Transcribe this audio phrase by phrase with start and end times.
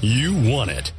[0.00, 0.92] You want it.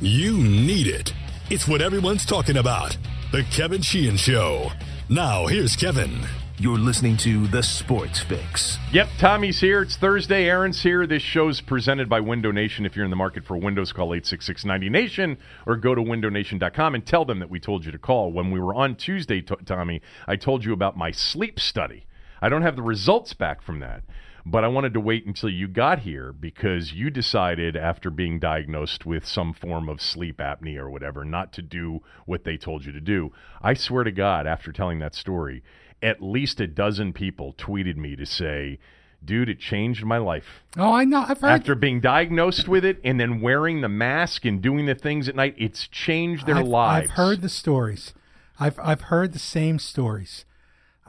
[0.00, 1.14] You need it.
[1.50, 2.96] It's what everyone's talking about.
[3.30, 4.70] The Kevin Sheehan Show.
[5.08, 6.26] Now, here's Kevin.
[6.58, 8.76] You're listening to The Sports Fix.
[8.92, 9.82] Yep, Tommy's here.
[9.82, 10.48] It's Thursday.
[10.48, 11.06] Aaron's here.
[11.06, 12.84] This show's presented by Window Nation.
[12.84, 17.06] If you're in the market for Windows, call 866 90Nation or go to windownation.com and
[17.06, 18.32] tell them that we told you to call.
[18.32, 22.04] When we were on Tuesday, t- Tommy, I told you about my sleep study.
[22.42, 24.02] I don't have the results back from that,
[24.44, 29.06] but I wanted to wait until you got here because you decided after being diagnosed
[29.06, 32.92] with some form of sleep apnea or whatever not to do what they told you
[32.92, 33.32] to do.
[33.60, 35.62] I swear to God, after telling that story,
[36.02, 38.78] at least a dozen people tweeted me to say,
[39.24, 40.62] dude, it changed my life.
[40.76, 41.24] Oh, I know.
[41.28, 41.50] I've heard.
[41.50, 45.36] After being diagnosed with it and then wearing the mask and doing the things at
[45.36, 47.10] night, it's changed their I've, lives.
[47.10, 48.14] I've heard the stories.
[48.58, 50.44] I've I've heard the same stories.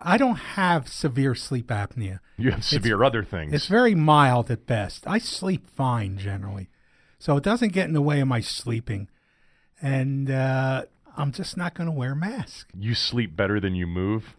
[0.03, 2.19] I don't have severe sleep apnea.
[2.37, 3.53] you have severe other things.
[3.53, 5.05] It's very mild at best.
[5.07, 6.69] I sleep fine generally,
[7.19, 9.07] so it doesn't get in the way of my sleeping,
[9.81, 10.85] and uh,
[11.17, 12.69] I'm just not going to wear a mask.
[12.77, 14.35] you sleep better than you move.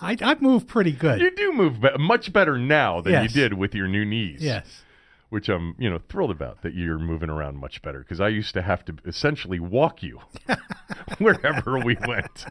[0.00, 1.20] I I move pretty good.
[1.20, 3.34] You do move be- much better now than Yes.
[3.34, 4.40] you did with your new knees.
[4.42, 4.82] yes.
[5.30, 8.54] Which I'm, you know, thrilled about that you're moving around much better because I used
[8.54, 10.20] to have to essentially walk you
[11.18, 12.46] wherever we went.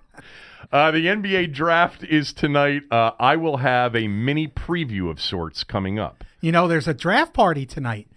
[0.71, 2.83] Uh, the NBA draft is tonight.
[2.91, 6.23] Uh, I will have a mini preview of sorts coming up.
[6.39, 8.07] You know, there's a draft party tonight.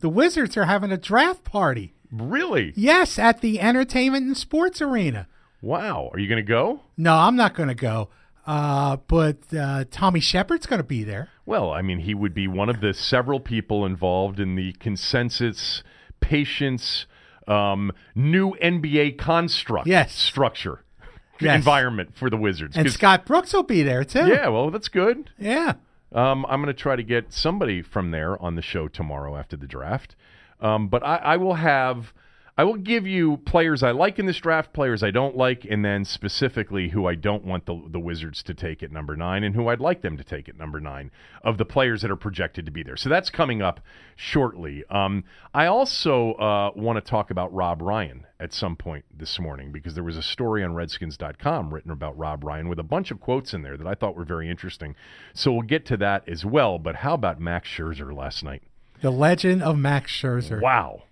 [0.00, 1.94] The Wizards are having a draft party.
[2.10, 2.72] Really?
[2.76, 5.26] Yes, at the Entertainment and Sports Arena.
[5.60, 6.10] Wow.
[6.12, 6.80] Are you going to go?
[6.96, 8.08] No, I'm not going to go.
[8.46, 11.28] Uh, but uh, Tommy Sheppard's going to be there.
[11.44, 15.82] Well, I mean, he would be one of the several people involved in the consensus,
[16.20, 17.06] patience,
[17.48, 20.12] um, new NBA construct Yes.
[20.14, 20.82] structure
[21.40, 21.56] Yes.
[21.56, 22.76] environment for the Wizards.
[22.76, 24.26] And Scott Brooks will be there too.
[24.26, 25.30] yeah, well, that's good.
[25.38, 25.74] Yeah.
[26.12, 29.56] Um, I'm going to try to get somebody from there on the show tomorrow after
[29.56, 30.14] the draft.
[30.60, 32.12] Um, but I, I will have,
[32.58, 35.84] I will give you players I like in this draft, players I don't like, and
[35.84, 39.54] then specifically who I don't want the, the Wizards to take at number nine and
[39.54, 41.10] who I'd like them to take at number nine
[41.42, 42.96] of the players that are projected to be there.
[42.96, 43.80] So that's coming up
[44.14, 44.84] shortly.
[44.88, 49.70] Um, I also uh, want to talk about Rob Ryan at some point this morning
[49.70, 53.20] because there was a story on Redskins.com written about Rob Ryan with a bunch of
[53.20, 54.96] quotes in there that I thought were very interesting.
[55.34, 56.78] So we'll get to that as well.
[56.78, 58.62] But how about Max Scherzer last night?
[59.02, 60.62] The legend of Max Scherzer.
[60.62, 61.02] Wow.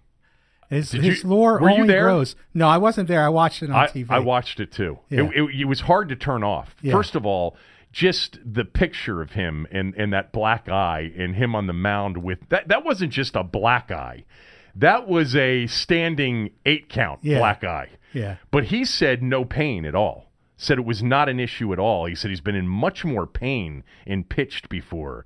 [0.75, 2.05] His, Did his you- lore were you there?
[2.05, 2.37] grows.
[2.53, 3.23] No, I wasn't there.
[3.25, 4.07] I watched it on I, TV.
[4.11, 4.99] I watched it too.
[5.11, 5.25] Yeah.
[5.25, 6.75] It, it, it was hard to turn off.
[6.83, 6.93] Yeah.
[6.93, 7.57] First of all,
[7.93, 12.17] just the picture of him and, and that black eye and him on the mound
[12.19, 14.25] with that that wasn't just a black eye.
[14.75, 17.39] That was a standing eight count Yeah.
[17.39, 17.91] black eye.
[18.13, 18.37] Yeah.
[18.51, 20.31] But he said no pain at all.
[20.57, 22.07] Said it was not an issue at all.
[22.07, 25.25] He said he's been in much more pain and pitched before.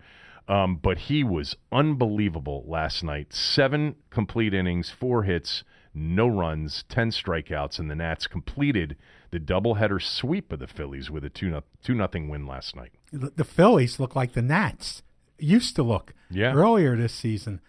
[0.48, 3.32] Um, but he was unbelievable last night.
[3.34, 8.96] Seven complete innings, four hits, no runs, ten strikeouts, and the Nats completed
[9.30, 12.92] the doubleheader sweep of the Phillies with a two no, two nothing win last night.
[13.12, 15.02] The Phillies look like the Nats
[15.38, 16.52] used to look Yeah.
[16.54, 17.60] earlier this season.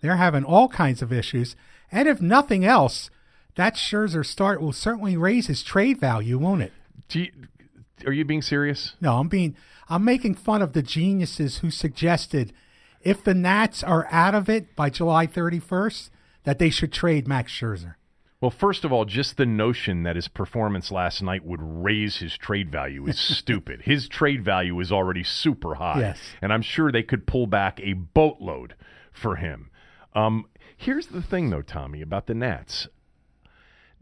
[0.00, 1.56] They're having all kinds of issues.
[1.92, 3.10] And if nothing else,
[3.54, 6.72] that Scherzer start will certainly raise his trade value, won't it?
[7.12, 7.30] You,
[8.06, 8.94] are you being serious?
[9.00, 9.56] No, I'm being
[9.88, 12.52] I'm making fun of the geniuses who suggested
[13.00, 16.10] if the Nats are out of it by July 31st,
[16.44, 17.94] that they should trade Max Scherzer.
[18.40, 22.36] Well, first of all, just the notion that his performance last night would raise his
[22.36, 23.82] trade value is stupid.
[23.82, 26.00] His trade value is already super high.
[26.00, 26.18] Yes.
[26.42, 28.74] And I'm sure they could pull back a boatload
[29.12, 29.70] for him.
[30.14, 30.46] Um,
[30.76, 32.88] here's the thing, though, Tommy, about the Nats.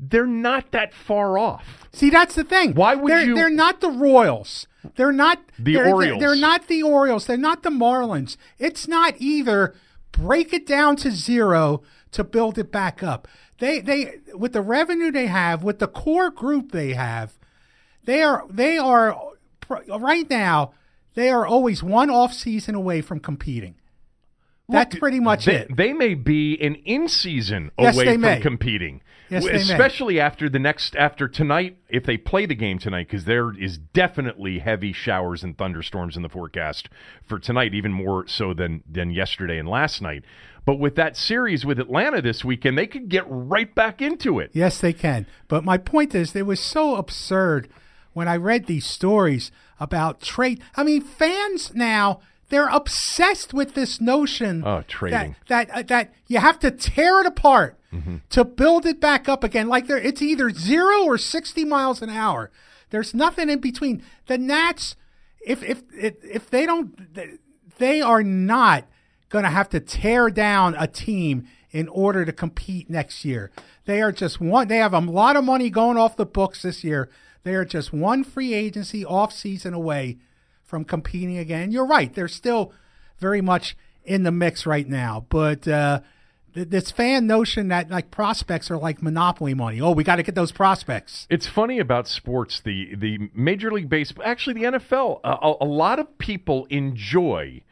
[0.05, 1.87] They're not that far off.
[1.93, 2.75] See, that's the thing.
[2.75, 4.67] Why would they're, you- They're not the Royals.
[4.97, 6.21] They're not The they're, Orioles.
[6.21, 7.27] They're, not the Orioles.
[7.27, 8.37] They're not the Marlins.
[8.59, 9.75] It's not either.
[10.11, 13.29] Break it down to zero to build it back up.
[13.59, 17.39] They they with the revenue they have, with the core group they have,
[18.05, 19.17] they are they are
[19.89, 20.73] right now.
[21.15, 23.77] They are always one off season away from competing.
[24.69, 25.77] That's Look, pretty much they, it.
[25.77, 28.41] They may be an in season Yes, away from may.
[28.41, 29.03] competing.
[29.33, 33.57] Yes, especially after the next after tonight, if they play the game tonight, because there
[33.57, 36.89] is definitely heavy showers and thunderstorms in the forecast
[37.25, 40.25] for tonight, even more so than than yesterday and last night.
[40.65, 44.51] But with that series with Atlanta this weekend, they could get right back into it.
[44.53, 45.27] Yes, they can.
[45.49, 47.69] But my point is, it was so absurd
[48.13, 49.51] when I read these stories
[49.81, 50.63] about trade.
[50.77, 52.21] I mean, fans now
[52.53, 55.35] they're obsessed with this notion Oh, trading.
[55.49, 57.79] that that uh, that you have to tear it apart
[58.31, 59.69] to build it back up again.
[59.69, 62.51] Like there, it's either zero or sixty miles an hour.
[62.91, 64.03] There's nothing in between.
[64.27, 64.97] The Nats,
[65.45, 66.95] if if if, if they don't,
[67.79, 68.85] they are not
[69.29, 73.51] going to have to tear down a team in order to compete next year.
[73.87, 74.69] They are just one.
[74.69, 77.09] They have a lot of money going off the books this year.
[77.45, 80.19] They are just one free agency off season away
[80.73, 81.71] from competing again.
[81.71, 82.15] You're right.
[82.15, 82.73] They're still
[83.19, 85.69] very much in the mix right now, but.
[85.69, 86.01] Uh,
[86.55, 89.81] this fan notion that like prospects are like monopoly money.
[89.81, 91.27] Oh, we got to get those prospects.
[91.31, 92.61] It's funny about sports.
[92.63, 95.21] The the Major League Baseball, actually the NFL.
[95.25, 97.63] a, a lot of people enjoy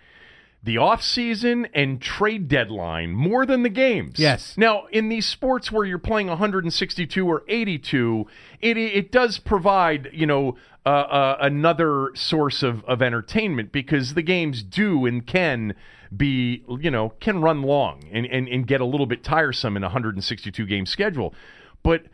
[0.63, 4.19] the offseason and trade deadline more than the games.
[4.19, 4.55] Yes.
[4.59, 8.27] Now, in these sports where you're playing 162 or 82,
[8.61, 10.57] it it does provide, you know,
[10.87, 15.75] uh, uh, another source of, of entertainment because the games do and can
[16.17, 19.83] be, you know, can run long and, and, and get a little bit tiresome in
[19.83, 21.35] a 162 game schedule.
[21.83, 22.05] But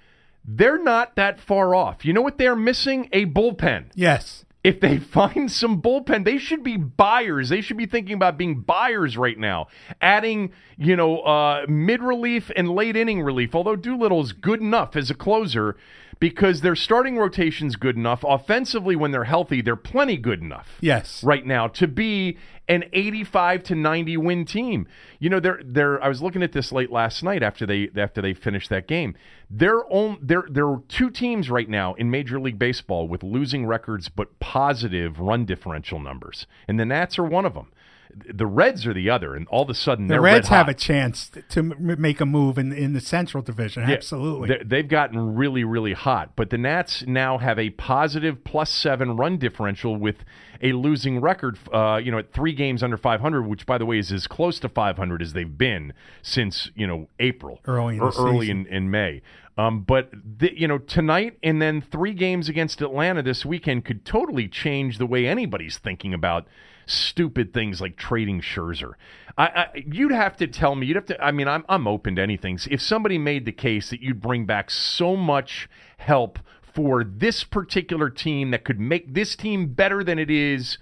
[0.44, 2.04] they're not that far off.
[2.04, 3.08] You know what they're missing?
[3.12, 3.86] A bullpen.
[3.94, 4.44] Yes.
[4.62, 7.48] If they find some bullpen, they should be buyers.
[7.48, 9.68] They should be thinking about being buyers right now,
[10.00, 13.54] adding, you know, uh, mid relief and late inning relief.
[13.54, 15.76] Although Doolittle is good enough as a closer,
[16.18, 18.24] because their starting rotation's good enough.
[18.26, 20.78] Offensively, when they're healthy, they're plenty good enough.
[20.80, 21.22] Yes.
[21.22, 24.88] Right now to be an 85 to 90 win team.
[25.18, 28.20] You know, they're they're I was looking at this late last night after they after
[28.20, 29.14] they finished that game.
[29.50, 29.82] They're
[30.20, 34.38] there there are two teams right now in Major League Baseball with losing records but
[34.40, 36.46] positive run differential numbers.
[36.66, 37.70] And the Nats are one of them
[38.14, 41.30] the Reds are the other, and all of a sudden the Reds have a chance
[41.50, 43.88] to make a move in in the Central Division.
[43.88, 46.32] Yeah, Absolutely, they've gotten really really hot.
[46.36, 50.24] But the Nats now have a positive plus seven run differential with
[50.62, 51.58] a losing record.
[51.72, 54.58] Uh, you know, at three games under 500, which by the way is as close
[54.60, 55.92] to 500 as they've been
[56.22, 59.22] since you know April, early in or early in, in May.
[59.58, 64.04] Um, but the, you know, tonight and then three games against Atlanta this weekend could
[64.04, 66.46] totally change the way anybody's thinking about
[66.86, 68.92] stupid things like trading Scherzer.
[69.36, 70.86] I, I, you'd have to tell me.
[70.86, 71.22] You'd have to.
[71.22, 72.58] I mean, I'm I'm open to anything.
[72.70, 75.68] If somebody made the case that you'd bring back so much
[75.98, 80.78] help for this particular team that could make this team better than it is,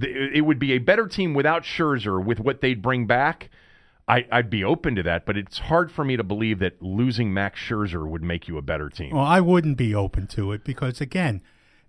[0.00, 3.50] it would be a better team without Scherzer with what they'd bring back.
[4.08, 7.34] I, would be open to that, but it's hard for me to believe that losing
[7.34, 9.16] Max Scherzer would make you a better team.
[9.16, 11.42] Well, I wouldn't be open to it because, again,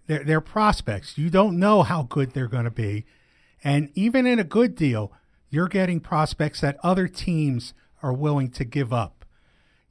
[0.08, 1.16] they're, they're prospects.
[1.18, 3.06] You don't know how good they're going to be.
[3.64, 5.12] And even in a good deal,
[5.50, 7.74] you're getting prospects that other teams
[8.04, 9.26] are willing to give up.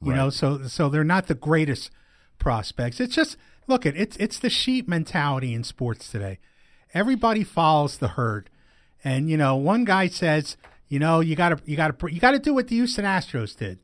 [0.01, 0.17] You right.
[0.17, 1.89] know, so so they're not the greatest
[2.37, 2.99] prospects.
[2.99, 3.37] It's just
[3.67, 6.39] look at it's it's the sheep mentality in sports today.
[6.93, 8.49] Everybody follows the herd.
[9.03, 12.19] And you know, one guy says, you know, you got to you got to you
[12.19, 13.79] got to do what the Houston Astros did.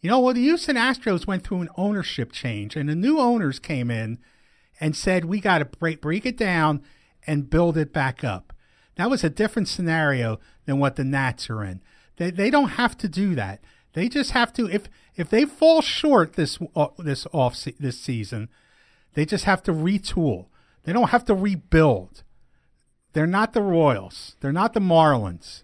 [0.00, 3.58] You know, well, the Houston Astros went through an ownership change, and the new owners
[3.58, 4.18] came in
[4.80, 6.82] and said we got to break break it down
[7.26, 8.52] and build it back up.
[8.98, 11.80] That was a different scenario than what the Nats are in.
[12.16, 13.60] They they don't have to do that.
[13.94, 17.98] They just have to if if they fall short this uh, this off se- this
[17.98, 18.48] season,
[19.14, 20.46] they just have to retool.
[20.82, 22.24] They don't have to rebuild.
[23.12, 24.36] They're not the Royals.
[24.40, 25.62] They're not the Marlins.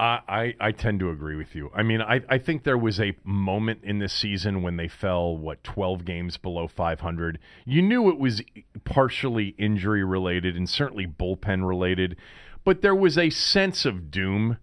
[0.00, 1.70] I, I tend to agree with you.
[1.74, 5.36] I mean, I, I think there was a moment in this season when they fell,
[5.36, 7.38] what, 12 games below 500.
[7.66, 8.42] You knew it was
[8.84, 12.16] partially injury related and certainly bullpen related,
[12.64, 14.56] but there was a sense of doom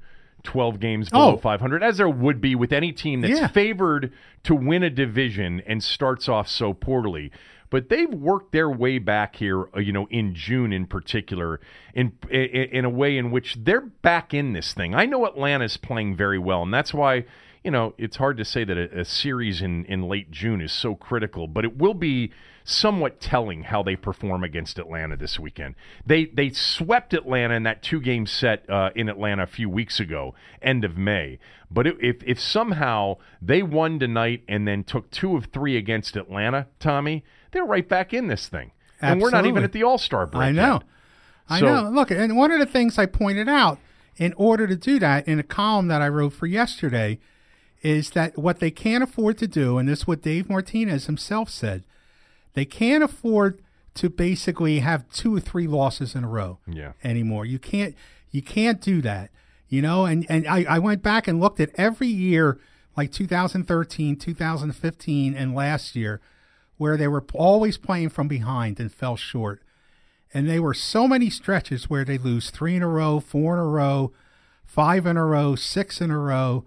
[0.43, 1.37] 12 games below oh.
[1.37, 3.47] 500, as there would be with any team that's yeah.
[3.47, 4.13] favored
[4.43, 7.31] to win a division and starts off so poorly
[7.69, 11.59] but they've worked their way back here, uh, you know, in June in particular,
[11.93, 14.95] in, in, a way in which they're back in this thing.
[14.95, 17.25] I know Atlanta's playing very well, and that's why
[17.63, 20.71] you know it's hard to say that a, a series in in late June is
[20.71, 22.31] so critical, but it will be
[22.63, 25.75] somewhat telling how they perform against Atlanta this weekend.
[26.05, 29.99] They they swept Atlanta in that two game set uh, in Atlanta a few weeks
[29.99, 31.39] ago, end of May.
[31.71, 36.67] But if if somehow they won tonight and then took two of three against Atlanta,
[36.79, 37.23] Tommy,
[37.57, 38.71] they're right back in this thing.
[39.01, 39.11] Absolutely.
[39.11, 40.43] And we're not even at the All Star break.
[40.43, 40.73] I know.
[40.73, 40.83] Yet.
[41.49, 41.89] I know.
[41.89, 43.79] Look, and one of the things I pointed out
[44.17, 47.19] in order to do that in a column that I wrote for yesterday
[47.81, 51.49] is that what they can't afford to do, and this is what Dave Martinez himself
[51.49, 51.83] said,
[52.53, 53.61] they can't afford
[53.95, 56.93] to basically have two or three losses in a row yeah.
[57.03, 57.45] anymore.
[57.45, 57.95] You can't
[58.31, 59.31] you can't do that.
[59.69, 62.57] You know, and, and I, I went back and looked at every year
[62.95, 66.21] like 2013, 2015, and last year
[66.77, 69.61] where they were always playing from behind and fell short.
[70.33, 73.59] And they were so many stretches where they lose three in a row, four in
[73.59, 74.11] a row,
[74.65, 76.65] five in a row, six in a row.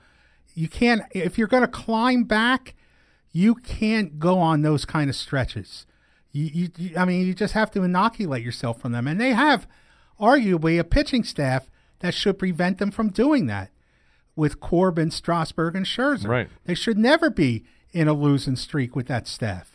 [0.54, 2.74] You can't, if you're going to climb back,
[3.32, 5.86] you can't go on those kind of stretches.
[6.32, 9.06] You, you, I mean, you just have to inoculate yourself from them.
[9.06, 9.68] And they have
[10.18, 13.70] arguably a pitching staff that should prevent them from doing that.
[14.36, 16.28] with Corbin, Strasburg, and Scherzer.
[16.28, 16.48] Right.
[16.64, 19.69] They should never be in a losing streak with that staff.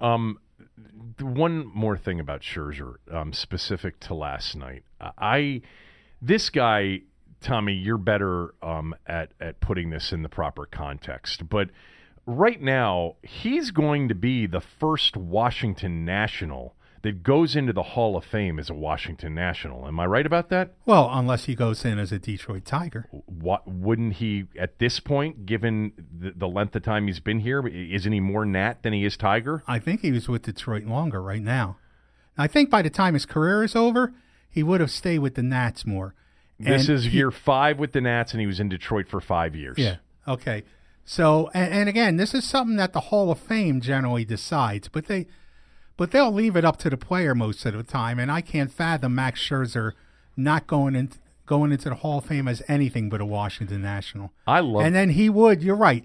[0.00, 0.38] Um,
[1.20, 4.84] one more thing about Scherzer, um, specific to last night.
[5.00, 5.62] I,
[6.20, 7.00] this guy,
[7.40, 11.70] Tommy, you're better um, at at putting this in the proper context, but
[12.26, 16.74] right now he's going to be the first Washington National
[17.06, 19.86] that goes into the Hall of Fame as a Washington National.
[19.86, 20.74] Am I right about that?
[20.84, 23.06] Well, unless he goes in as a Detroit Tiger.
[23.26, 27.66] What wouldn't he at this point, given the, the length of time he's been here,
[27.66, 29.62] isn't he more Nat than he is Tiger?
[29.68, 31.78] I think he was with Detroit longer right now.
[32.36, 34.12] I think by the time his career is over,
[34.50, 36.14] he would have stayed with the Nats more.
[36.58, 39.20] This And is he- year five with the Nats, and he was in Detroit for
[39.20, 39.76] five years.
[39.78, 39.96] Yeah.
[40.26, 40.64] Okay.
[41.04, 45.06] So, and, and again, this is something that the Hall of Fame generally decides, but
[45.06, 45.26] they,
[45.96, 48.18] but they'll leave it up to the player most of the time.
[48.18, 49.92] And I can't fathom Max Scherzer
[50.36, 51.10] not going in,
[51.46, 54.32] going into the Hall of Fame as anything but a Washington National.
[54.46, 55.62] I love And then he would.
[55.62, 56.04] You're right.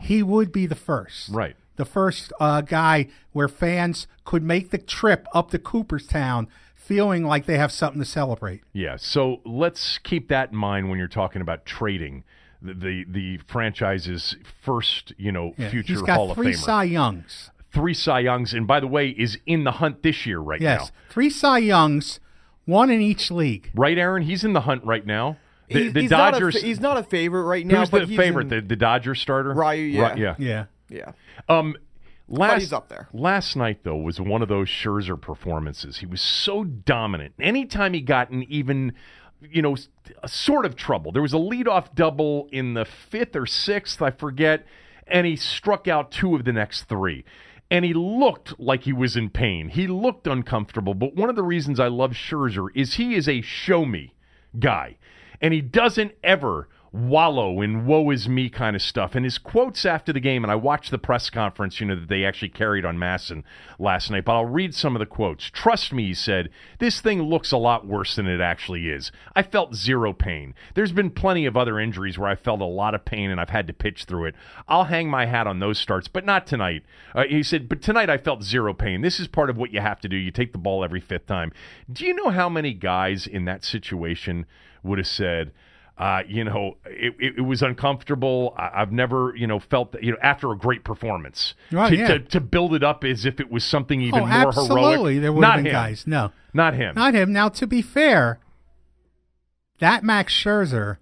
[0.00, 1.28] He would be the first.
[1.30, 1.56] Right.
[1.76, 7.46] The first uh, guy where fans could make the trip up to Cooperstown feeling like
[7.46, 8.62] they have something to celebrate.
[8.72, 12.24] Yeah, so let's keep that in mind when you're talking about trading
[12.60, 15.70] the the, the franchise's first, you know, Yeah.
[15.70, 16.64] future He's got Hall three of Famer.
[16.64, 17.50] Cy Youngs.
[17.72, 20.80] Three Cy Youngs, and by the way, is in the hunt this year right Yes,
[20.80, 20.88] now.
[21.10, 22.20] three Cy Youngs,
[22.64, 23.70] one in each league.
[23.74, 24.22] Right, Aaron?
[24.22, 25.36] He's in the hunt right now.
[25.68, 26.60] The, He's- the he's not a Dodgers.
[26.60, 27.80] fa- he's not a favorite right now.
[27.80, 28.42] who's but the he's favorite?
[28.44, 29.54] in- the, the Dodgers starter?
[29.54, 30.02] Ryu, yeah.
[30.02, 30.34] Right, yeah.
[30.38, 31.12] Yeah, yeah.
[31.48, 31.76] Um,
[32.28, 33.08] last, he's up there.
[33.12, 35.98] Last night, though, was one of those Scherzer performances.
[35.98, 37.34] He was so dominant.
[37.40, 38.94] Anytime he got in even,
[39.48, 39.76] you know,
[40.24, 44.10] a sort of trouble, there was a leadoff double in the fifth or sixth, I
[44.10, 44.66] forget,
[45.06, 47.24] and he struck out two of the next three.
[47.70, 49.68] And he looked like he was in pain.
[49.68, 50.94] He looked uncomfortable.
[50.94, 54.14] But one of the reasons I love Scherzer is he is a show me
[54.58, 54.96] guy.
[55.40, 59.14] And he doesn't ever wallow in woe is me kind of stuff.
[59.14, 62.08] And his quotes after the game, and I watched the press conference, you know, that
[62.08, 63.44] they actually carried on MASN
[63.78, 65.44] last night, but I'll read some of the quotes.
[65.50, 69.12] Trust me, he said, this thing looks a lot worse than it actually is.
[69.36, 70.54] I felt zero pain.
[70.74, 73.50] There's been plenty of other injuries where I felt a lot of pain and I've
[73.50, 74.34] had to pitch through it.
[74.66, 76.82] I'll hang my hat on those starts, but not tonight.
[77.14, 79.02] Uh, he said, but tonight I felt zero pain.
[79.02, 80.16] This is part of what you have to do.
[80.16, 81.52] You take the ball every fifth time.
[81.90, 84.46] Do you know how many guys in that situation
[84.82, 85.52] would have said,
[86.00, 88.54] uh, you know, it, it, it was uncomfortable.
[88.56, 91.96] I, I've never, you know, felt that, you know, after a great performance, Right, to,
[91.96, 92.08] yeah.
[92.08, 94.82] to, to build it up as if it was something even oh, more absolutely.
[95.16, 95.20] heroic.
[95.20, 95.72] There would Not have been him.
[95.72, 96.04] guys.
[96.06, 96.94] No, Not him.
[96.94, 97.32] not him.
[97.34, 98.40] Now, to be fair,
[99.78, 100.96] that Max Scherzer,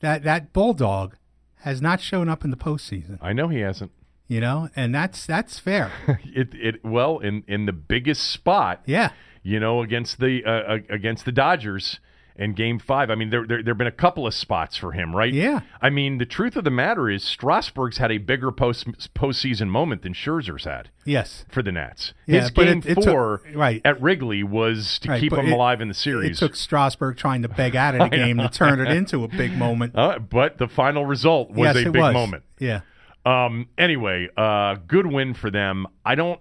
[0.00, 1.16] that that bulldog,
[1.56, 3.18] has not shown up in the postseason.
[3.20, 3.92] I know he hasn't.
[4.28, 5.92] You know, and that's that's fair.
[6.24, 9.10] It, it well in in the biggest spot, Yeah.
[9.42, 12.00] you know, against the uh, uh, against the Dodgers
[12.36, 13.10] in Game Five.
[13.10, 15.32] I mean, there there there've been a couple of spots for him, right?
[15.32, 15.60] Yeah.
[15.80, 20.02] I mean, the truth of the matter is, Strasburg's had a bigger post postseason moment
[20.02, 20.90] than Scherzer's had.
[21.04, 21.44] Yes.
[21.50, 22.14] for the Nats.
[22.26, 23.80] Yeah, His game it- it took- four right.
[23.84, 26.36] at Wrigley was to Right, keep him it- alive in the series.
[26.40, 29.28] It took Strasburg trying to beg out of the game to turn it into a
[29.28, 29.94] big moment.
[30.02, 32.14] Uh, but the final result was yes, a big was.
[32.14, 32.44] moment.
[32.58, 32.80] Yeah.
[33.26, 35.86] Um, anyway, uh, good win for them.
[36.04, 36.40] I don't.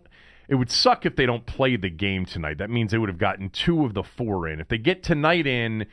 [0.52, 2.58] It would suck if they don't play the game tonight.
[2.58, 4.60] That means they would have gotten two of the four in.
[4.60, 5.86] If they get tonight in,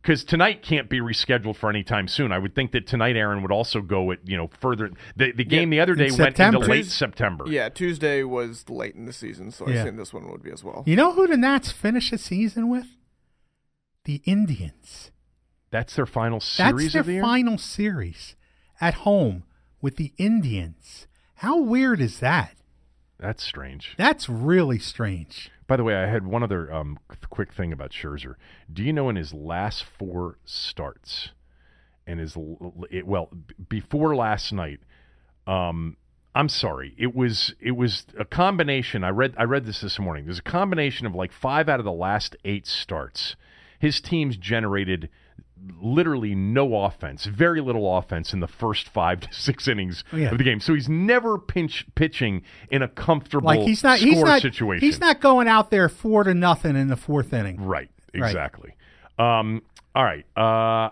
[0.00, 2.32] because tonight can't be rescheduled for any time soon.
[2.32, 4.90] I would think that tonight, Aaron would also go at you know further.
[5.16, 6.56] The the game the other day went September.
[6.56, 7.44] into late September.
[7.48, 9.82] Yeah, Tuesday was late in the season, so I Yeah.
[9.82, 10.84] assume this one would be as well.
[10.86, 12.86] You know who the Nats finish the season with?
[14.04, 15.10] The Indians.
[15.70, 16.72] That's their final series.
[16.84, 17.22] That's their of the year.
[17.22, 18.36] final series
[18.80, 19.42] at home
[19.82, 21.06] with the Indians.
[21.34, 22.54] How weird is that?
[23.18, 23.94] That's strange.
[23.96, 25.50] That's really strange.
[25.66, 26.98] By the way, I had one other um,
[27.30, 28.36] quick thing about Scherzer.
[28.72, 31.30] Do you know in his last four starts,
[32.06, 32.36] and his
[32.90, 33.30] it, well
[33.68, 34.80] before last night,
[35.46, 35.96] um,
[36.34, 39.02] I'm sorry, it was it was a combination.
[39.02, 40.24] I read I read this this morning.
[40.24, 43.34] There's a combination of like five out of the last eight starts.
[43.80, 45.08] His teams generated
[45.80, 50.30] literally no offense, very little offense in the first five to six innings Oh, yeah.
[50.30, 50.60] of the game.
[50.60, 54.86] So he's never pinch pitching in a comfortable Like he's not score he's not situation.
[54.86, 57.60] he's not going out there four to nothing in the fourth inning.
[57.60, 57.90] Right.
[58.14, 58.28] Right.
[58.30, 58.74] Exactly.
[59.18, 59.62] Um,
[59.94, 60.24] all right.
[60.36, 60.90] Uh,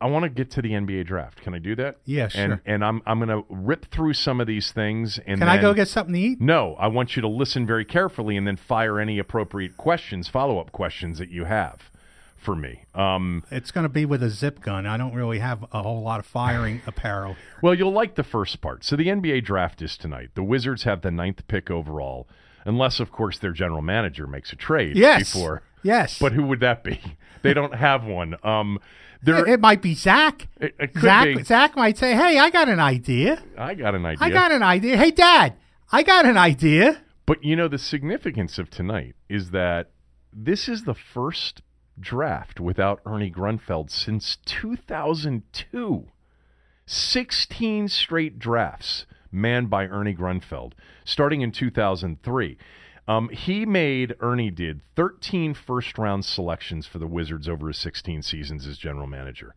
[0.00, 1.40] I want to get to the NBA draft.
[1.40, 1.96] Can I do that?
[2.04, 2.62] Yeah, And sure.
[2.66, 5.72] and I'm I'm going to rip through some of these things and Can I go
[5.72, 6.40] get something to eat?
[6.40, 10.72] No, I want you to listen very carefully and then fire any appropriate questions, follow-up
[10.72, 11.90] questions that you have
[12.44, 12.84] for me.
[12.94, 14.86] Um, It's going to be with a zip gun.
[14.86, 17.36] I don't really have a whole lot of firing apparel.
[17.62, 18.84] Well, you'll like the first part.
[18.84, 20.30] So the NBA draft is tonight.
[20.34, 22.28] The Wizards have the ninth pick overall,
[22.64, 25.32] unless, of course, their general manager makes a trade Yes.
[25.32, 25.62] before.
[25.82, 26.18] Yes.
[26.18, 27.00] But who would that be?
[27.42, 28.36] They don't have one.
[28.42, 28.78] Um,
[29.22, 30.48] There- it, might be Zach.
[30.58, 31.42] It- it Zach, be.
[31.42, 33.42] Zach might say, "Hey, I got an idea.
[33.58, 34.24] I got an idea.
[34.26, 34.96] I got an idea.
[34.96, 35.52] Hey, Dad,
[35.92, 39.90] I got an idea." But you know the significance of tonight is that
[40.32, 41.60] this is the first
[41.98, 46.06] draft without Ernie Grunfeld since 2002.
[46.86, 50.72] 16 straight drafts manned by Ernie Grunfeld,
[51.04, 52.58] starting in 2003.
[53.06, 58.22] Um, he made, Ernie did, 13 first round selections for the Wizards over his 16
[58.22, 59.54] seasons as general manager.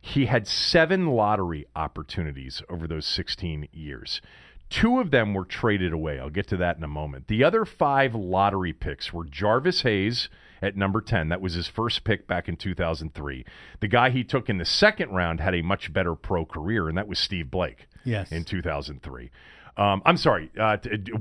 [0.00, 4.20] He had seven lottery opportunities over those 16 years.
[4.68, 6.18] Two of them were traded away.
[6.18, 7.28] I'll get to that in a moment.
[7.28, 10.28] The other five lottery picks were Jarvis Hayes
[10.62, 11.28] at number 10.
[11.28, 13.44] That was his first pick back in 2003.
[13.80, 16.96] The guy he took in the second round had a much better pro career, and
[16.96, 18.30] that was Steve Blake Yes.
[18.32, 19.30] in 2003.
[19.76, 20.50] Um, I'm sorry.
[20.58, 21.12] Uh, d-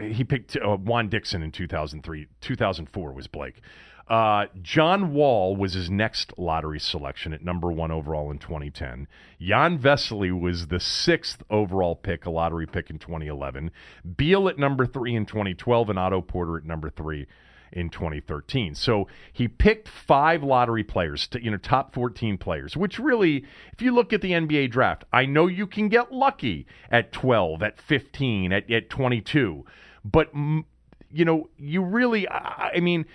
[0.00, 2.26] he picked uh, Juan Dixon in 2003.
[2.40, 3.60] 2004 was Blake.
[4.06, 9.08] Uh, John Wall was his next lottery selection at number one overall in 2010.
[9.40, 13.70] Jan Vesely was the sixth overall pick, a lottery pick in 2011.
[14.18, 17.26] Beal at number three in 2012, and Otto Porter at number three
[17.74, 18.74] in 2013.
[18.74, 23.82] So he picked five lottery players, to, you know, top 14 players, which really, if
[23.82, 27.80] you look at the NBA draft, I know you can get lucky at 12, at
[27.80, 29.64] 15, at, at 22,
[30.04, 33.06] but, you know, you really, I, I mean,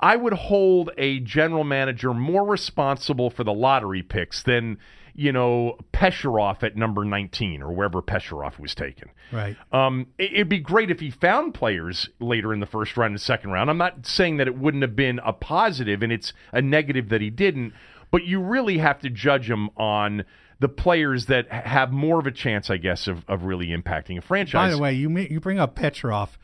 [0.00, 4.78] I would hold a general manager more responsible for the lottery picks than,
[5.18, 9.10] you know, Pecherov at number 19 or wherever Pecherov was taken.
[9.32, 9.56] Right.
[9.72, 13.20] Um, it, it'd be great if he found players later in the first round and
[13.20, 13.68] second round.
[13.68, 17.20] I'm not saying that it wouldn't have been a positive and it's a negative that
[17.20, 17.72] he didn't,
[18.12, 20.24] but you really have to judge him on
[20.60, 24.20] the players that have more of a chance, I guess, of, of really impacting a
[24.20, 24.70] franchise.
[24.70, 26.38] By the way, you ma- you bring up Petrov.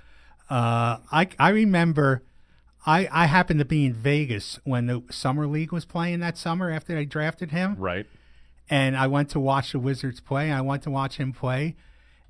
[0.50, 2.24] Uh, I I remember,
[2.84, 6.72] I I happened to be in Vegas when the summer league was playing that summer
[6.72, 8.06] after they drafted him, right?
[8.70, 10.50] And I went to watch the Wizards play.
[10.50, 11.76] I went to watch him play,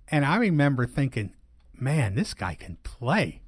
[0.09, 1.33] and I remember thinking,
[1.79, 3.41] man, this guy can play.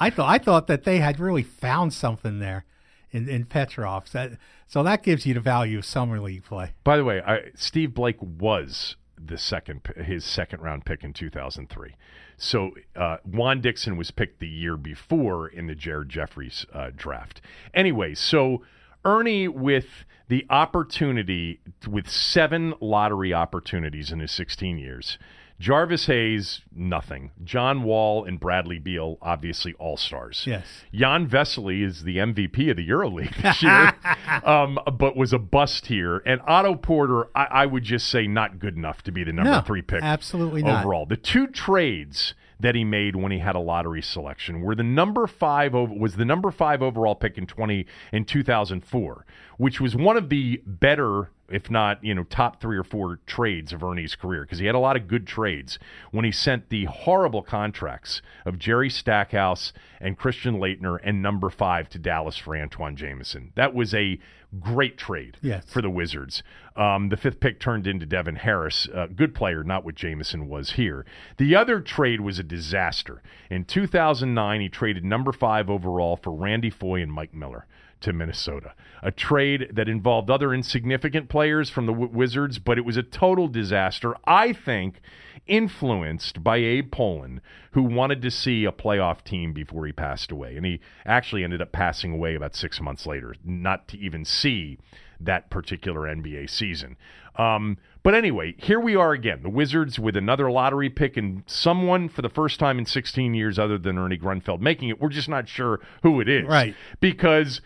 [0.00, 2.64] I thought I thought that they had really found something there
[3.10, 4.10] in in Petrov.
[4.12, 4.32] That
[4.66, 6.72] so that gives you the value of summer league play.
[6.82, 11.94] By the way, I, Steve Blake was the second his second round pick in 2003.
[12.36, 17.40] So uh, Juan Dixon was picked the year before in the Jared Jeffries uh, draft.
[17.72, 18.62] Anyway, so
[19.04, 19.86] Ernie with
[20.28, 25.18] the opportunity with seven lottery opportunities in his 16 years.
[25.60, 27.30] Jarvis Hayes, nothing.
[27.44, 30.42] John Wall and Bradley Beal, obviously all stars.
[30.46, 30.66] Yes.
[30.92, 33.92] Jan Vesely is the MVP of the EuroLeague this year,
[34.44, 36.22] um, but was a bust here.
[36.26, 39.52] And Otto Porter, I, I would just say not good enough to be the number
[39.52, 40.80] No, three pick absolutely not.
[40.84, 41.06] overall.
[41.06, 45.26] The two trades that he made when he had a lottery selection were the number
[45.26, 49.26] five was the number five overall pick in twenty in two thousand four,
[49.58, 51.30] which was one of the better.
[51.50, 54.74] If not, you know, top three or four trades of Ernie's career, because he had
[54.74, 55.78] a lot of good trades
[56.10, 61.90] when he sent the horrible contracts of Jerry Stackhouse and Christian Laettner and number five
[61.90, 63.52] to Dallas for Antoine Jamison.
[63.56, 64.18] That was a
[64.58, 65.64] great trade Yes.
[65.66, 66.42] for the Wizards.
[66.76, 70.72] Um, the fifth pick turned into Devin Harris, a good player, not what Jamison was
[70.72, 71.06] here.
[71.36, 73.22] The other trade was a disaster.
[73.48, 77.66] In 2009, he traded number five overall for Randy Foye and Mike Miller
[78.00, 78.74] to Minnesota.
[79.02, 83.02] A trade that involved other insignificant players from the w- Wizards, but it was a
[83.02, 84.14] total disaster.
[84.26, 85.00] I think
[85.46, 87.40] influenced by Abe Pollin,
[87.72, 90.56] who wanted to see a playoff team before he passed away.
[90.56, 94.78] And he actually ended up passing away about six months later, not to even see
[95.24, 96.96] that particular NBA season.
[97.36, 99.40] Um, but anyway, here we are again.
[99.42, 103.58] The Wizards with another lottery pick and someone for the first time in 16 years
[103.58, 105.00] other than Ernie Grunfeld making it.
[105.00, 106.46] We're just not sure who it is.
[106.46, 106.74] Right.
[107.00, 107.60] Because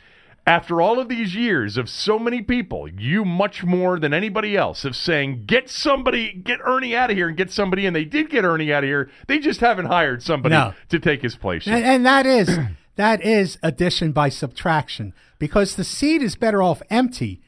[0.47, 4.85] after all of these years of so many people, you much more than anybody else
[4.87, 8.31] of saying, get somebody, get Ernie out of here and get somebody, and they did
[8.31, 9.11] get Ernie out of here.
[9.27, 10.73] They just haven't hired somebody No.
[10.89, 11.67] to take his place.
[11.67, 12.59] And, and that is
[12.97, 17.43] that is addition by subtraction because the seat is better off empty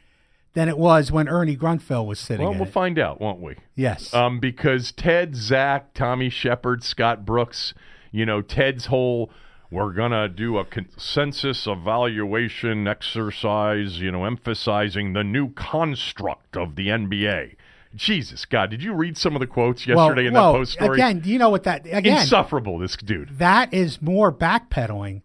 [0.55, 2.45] than it was when Ernie Grunfeld was sitting.
[2.45, 2.73] well, in we'll it.
[2.73, 3.57] find out, won't we?
[3.75, 4.13] yes.
[4.13, 7.75] um, because Ted, Zach, Tommy Sheppard, Scott Brooks,
[8.11, 9.31] you know, Ted's whole
[9.71, 16.75] we're going to do a consensus evaluation exercise, you know, emphasizing the new construct of
[16.75, 17.55] the NBA.
[17.95, 20.97] Jesus, God, did you read some of the quotes yesterday in well, that post story?
[20.97, 22.19] Again, do you know what that again?
[22.19, 23.39] Insufferable, this dude.
[23.39, 25.23] that is more backpedaling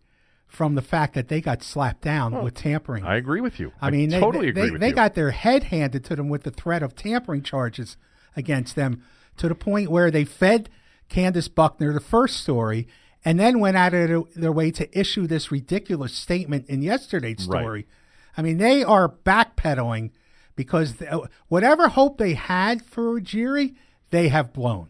[0.55, 3.03] from the fact that they got slapped down oh, with tampering.
[3.03, 3.73] I agree with you.
[3.81, 4.95] I mean, they, totally they, agree they, with they you.
[4.95, 7.97] got their head handed to them with the threat of tampering charges
[8.35, 9.03] against them
[9.37, 10.69] to the point where they fed
[11.09, 12.87] Candace Buckner the first story
[13.23, 17.59] and then went out of their, way to issue this ridiculous statement in yesterday's Right.
[17.61, 17.87] story.
[18.37, 20.11] I mean, they are backpedaling
[20.55, 21.11] because th-
[21.47, 23.75] whatever hope they had for Ujiri,
[24.11, 24.89] they have blown.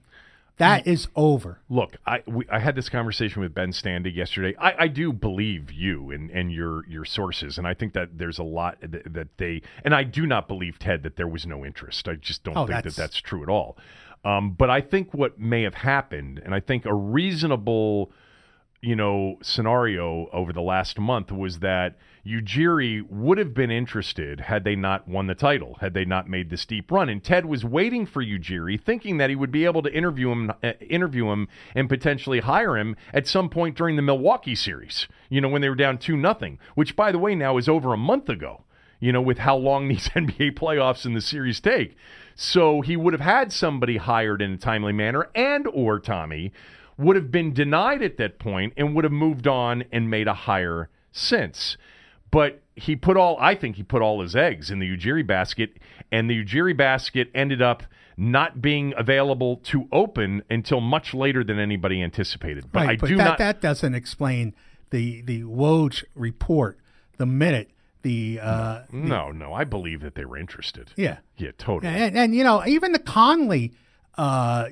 [0.58, 1.60] That is over.
[1.70, 4.56] Look, I we, I had this conversation with Ben Standig yesterday.
[4.60, 8.40] I, I do believe you and, and your your sources, and I think that there's
[8.40, 11.66] a lot that, that they and I do not believe Ted that there was no
[11.66, 12.08] interest.
[12.08, 13.78] I just don't Oh, think that's- that that's true at all.
[14.24, 18.12] Um, but I think what may have happened, and I think a reasonable
[18.82, 24.64] you know, scenario over the last month was that Ujiri would have been interested had
[24.64, 27.08] they not won the title, had they not made the steep run.
[27.08, 30.52] And Ted was waiting for Ujiri, thinking that he would be able to interview him,
[30.64, 35.08] uh, interview him, and potentially hire him at some point during the Milwaukee series.
[35.30, 37.94] You know, when they were down two nothing, which by the way now is over
[37.94, 38.64] a month ago.
[39.00, 41.96] You know, with how long these NBA playoffs and the series take.
[42.34, 46.52] So he would have had somebody hired in a timely manner, and or Tommy
[46.98, 50.34] would have been denied at that point and would have moved on and made a
[50.34, 51.78] hire since.
[52.32, 55.78] But he put all, I think he put all his eggs in the Ujiri basket,
[56.12, 57.84] and the Ujiri basket ended up
[58.18, 62.72] not being available to open until much later than anybody anticipated.
[62.72, 63.38] But right, I but do that, not.
[63.38, 64.54] that doesn't explain
[64.90, 66.80] the the Woj report.
[67.18, 67.72] The minute
[68.06, 70.92] the uh, no, no, I believe that they were interested.
[70.96, 71.92] yeah, Yeah, totally.
[71.92, 73.74] and, and you know even the Connelly
[74.16, 74.70] uh,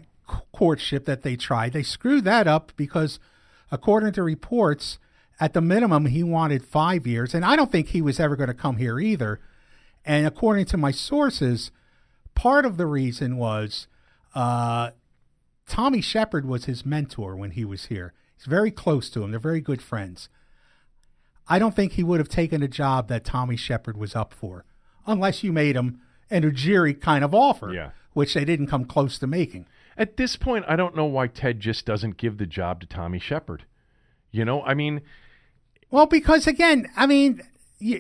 [0.52, 3.20] courtship that they tried, they screwed that up because
[3.72, 5.00] according to reports,
[5.40, 8.48] at the minimum he wanted five years, and I don't think he was ever going
[8.48, 9.40] to come here either.
[10.06, 11.72] And according to my sources,
[12.36, 13.88] part of the reason was
[14.36, 14.92] uh,
[15.68, 18.14] Tommy Sheppard was his mentor when he was here.
[18.36, 19.32] He's very close to him.
[19.32, 20.30] They're very good friends.
[21.48, 24.66] I don't think he would have taken a job that Tommy Sheppard was up for,
[25.06, 27.90] unless you made him an Ujiri kind of offer, Yeah.
[28.14, 29.66] which they didn't come close to making.
[29.98, 33.20] At this point, I don't know why Ted just doesn't give the job to Tommy
[33.20, 33.66] Sheppard.
[34.32, 35.02] You know, I mean,
[35.94, 37.42] Well, because again, I mean,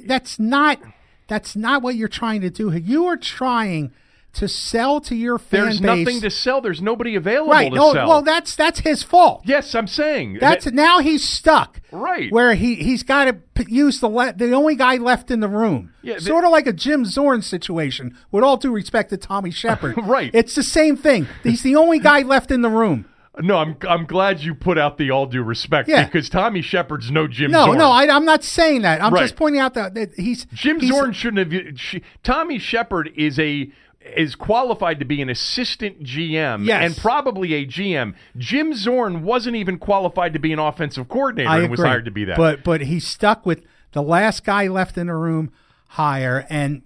[0.07, 0.79] that's not
[1.27, 2.75] that's not what you're trying to do.
[2.75, 3.91] You are trying
[4.33, 6.05] to sell to your fan there's base.
[6.05, 6.59] nothing to sell.
[6.59, 7.69] There's nobody available right.
[7.69, 8.07] to No, sell.
[8.07, 9.43] well, that's that's his fault.
[9.45, 11.81] yes, I'm saying That's that- now he's stuck.
[11.91, 12.31] Right.
[12.31, 13.37] Where he he's got to
[13.71, 15.93] use the le- the only guy left in the room.
[16.01, 18.17] Yeah, the- sort of like a Jim Zorn situation.
[18.31, 19.97] With all due respect to Tommy Sheppard.
[20.03, 20.31] Right.
[20.33, 21.27] It's the same thing.
[21.43, 23.05] He's the only guy left in the room.
[23.41, 26.05] No, I'm I'm glad you put out the all due respect Yeah.
[26.05, 27.77] because Tommy Sheppard's no Jim No, Zorn.
[27.79, 29.03] no, I, I'm not saying that.
[29.03, 29.21] I'm Right.
[29.21, 31.79] just pointing out that, that he's Jim he's, Zorn shouldn't have.
[31.79, 33.71] She, Tommy Sheppard is a
[34.15, 36.83] is qualified to be an assistant GM Yes.
[36.83, 38.13] and probably a GM.
[38.37, 41.71] Jim Zorn wasn't even qualified to be an offensive coordinator I and agree.
[41.77, 42.37] was hired to be that.
[42.37, 45.51] But but he's stuck with the last guy left in the room
[45.87, 46.83] hire and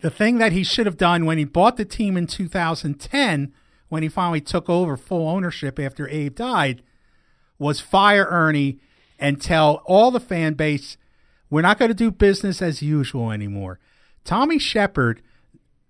[0.00, 3.52] the thing that he should have done when he bought the team in 2010
[3.88, 6.82] when he finally took over full ownership after Abe died
[7.58, 8.78] was fire Ernie
[9.18, 10.96] and tell all the fan base
[11.50, 13.78] we're not going to do business as usual anymore.
[14.24, 15.22] Tommy Sheppard,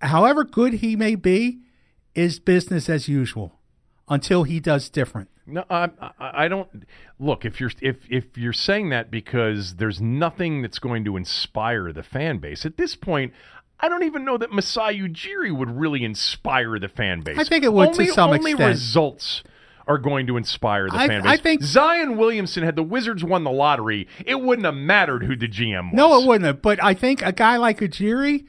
[0.01, 1.61] however good he may be,
[2.15, 3.59] is business as usual
[4.09, 5.29] until he does different.
[5.47, 5.89] No, I,
[6.21, 6.69] I don't
[7.19, 7.47] look.
[7.47, 12.03] If you're if if you're saying that because there's nothing that's going to inspire the
[12.03, 13.33] fan base at this point,
[13.81, 17.39] I don't even know that Masai Ujiri would really inspire the fan base.
[17.39, 18.71] I think it would to only, some only extent.
[18.71, 19.43] results
[19.87, 21.31] are going to inspire the I- fan base.
[21.33, 25.37] I think- Zion Williamson had the Wizards won the lottery, it wouldn't have mattered who
[25.37, 25.95] the GM was.
[25.95, 26.61] No, it wouldn't have.
[26.63, 28.45] But I think a guy like Ujiri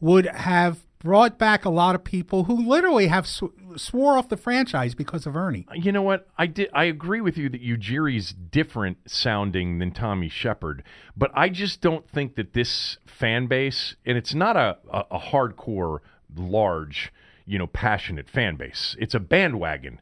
[0.00, 3.44] would have brought back a lot of people who literally have sw-
[3.76, 5.66] swore off the franchise because of Ernie.
[5.70, 6.28] Uh, you know what?
[6.36, 6.70] I did.
[6.72, 10.82] I agree with you that Ujiri's different sounding than Tommy Sheppard,
[11.16, 15.18] but I just don't think that this fan base, and it's not a, a, a
[15.18, 15.98] hardcore,
[16.34, 17.12] large,
[17.46, 18.96] you know, passionate fan base.
[18.98, 20.00] It's a bandwagon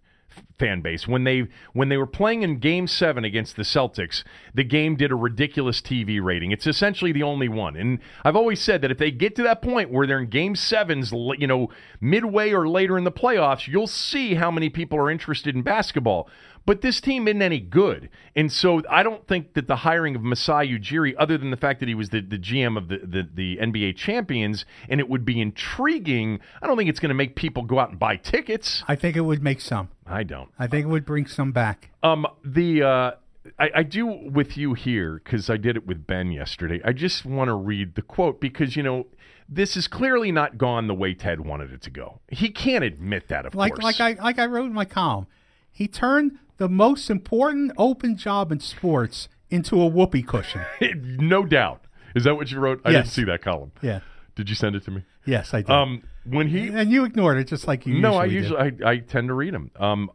[0.59, 1.07] fan base.
[1.07, 4.25] When they when they were playing in Game Seven against the Celtics,
[4.55, 6.51] the game did a ridiculous TV rating.
[6.51, 7.77] It's essentially the only one.
[7.77, 10.57] And I've always said that if they get to that point where they're in Game
[10.57, 11.71] Sevens, you know,
[12.01, 16.29] midway or later in the playoffs, you'll see how many people are interested in basketball.
[16.69, 18.11] But this team isn't any good.
[18.37, 21.81] And so I don't think that the hiring of Masai Ujiri, other than the fact
[21.81, 25.25] that he was the, the GM of the, the, the NBA champions, and it would
[25.25, 28.85] be intriguing, I don't think it's going to make people go out and buy tickets.
[28.87, 29.89] I think it would make some.
[30.07, 30.51] I don't.
[30.59, 31.89] I think it would bring some back.
[32.03, 33.11] Um, the uh,
[33.59, 36.83] I, I do with you here because I did it with Ben yesterday.
[36.85, 39.07] I just want to read the quote because you know
[39.49, 42.21] this is clearly not gone the way Ted wanted it to go.
[42.29, 43.85] He can't admit that, of Like course.
[43.85, 45.29] like I like I wrote in my column,
[45.71, 50.63] he turned the most important open job in sports into a whoopee cushion.
[51.21, 51.85] no doubt.
[52.15, 52.81] Is that what you wrote?
[52.85, 53.73] I didn't see that column.
[53.81, 54.01] Yeah.
[54.35, 55.05] Did you send it to me?
[55.25, 55.71] Yes, I did.
[55.71, 58.77] Um, when he and you ignored it just like you no, I usually do.
[58.77, 59.71] usually I, I tend to read them.
[59.77, 60.11] Um,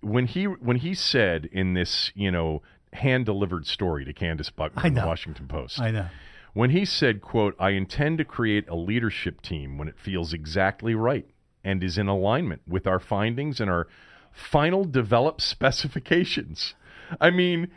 [0.00, 4.82] when he when he said in this you know hand delivered story to Candace Buckner
[4.82, 5.06] I in the.
[5.06, 6.06] Washington Post, I know.
[6.54, 10.94] when he said, quote, I intend to create a leadership team when it feels exactly
[10.94, 11.26] right
[11.64, 13.86] and is in alignment with our findings and our
[14.32, 15.40] final developed
[15.96, 16.74] specifications.
[17.20, 17.70] I mean,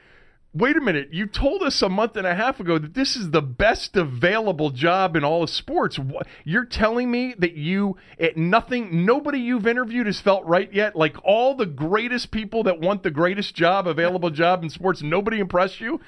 [0.54, 1.10] wait a minute.
[1.12, 4.70] You told us a month and a half ago that this is the best available
[4.70, 6.00] job in all of sports.
[6.46, 10.96] You're telling me that you, at nothing, nobody you've interviewed has felt right yet?
[10.96, 15.40] Like all the greatest people that want the greatest job, available job in sports, nobody
[15.40, 16.00] impressed you?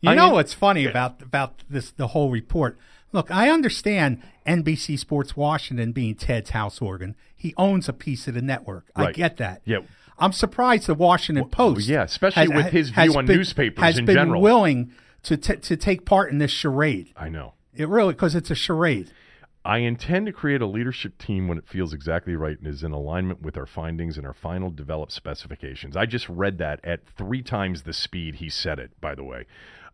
[0.00, 2.78] You I know mean- what's funny about about this the whole report?
[3.12, 7.14] Look, I understand NBC Sports Washington being Ted's house organ.
[7.36, 8.86] He owns a piece of the network.
[8.96, 9.62] I get that.
[9.64, 9.78] Yeah.
[10.18, 14.04] I'm surprised the Washington Post, yeah, especially with his view on been, newspapers has in
[14.04, 14.40] been general.
[14.40, 14.92] willing
[15.24, 17.12] to t- to take part in this charade.
[17.16, 17.54] I know.
[17.74, 19.10] It really because it's a charade.
[19.64, 22.90] I intend to create a leadership team when it feels exactly right and is in
[22.92, 25.96] alignment with our findings and our final developed specifications.
[25.96, 29.46] I just read that at three times the speed he said it, by the way.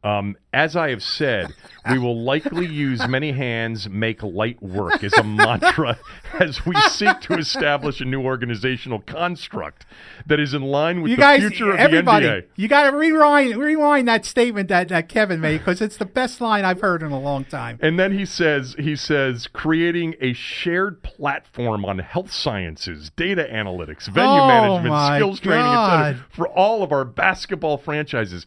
[0.05, 1.49] Um, as I have said,
[1.91, 5.99] we will likely use many hands, make light work as a mantra
[6.39, 9.87] as we seek to establish a new organizational construct
[10.27, 12.45] that is in line with you the guys, future of the NBA.
[12.55, 16.41] you got to rewind rewind that statement that, that Kevin made because it's the best
[16.41, 17.79] line I've heard in a long time.
[17.83, 24.07] And then he says he says creating a shared platform on health sciences, data analytics,
[24.07, 26.07] venue Oh, management, skills training, God.
[26.15, 26.27] etc.
[26.31, 28.47] for all of our basketball franchises.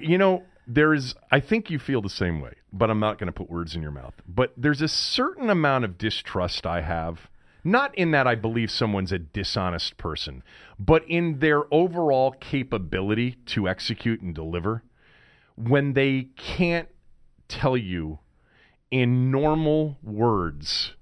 [0.00, 3.32] You know, there's I think you feel the same way, but I'm not going to
[3.32, 4.14] put words in your mouth.
[4.28, 7.28] But there's a certain amount of distrust I have,
[7.64, 10.42] not in that I believe someone's a dishonest person,
[10.78, 14.82] but in their overall capability to execute and deliver
[15.56, 16.88] when they can't
[17.48, 18.18] tell you
[18.90, 20.92] in normal words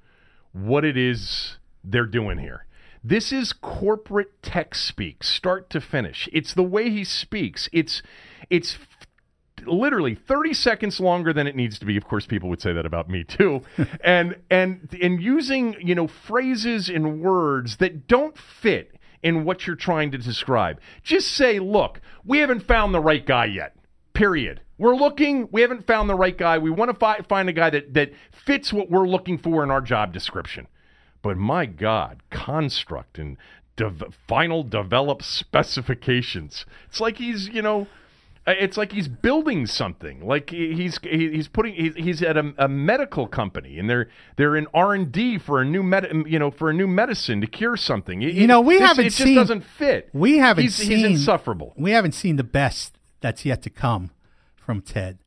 [0.52, 2.66] what it is they're doing here.
[3.04, 6.28] This is corporate tech speak, start to finish.
[6.32, 7.68] It's the way he speaks.
[7.72, 8.02] It's
[8.50, 11.96] it's f- literally 30 seconds longer than it needs to be.
[11.96, 13.62] Of course, people would say that about me too.
[14.04, 19.76] and and and using, you know, phrases and words that don't fit in what you're
[19.76, 20.80] trying to describe.
[21.02, 23.76] Just say, "Look, we haven't found the right guy yet."
[24.12, 24.60] Period.
[24.78, 25.48] We're looking.
[25.50, 26.58] We haven't found the right guy.
[26.58, 29.70] We want to fi- find a guy that that fits what we're looking for in
[29.70, 30.68] our job description.
[31.22, 33.36] But my God, construct and
[33.76, 36.66] dev- final develop specifications.
[36.88, 37.88] It's like he's you know,
[38.48, 40.24] Uh, it's like he's building something.
[40.24, 44.68] Like he's he's putting he's, he's at a, a medical company and they're they're in
[44.72, 47.46] R and D for a new med um, you know for a new medicine to
[47.48, 48.22] cure something.
[48.22, 50.10] It- You know, we haven't it just seen- doesn't fit.
[50.12, 51.74] We haven't he's, seen he's insufferable.
[51.76, 54.10] We haven't seen the best that's yet to come
[54.54, 55.18] from Ted.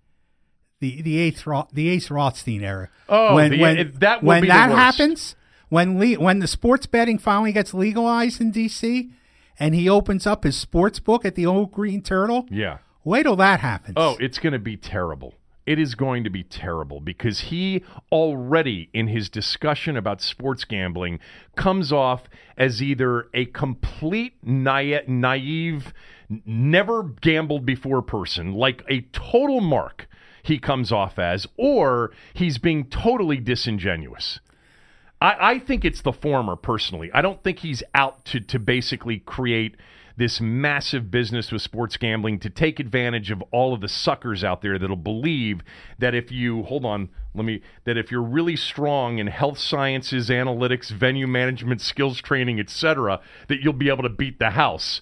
[0.80, 2.90] The the eighth the Ace Rothstein era.
[3.10, 5.36] Oh, when the- when it- that when that happens,
[5.68, 9.12] when le- when the sports betting finally gets legalized in D.C.
[9.60, 12.46] and he opens up his sports book at the old Green Turtle.
[12.50, 12.78] Yeah.
[13.04, 13.96] Wait till that happens.
[13.98, 15.36] Oh, it's going to be terrible.
[15.66, 21.20] It is going to be terrible because he already, in his discussion about sports gambling,
[21.56, 22.24] comes off
[22.58, 25.94] as either a complete naive, naive
[26.46, 30.08] never gambled before person, like a total mark,
[30.42, 34.40] he comes off as, or he's being totally disingenuous.
[35.22, 37.12] I, I think it's the former personally.
[37.14, 39.76] I don't think he's out to, to basically create
[40.20, 44.62] this massive business with sports gambling to take advantage of all of the suckers out
[44.62, 45.62] there that'll believe
[45.98, 50.28] that if you hold on, let me that if you're really strong in health sciences,
[50.28, 55.00] analytics, venue management, skills training, etc., that you'll be able to beat the house.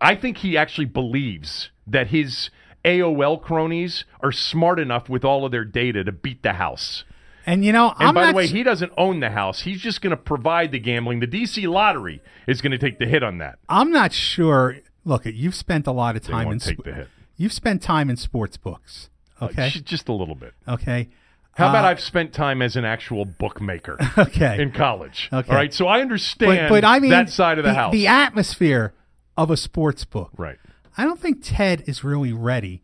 [0.00, 2.50] I think he actually believes that his
[2.84, 7.02] AOL cronies are smart enough with all of their data to beat the house.
[7.46, 9.60] And you know, And I'm by the way, s- he doesn't own the house.
[9.62, 11.20] He's just going to provide the gambling.
[11.20, 13.58] The DC lottery is going to take the hit on that.
[13.68, 14.76] I'm not sure.
[15.04, 17.08] Look, you've spent a lot of time in won't take sp- the hit.
[17.36, 19.08] You've spent time in sports books.
[19.40, 19.68] Okay.
[19.68, 20.52] Uh, just a little bit.
[20.68, 21.08] okay.
[21.54, 24.62] How about Uh, I've spent time as an actual bookmaker Okay.
[24.62, 25.28] in college?
[25.32, 25.50] Okay.
[25.50, 25.72] All right.
[25.74, 27.92] So I understand but, but I mean that side of the, house.
[27.92, 28.94] The atmosphere
[29.36, 30.30] of a sports book.
[30.36, 30.58] right.
[30.96, 32.82] I don't think Ted is really ready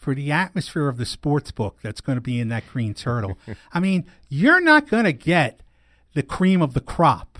[0.00, 3.36] for the atmosphere of the sports book that's going to be in that green turtle.
[3.72, 5.60] I mean, you're not going to get
[6.14, 7.38] the cream of the crop.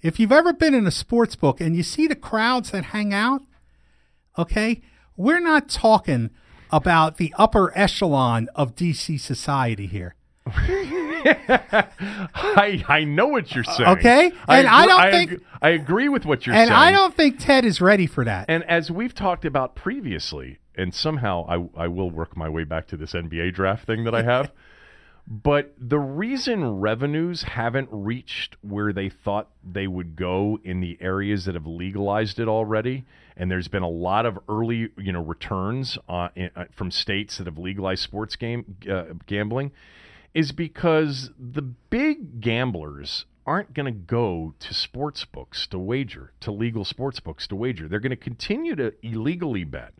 [0.00, 3.12] If you've ever been in a sports book and you see the crowds that hang
[3.12, 3.42] out,
[4.38, 4.80] okay,
[5.18, 6.30] we're not talking
[6.72, 10.14] about the upper echelon of DC society here.
[11.26, 13.88] I I know what you're saying.
[13.98, 14.32] Okay.
[14.48, 16.72] And I agree- don't think- ag- I agree with what you're and saying.
[16.72, 18.46] And I don't think Ted is ready for that.
[18.48, 22.86] And as we've talked about previously, and somehow I, I will work my way back
[22.88, 24.52] to this NBA draft thing that I have.
[25.30, 31.44] But the reason revenues haven't reached where they thought they would go in the areas
[31.44, 33.04] that have legalized it already,
[33.36, 37.36] and there's been a lot of early, you know, returns uh, in, uh, from states
[37.36, 39.70] that have legalized sports game uh, gambling,
[40.32, 46.50] is because the big gamblers aren't going to go to sports books to wager, to
[46.50, 47.86] legal sports books to wager.
[47.86, 49.92] They're going to continue to illegally bet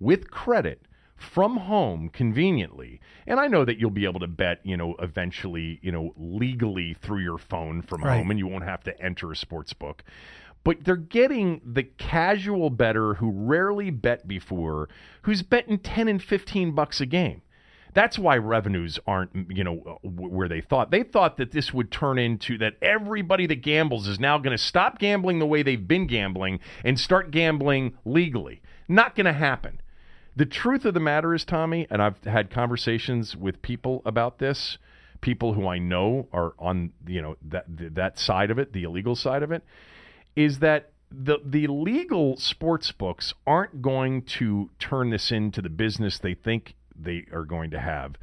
[0.00, 0.82] with credit
[1.16, 3.00] from home conveniently.
[3.26, 6.94] And I know that you'll be able to bet, you know, eventually, you know, legally
[6.94, 8.18] through your phone from Right.
[8.18, 10.02] home and you won't have to enter a sports book.
[10.64, 14.88] But they're getting the casual bettor who rarely bet before,
[15.22, 17.42] who's betting 10 and 15 bucks a game.
[17.92, 20.90] That's why revenues aren't, you know, uh, where they thought.
[20.90, 24.62] They thought that this would turn into that everybody that gambles is now going to
[24.62, 28.60] stop gambling the way they've been gambling and start gambling legally.
[28.88, 29.80] Not going to happen.
[30.36, 34.78] The truth of the matter is, Tommy, and I've had conversations with people about this,
[35.20, 39.14] people who I know are on, you know, that that side of it, the illegal
[39.14, 39.62] side of it,
[40.34, 46.18] is that the the legal sports books aren't going to turn this into the business
[46.18, 48.16] they think they are going to have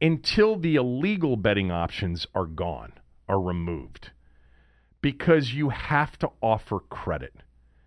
[0.00, 2.92] until the illegal betting options are gone,
[3.28, 4.10] are removed.
[5.00, 7.34] Because you have to offer credit.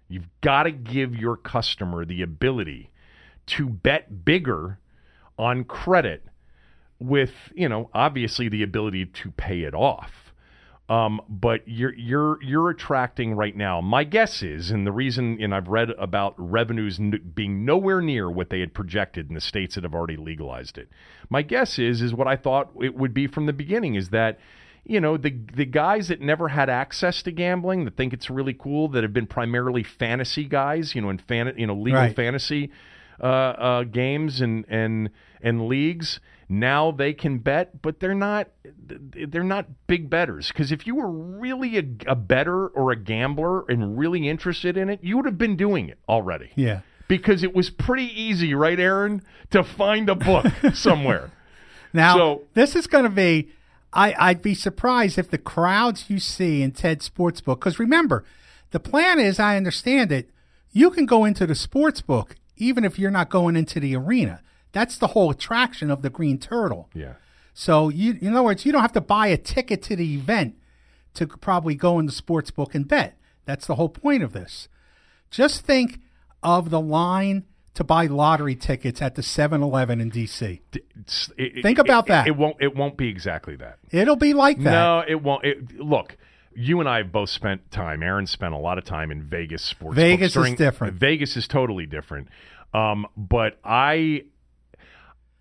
[0.07, 2.91] You've got to give your customer the ability
[3.47, 4.79] to bet bigger
[5.37, 6.23] on credit
[6.99, 10.11] with, you know, obviously the ability to pay it off.
[10.89, 13.79] Um, but you're you're you're attracting right now.
[13.79, 18.29] My guess is, and the reason, and I've read about revenues n- being nowhere near
[18.29, 20.89] what they had projected in the states that have already legalized it.
[21.29, 24.37] My guess is is what I thought it would be from the beginning is that
[24.83, 28.53] you know the the guys that never had access to gambling that think it's really
[28.53, 32.15] cool that have been primarily fantasy guys, you know, in fan you know legal Right.
[32.15, 32.69] fantasy
[33.21, 35.09] uh, uh, games and and
[35.41, 36.19] and leagues.
[36.49, 38.49] Now they can bet, but they're not
[38.85, 40.49] they're not big bettors.
[40.49, 44.89] Because if you were really a, a bettor or a gambler and really interested in
[44.89, 46.49] it, you would have been doing it already.
[46.55, 46.81] Yeah.
[47.07, 51.31] Because it was pretty easy, right, Aaron, to find a book somewhere.
[51.93, 53.49] Now, So- this is going to be,
[53.93, 58.23] I, I'd be surprised if the crowds you see in Ted Sportsbook, because remember,
[58.71, 60.29] the plan is, I understand it,
[60.71, 62.31] you can go into the sportsbook
[62.61, 64.41] even if you're not going into the arena.
[64.71, 66.89] That's the whole attraction of the Green Turtle.
[66.93, 67.13] Yeah.
[67.53, 70.55] So, you, in other words, you don't have to buy a ticket to the event
[71.15, 73.17] to probably go in the sports book and bet.
[73.45, 74.69] That's the whole point of this.
[75.29, 75.99] Just think
[76.41, 77.43] of the line
[77.73, 80.61] to buy lottery tickets at the 7-Eleven in D.C.
[81.37, 82.27] It- Think about it- that.
[82.27, 82.57] It won't.
[82.61, 83.79] It won't be exactly that.
[83.91, 84.71] It'll be like that.
[84.71, 85.43] No, it won't.
[85.45, 86.15] It, look,
[86.55, 88.03] you and I have both spent time.
[88.03, 89.95] Aaron spent a lot of time in Vegas sports.
[89.95, 90.93] Vegas books is different.
[90.95, 92.27] Vegas is totally different.
[92.73, 94.23] Um, but I,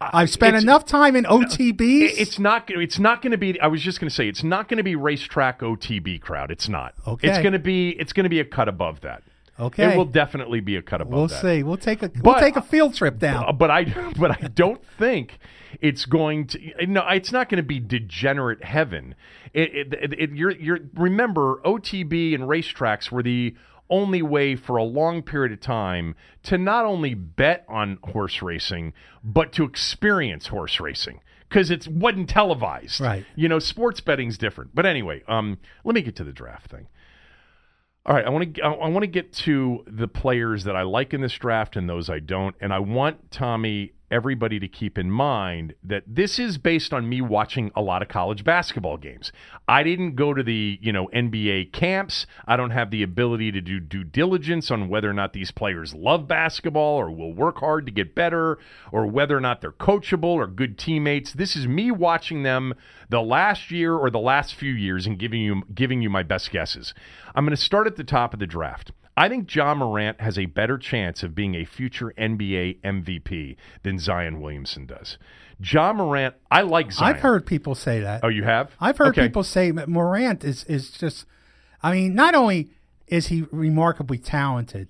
[0.00, 2.12] I've spent It's- enough time in OTBs.
[2.18, 2.70] it's not.
[2.70, 3.60] It's not going to be.
[3.60, 6.50] I was just going to say, it's not going to be racetrack OTB crowd.
[6.50, 6.94] It's not.
[7.06, 7.28] Okay.
[7.28, 7.90] It's going to be.
[7.90, 9.22] It's going to be a cut above that.
[9.60, 9.92] Okay.
[9.92, 11.40] It will definitely be a cut above we'll that.
[11.40, 11.62] see.
[11.62, 13.56] We'll take a we'll take a field trip down.
[13.56, 13.84] But I
[14.18, 15.38] but I don't think
[15.80, 19.14] it's going to no it's not going to be degenerate heaven.
[19.52, 23.54] It, it, it, it- you're you're remember OTB and racetracks were the
[23.88, 28.92] only way for a long period of time to not only bet on horse racing
[29.24, 33.00] but to experience horse racing because it wasn't televised.
[33.00, 33.26] Right.
[33.34, 34.74] You know, sports betting's different.
[34.74, 36.86] But anyway, um, let me get to the draft thing.
[38.06, 41.12] All right, I want to I want to get to the players that I like
[41.12, 45.10] in this draft and those I don't, and I want Tommy everybody to keep in
[45.10, 49.32] mind that this is based on me watching a lot of college basketball games.
[49.68, 52.26] I didn't go to the, you know, NBA camps.
[52.46, 55.94] I don't have the ability to do due diligence on whether or not these players
[55.94, 58.58] love basketball or will work hard to get better
[58.92, 61.32] or whether or not they're coachable or good teammates.
[61.32, 62.74] This is me watching them
[63.08, 66.50] the last year or the last few years and giving you giving you my best
[66.50, 66.94] guesses.
[67.34, 68.92] I'm going to start at the top of the draft.
[69.20, 73.98] I think Ja Morant has a better chance of being a future NBA MVP than
[73.98, 75.18] Zion Williamson does.
[75.62, 77.14] Ja Morant, I like Zion.
[77.16, 78.24] I've heard people say that.
[78.24, 78.70] Oh, you have?
[78.80, 79.26] I've heard Okay.
[79.26, 81.26] people say that Morant is is just.
[81.82, 82.70] I mean, not only
[83.08, 84.88] is he remarkably talented,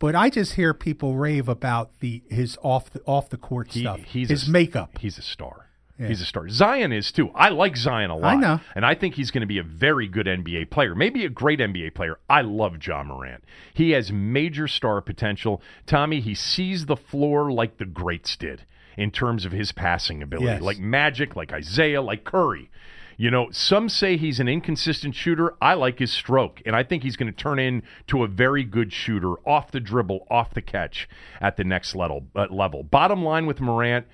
[0.00, 3.80] but I just hear people rave about the his off the off the court He-
[3.80, 4.98] stuff, he's his a, makeup.
[4.98, 5.66] He's a star.
[6.06, 6.48] He's a star.
[6.48, 7.30] Zion is too.
[7.34, 8.36] I like Zion a lot.
[8.36, 8.60] I know.
[8.76, 10.94] And I think he's going to be a very good NBA player.
[10.94, 12.18] Maybe a great NBA player.
[12.30, 13.42] I love Ja Morant.
[13.74, 15.60] He has major star potential.
[15.86, 18.64] Tommy, he sees the floor like the greats did
[18.96, 20.46] in terms of his passing ability.
[20.46, 20.62] Yes.
[20.62, 22.70] Like Magic, like Isaiah, like Curry.
[23.16, 25.54] You know, some say he's an inconsistent shooter.
[25.60, 28.92] I like his stroke, and I think he's going to turn into a very good
[28.92, 31.08] shooter off the dribble, off the catch
[31.40, 32.26] at the next level.
[32.36, 32.84] Uh, level.
[32.84, 34.06] Bottom line with Morant,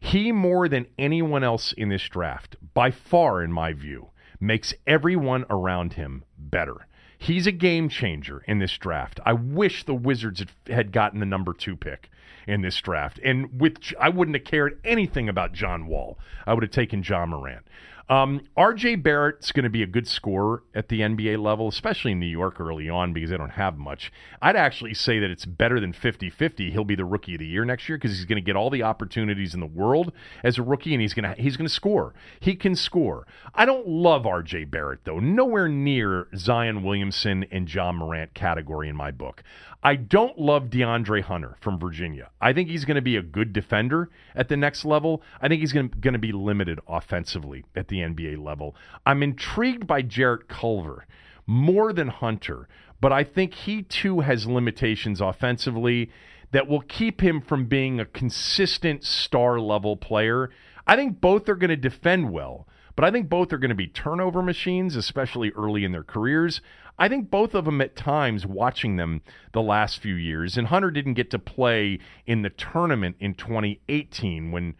[0.00, 5.44] He, more than anyone else in this draft, by far, in my view, makes everyone
[5.50, 6.86] around him better.
[7.18, 9.20] He's a game changer in this draft.
[9.26, 12.10] I wish the Wizards had, gotten the number two pick
[12.46, 13.20] in this draft.
[13.22, 16.18] And with I wouldn't have cared anything about John Wall.
[16.46, 17.66] I would have taken Ja Morant.
[18.10, 22.18] Um, RJ Barrett's going to be a good scorer at the NBA level, especially in
[22.18, 24.12] New York early on because they don't have much.
[24.42, 26.72] I'd actually say that it's better than 50 50.
[26.72, 28.68] He'll be the rookie of the year next year because he's going to get all
[28.68, 31.72] the opportunities in the world as a rookie and he's going to he's going to
[31.72, 32.12] score.
[32.40, 33.28] He can score.
[33.54, 35.20] I don't love RJ Barrett, though.
[35.20, 39.44] Nowhere near Zion Williamson and Ja Morant category in my book.
[39.82, 42.30] I don't love DeAndre Hunter from Virginia.
[42.40, 45.22] I think he's going to be a good defender at the next level.
[45.40, 48.76] I think he's going to be limited offensively at the NBA level.
[49.06, 51.06] I'm intrigued by Jarrett Culver
[51.46, 52.68] more than Hunter,
[53.00, 56.10] but I think he too has limitations offensively
[56.52, 60.50] that will keep him from being a consistent star level player.
[60.86, 62.66] I think both are going to defend well.
[62.96, 66.60] But I think both are going to be turnover machines, especially early in their careers.
[67.00, 69.22] I think both of them at times watching them
[69.52, 70.58] the last few years.
[70.58, 74.74] And Hunter didn't get to play in the tournament in 2018 when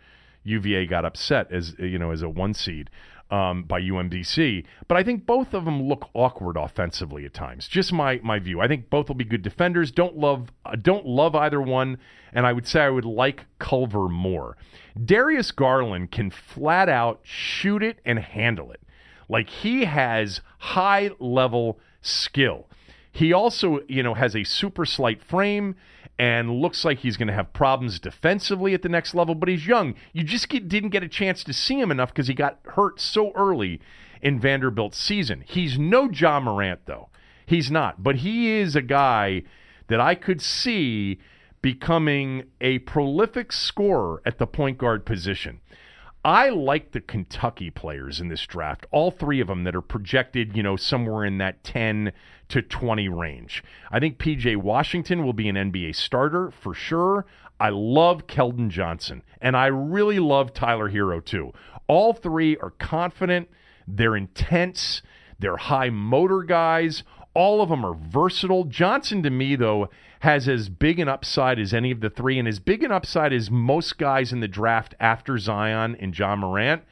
[0.44, 2.90] UVA got upset as you know as a one seed
[3.30, 4.64] um, by UMBC.
[4.86, 7.66] But I think both of them look awkward offensively at times.
[7.66, 8.60] Just my my view.
[8.60, 9.90] I think both will be good defenders.
[9.90, 11.98] Don't love uh, don't love either one,
[12.34, 14.58] and I would say I would like Culver more.
[15.02, 18.82] Darius Garland can flat out shoot it and handle it.
[19.26, 22.66] Like he has high level skill.
[23.12, 25.74] He also, you know, has a super slight frame
[26.18, 29.66] and looks like he's going to have problems defensively at the next level, but he's
[29.66, 29.94] young.
[30.12, 33.00] You just get, didn't get a chance to see him enough because he got hurt
[33.00, 33.80] so early
[34.20, 35.42] in Vanderbilt's season.
[35.46, 37.08] He's no Ja Morant, though.
[37.46, 38.02] He's not.
[38.02, 39.42] But he is a guy
[39.88, 41.18] that I could see
[41.62, 45.60] becoming a prolific scorer at the point guard position.
[46.24, 50.54] I like the Kentucky players in this draft, all three of them that are projected,
[50.54, 52.12] you know, somewhere in that 10
[52.48, 53.64] to 20 range.
[53.90, 57.24] I think PJ Washington will be an NBA starter for sure.
[57.58, 61.52] I love Keldon Johnson, and I really love Tyler Herro too.
[61.86, 63.48] All three are confident,
[63.88, 65.00] they're intense,
[65.38, 67.02] they're high motor guys.
[67.32, 68.64] All of them are versatile.
[68.64, 69.88] Johnson, to me, though,
[70.20, 73.32] has as big an upside as any of the three, and as big an upside
[73.32, 76.82] as most guys in the draft after Zion and Ja Morant.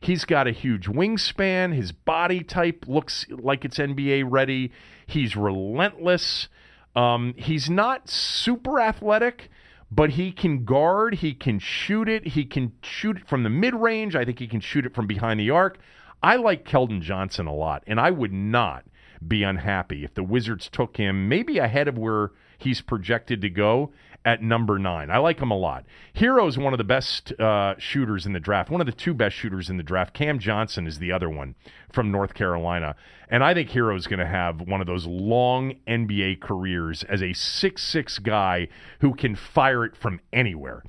[0.00, 1.74] He's got a huge wingspan.
[1.74, 4.72] His body type looks like it's NBA ready.
[5.06, 6.48] He's relentless.
[6.96, 9.50] Um, he's not super athletic,
[9.90, 11.16] but he can guard.
[11.16, 12.28] He can shoot it.
[12.28, 14.16] He can shoot it from the mid range.
[14.16, 15.78] I think he can shoot it from behind the arc.
[16.22, 18.84] I like Keldon Johnson a lot, and I would not
[19.26, 22.30] be unhappy if the Wizards took him maybe ahead of where
[22.62, 23.92] he's projected to go
[24.24, 25.10] at number nine.
[25.10, 25.84] I like him a lot.
[26.14, 29.36] Herro's one of the best uh, shooters in the draft, one of the two best
[29.36, 30.14] shooters in the draft.
[30.14, 31.54] Cam Johnson is the other one
[31.92, 32.94] from North Carolina.
[33.28, 37.32] And I think Herro's going to have one of those long NBA careers as a
[37.32, 38.68] six-six guy
[39.00, 40.82] who can fire it from anywhere.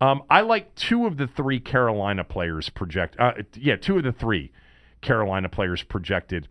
[0.00, 3.16] Um, I like two of the three Carolina players project.
[3.18, 4.52] Uh, yeah, two of the three
[5.02, 6.48] Carolina players projected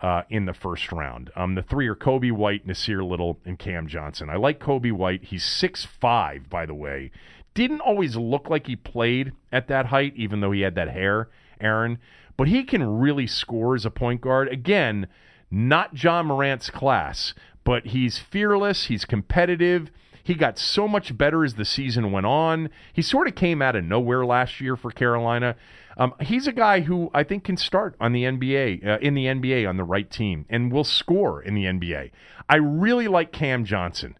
[0.00, 1.30] uh, in the first round.
[1.36, 4.28] Um, the three are Coby White, Nassir Little, and Cam Johnson.
[4.28, 5.24] I like Coby White.
[5.24, 7.10] He's six five, by the way.
[7.54, 11.30] Didn't always look like he played at that height, even though he had that hair,
[11.60, 11.98] Aaron.
[12.36, 14.48] But he can really score as a point guard.
[14.48, 15.06] Again,
[15.50, 17.32] not Ja Morant's class,
[17.64, 18.86] but he's fearless.
[18.86, 19.90] He's competitive.
[20.22, 22.68] He got so much better as the season went on.
[22.92, 25.56] He sort of came out of nowhere last year for Carolina.
[25.96, 29.26] Um, he's a guy who I think can start on the NBA uh, in the
[29.26, 32.10] NBA on the right team and will score in the NBA.
[32.48, 34.18] I really like Cam Johnson.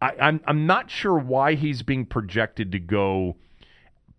[0.00, 3.36] I, I'm I'm not sure why he's being projected to go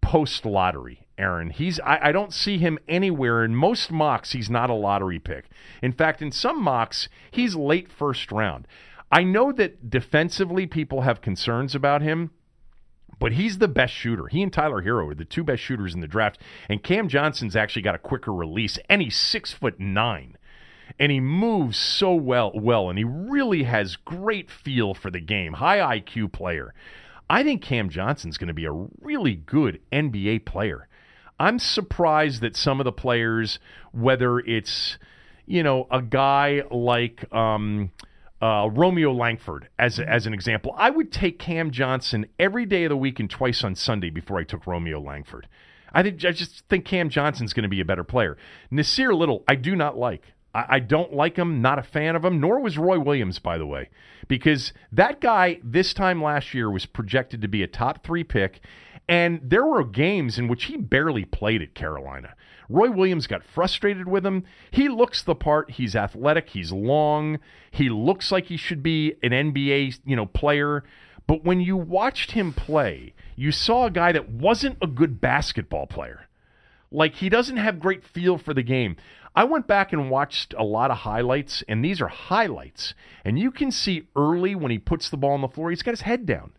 [0.02, 1.08] post lottery.
[1.18, 1.52] Aaron.
[1.52, 4.32] He's I, I, don't see him anywhere in most mocks.
[4.32, 5.46] He's not a lottery pick.
[5.82, 8.68] In fact, in some mocks, he's late first round.
[9.12, 12.32] I know that defensively people have concerns about him,
[13.22, 14.26] but he's the best shooter.
[14.26, 16.42] He and Tyler Herro are the two best shooters in the draft.
[16.68, 20.38] And Cam Johnson's actually got a quicker release, and he's six foot nine.
[21.00, 25.54] And he moves so well, well, and he really has great feel for the game.
[25.54, 26.74] High IQ player.
[27.30, 30.88] I think Cam Johnson's going to be a really good NBA player.
[31.40, 33.60] I'm surprised that some of the players,
[33.92, 34.98] whether it's
[35.46, 37.92] you know a guy like um,
[38.42, 40.74] uh, Romeo Langford as as an example.
[40.78, 44.40] I would take Cam Johnson every day of the week and twice on Sunday before
[44.40, 45.48] I took Romeo Langford.
[45.94, 48.38] I think I just think Cam Johnson's going to be a better player.
[48.72, 50.34] Nassir Little, I do not like.
[50.54, 53.58] I, I don't like him, not a fan of him, nor was Roy Williams, by
[53.58, 53.90] the way,
[54.28, 58.62] because that guy this time last year was projected to be a top three pick,
[59.08, 62.36] and there were games in which he barely played at Carolina.
[62.70, 64.44] Roy Williams got frustrated with him.
[64.72, 65.72] He looks the part.
[65.72, 66.50] He's athletic.
[66.50, 67.40] He's long.
[67.72, 70.84] He looks like he should be an NBA, you know, player.
[71.28, 75.88] But when you watched him play, you saw a guy that wasn't a good basketball
[75.88, 76.28] player.
[76.92, 78.98] Like he doesn't have great feel for the game.
[79.34, 82.94] I went back and watched a lot of highlights, and these are highlights.
[83.24, 85.92] And you can see early when he puts the ball on the floor, he's got
[85.92, 86.52] his head down.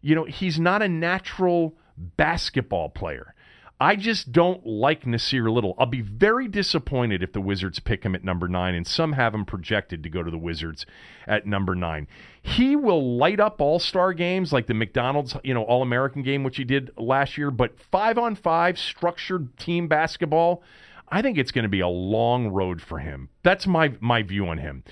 [0.00, 3.34] You know, he's not a natural basketball player.
[3.80, 5.76] I just don't like Nassir Little.
[5.78, 9.32] I'll be very disappointed if the Wizards pick him at number nine, and some have
[9.34, 10.84] him projected to go to the Wizards
[11.28, 12.08] at number nine.
[12.42, 16.42] He will light up All Star games like the McDonald's, you know, All American game,
[16.42, 17.52] which he did last year.
[17.52, 20.62] But five on five structured team basketball,
[21.08, 23.28] I think it's going to be a long road for him.
[23.44, 24.82] That's my my view on him.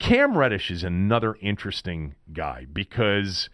[0.00, 3.48] Cam Reddish is another interesting guy because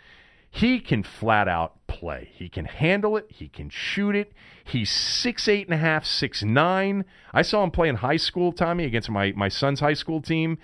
[0.55, 2.29] he can flat out play.
[2.35, 3.25] He can handle it.
[3.31, 4.35] He can shoot it.
[4.65, 7.07] He's six eight and a half, six nine.
[7.33, 10.59] I saw him play in high school, Tommy, against my my son's high school team,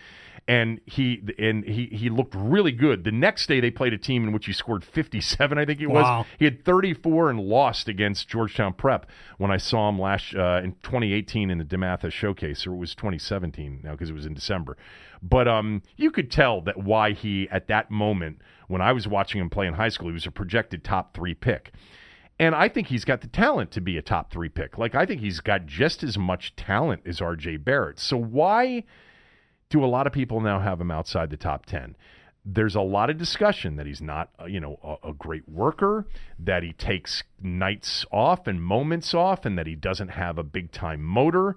[0.48, 3.04] and he and he he looked really good.
[3.04, 5.80] The next day they played a team in which he scored fifty seven, I think
[5.80, 6.02] it was.
[6.02, 6.26] Wow.
[6.38, 10.62] He had thirty four and lost against Georgetown Prep when I saw him last uh,
[10.64, 14.14] in twenty eighteen in the Dematha Showcase, or it was twenty seventeen now because it
[14.14, 14.78] was in December.
[15.22, 19.40] But um, you could tell that why he at that moment when I was watching
[19.40, 21.72] him play in high school, he was a projected top three pick.
[22.40, 24.78] And I think he's got the talent to be a top three pick.
[24.78, 27.98] Like, I think he's got just as much talent as RJ Barrett.
[27.98, 28.84] So, why
[29.70, 31.96] do a lot of people now have him outside the top 10?
[32.44, 36.06] There's a lot of discussion that he's not, uh, you know, a, a great worker,
[36.38, 40.72] that he takes nights off and moments off, and that he doesn't have a big
[40.72, 41.56] time motor.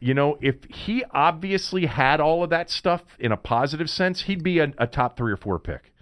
[0.00, 4.42] You know, if he obviously had all of that stuff in a positive sense, he'd
[4.42, 5.92] be a, a top three or four pick.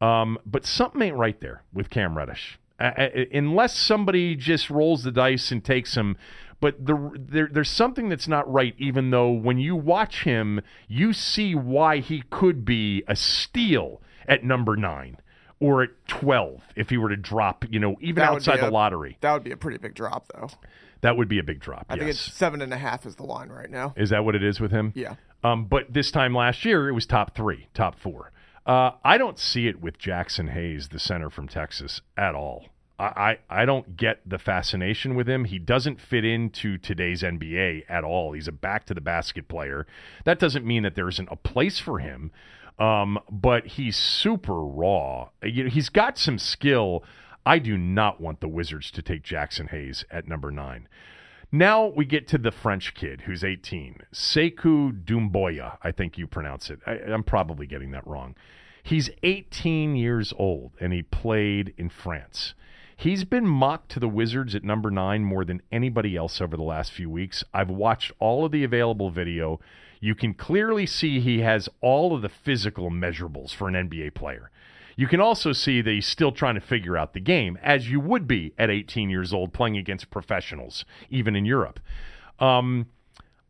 [0.00, 2.58] Um, but something ain't right there with Cam Reddish.
[2.78, 6.16] Uh, unless somebody just rolls the dice and takes him.
[6.60, 11.12] But the, there, there's something that's not right, even though when you watch him, you
[11.12, 15.18] see why he could be a steal at number nine
[15.60, 18.68] or at 12 if he were to drop, you know, even That outside be the
[18.68, 19.18] a- lottery.
[19.20, 20.48] That would be a pretty big drop, though.
[21.02, 21.86] That would be a big drop.
[21.88, 22.00] I yes.
[22.00, 23.94] think it's seven and a half is the line right now.
[23.96, 24.92] Is that what it is with him?
[24.94, 25.16] Yeah.
[25.44, 28.32] Um, but this time last year, it was top three, top four.
[28.64, 32.66] Uh, I don't see it with Jaxson Hayes, the center from Texas, at all.
[32.98, 35.44] I, I, don't get the fascination with him.
[35.44, 38.32] He doesn't fit into today's NBA at all.
[38.32, 39.86] He's a back to the basket player.
[40.24, 42.32] That doesn't mean that there isn't a place for him,
[42.78, 45.28] um, but he's super raw.
[45.42, 47.04] You know, he's got some skill.
[47.44, 50.88] I do not want the Wizards to take Jaxson Hayes at number nine.
[51.52, 55.78] Now we get to the French kid who's 18, Sekou Doumbouya.
[55.82, 56.80] I think you pronounce it.
[56.86, 58.34] I, I'm probably getting that wrong.
[58.82, 62.54] He's 18 years old and he played in France.
[62.98, 66.62] He's been mocked to the Wizards at number nine more than anybody else over the
[66.62, 67.44] last few weeks.
[67.52, 69.60] I've watched all of the available video.
[70.00, 74.50] You can clearly see he has all of the physical measurables for an NBA player.
[74.96, 78.00] You can also see that he's still trying to figure out the game, as you
[78.00, 81.80] would be at 18 years old playing against professionals, even in Europe.
[82.38, 82.86] Um,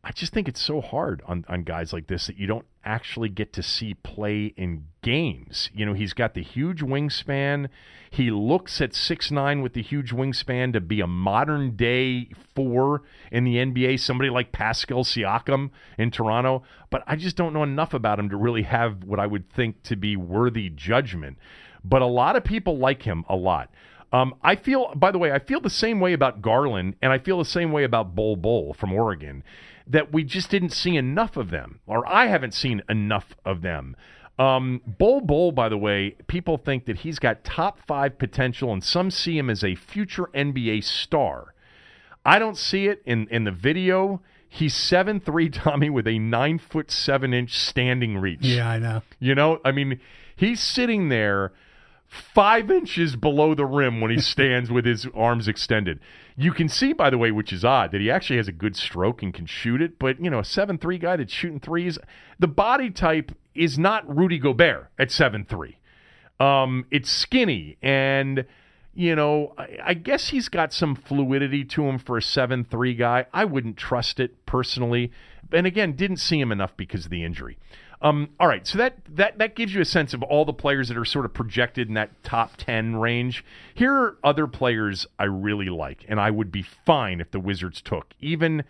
[0.03, 3.29] I just think it's so hard on, on guys like this that you don't actually
[3.29, 5.69] get to see play in games.
[5.73, 7.67] You know, he's got the huge wingspan.
[8.09, 13.03] He looks at six nine with the huge wingspan to be a modern day four
[13.31, 16.63] in the NBA, somebody like Pascal Siakam in Toronto.
[16.89, 19.83] But I just don't know enough about him to really have what I would think
[19.83, 21.37] to be worthy judgment.
[21.83, 23.69] But a lot of people like him a lot.
[24.13, 27.19] Um, I feel, by the way, I feel the same way about Garland, and I
[27.19, 29.43] feel the same way about Bol Bol from Oregon,
[29.89, 33.95] that we just didn't see enough of them, or I haven't seen enough of them.
[34.39, 38.83] Um, Bol Bol, by the way, people think that he's got top five potential, and
[38.83, 41.53] some see him as a future NBA star.
[42.23, 44.21] I don't see it in, in the video.
[44.47, 48.41] He's seven three, Tommy, with a nine foot seven inch standing reach.
[48.41, 49.01] Yeah, I know.
[49.19, 49.99] You know, I mean,
[50.35, 51.53] he's sitting there
[52.07, 55.99] five inches below the rim when he stands with his arms extended.
[56.35, 58.75] You can see, by the way, which is odd, that he actually has a good
[58.75, 59.99] stroke and can shoot it.
[59.99, 61.97] But, you know, a 7 3 guy that's shooting threes,
[62.39, 65.77] the body type is not Rudy Gobert at 7 3.
[66.39, 68.45] Um, it's skinny and.
[68.99, 72.95] You know, I, I guess he's got some fluidity to him for a 7 3
[72.95, 73.27] guy.
[73.31, 75.11] I wouldn't trust it personally.
[75.51, 77.59] And again, didn't see him enough because of the injury.
[77.99, 80.87] Um, all right, so that, that that gives you a sense of all the players
[80.89, 83.43] that are sort of projected in that top ten range.
[83.73, 87.81] Here are other players I really like, and I would be fine if the Wizards
[87.81, 88.63] took, even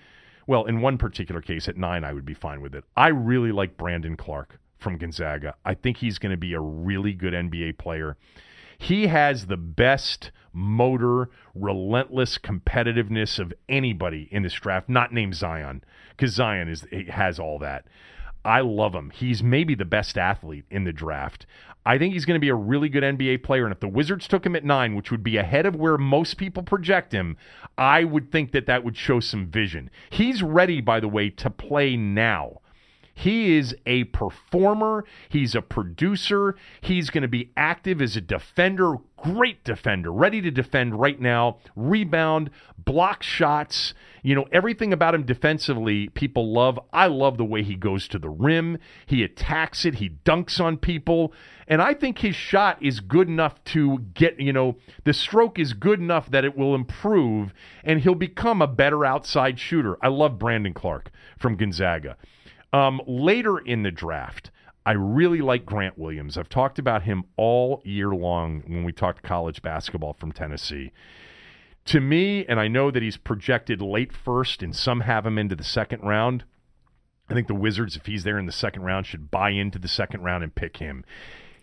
[0.48, 2.86] well, in one particular case, at nine, I would be fine with it.
[2.96, 5.56] I really like Brandon Clarke from Gonzaga.
[5.66, 8.16] I think he's going to be a really good NBA player.
[8.78, 15.84] He has the best motor, relentless competitiveness of anybody in this draft, not named Zion,
[16.12, 17.86] because Zion is has all that.
[18.48, 19.10] I love him.
[19.10, 21.46] He's maybe the best athlete in the draft.
[21.86, 23.66] I think he's going to be a really good NBA player.
[23.66, 26.38] And if the Wizards took him at nine, which would be ahead of where most
[26.38, 27.36] people project him,
[27.78, 29.90] I would think that that would show some vision.
[30.10, 32.62] He's ready, by the way, to play now.
[33.18, 35.04] He is a performer.
[35.28, 36.56] He's a producer.
[36.82, 41.58] He's going to be active as a defender, great defender, ready to defend right now,
[41.76, 43.96] rebound, block shots.
[44.22, 46.80] You know, everything about him defensively, people love.
[46.94, 48.78] I love the way he goes to the rim.
[49.08, 51.34] He attacks it, he dunks on people.
[51.68, 55.74] And I think his shot is good enough to get, you know, the stroke is
[55.74, 57.52] good enough that it will improve
[57.84, 59.98] and he'll become a better outside shooter.
[60.04, 61.10] I love Brandon Clarke
[61.40, 62.16] from Gonzaga.
[62.74, 64.52] Um, later in the draft,
[64.86, 66.38] I really like Grant Williams.
[66.38, 70.92] I've talked about him all year long when we talked college basketball from Tennessee.
[71.86, 75.56] To me, and I know that he's projected late first, and some have him into
[75.56, 76.44] the second round.
[77.30, 79.88] I think the Wizards, if he's there in the second round, should buy into the
[79.88, 81.04] second round and pick him.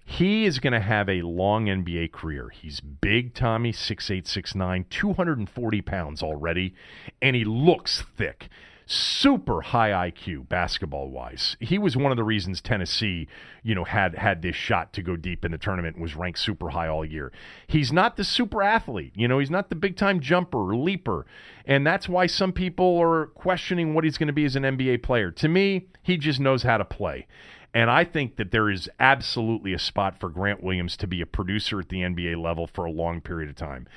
[0.05, 2.51] He is going to have a long NBA career.
[2.51, 6.75] He's big, Tommy, 6'8, 6'9, 240 pounds already,
[7.23, 8.51] and he looks thick
[8.87, 11.57] super high IQ basketball wise.
[11.61, 13.29] He was one of the reasons Tennessee,
[13.63, 16.71] you know, had had this shot to go deep in the tournament was ranked super
[16.71, 17.33] high all year.
[17.67, 21.27] He's not the super athlete, you know, he's not the big time jumper or leaper.
[21.65, 25.03] And that's why some people are questioning what he's going to be as an NBA
[25.03, 25.31] player.
[25.31, 27.27] To me, he just knows how to play.
[27.73, 31.27] And I think that there is absolutely a spot for Grant Williams to be a
[31.27, 33.89] producer at the NBA level for a long period of time.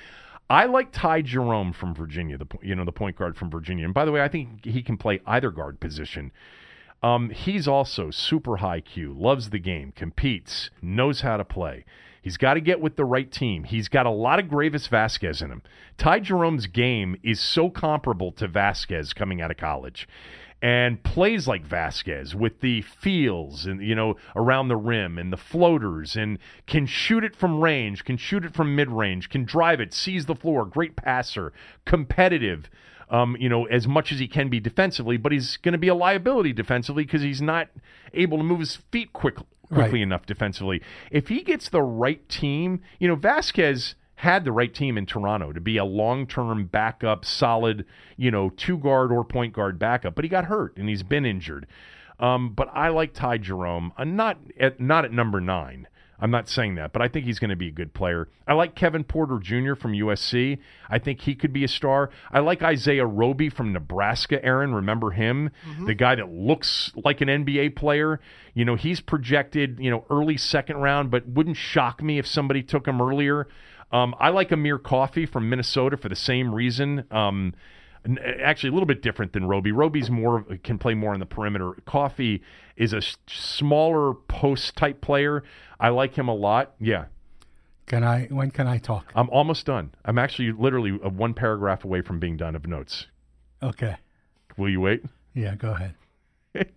[0.49, 3.85] I like Ty Jerome from Virginia, the you know the point guard from Virginia.
[3.85, 6.31] And by the way, I think he can play either guard position.
[7.03, 11.85] Um, he's also super high Q, loves the game, competes, knows how to play.
[12.21, 13.63] He's got to get with the right team.
[13.63, 15.61] He's got a lot of Greivis Vasquez in him.
[15.97, 20.07] Ty Jerome's game is so comparable to Vasquez coming out of college
[20.61, 25.37] and plays like Vasquez with the feels and you know around the rim and the
[25.37, 29.79] floaters and can shoot it from range, can shoot it from mid range, can drive
[29.79, 31.53] it, sees the floor, great passer,
[31.85, 32.69] competitive.
[33.09, 35.87] Um, you know, as much as he can be defensively, but he's going to be
[35.87, 37.69] a liability defensively because he's not
[38.13, 39.35] able to move his feet quick,
[39.69, 40.01] quickly right.
[40.01, 40.81] enough defensively.
[41.09, 45.53] If he gets the right team, you know, Vasquez had the right team in Toronto
[45.53, 47.85] to be a long-term backup, solid,
[48.17, 50.15] you know, two guard or point guard backup.
[50.15, 51.67] But he got hurt and he's been injured.
[52.19, 55.87] Um, but I like Ty Jerome, uh, not at not at number nine.
[56.19, 58.27] I'm not saying that, but I think he's going to be a good player.
[58.47, 59.75] I like Kevin Porter Jr.
[59.75, 60.57] from USC.
[60.89, 62.09] I think he could be a star.
[62.31, 64.73] I like Isaiah Roby from Nebraska, Aaron.
[64.73, 65.51] Remember him?
[65.67, 65.85] Mm-hmm.
[65.85, 68.19] The guy that looks like an NBA player.
[68.55, 72.63] You know, he's projected, you know, early second round, but wouldn't shock me if somebody
[72.63, 73.47] took him earlier.
[73.91, 77.05] Um, I like Amir Coffey from Minnesota for the same reason.
[77.11, 77.53] Um,
[78.43, 79.71] actually, a little bit different than Roby.
[79.71, 81.73] Roby's more can play more on the perimeter.
[81.85, 82.43] Coffey
[82.75, 85.43] is a smaller post type player.
[85.79, 86.73] I like him a lot.
[86.79, 87.05] Yeah.
[87.85, 88.25] Can I?
[88.25, 89.11] When can I talk?
[89.15, 89.91] I'm almost done.
[90.03, 93.07] I'm actually literally one paragraph away from being done of notes.
[93.63, 93.95] Okay.
[94.57, 95.03] Will you wait?
[95.33, 95.95] Yeah, go ahead.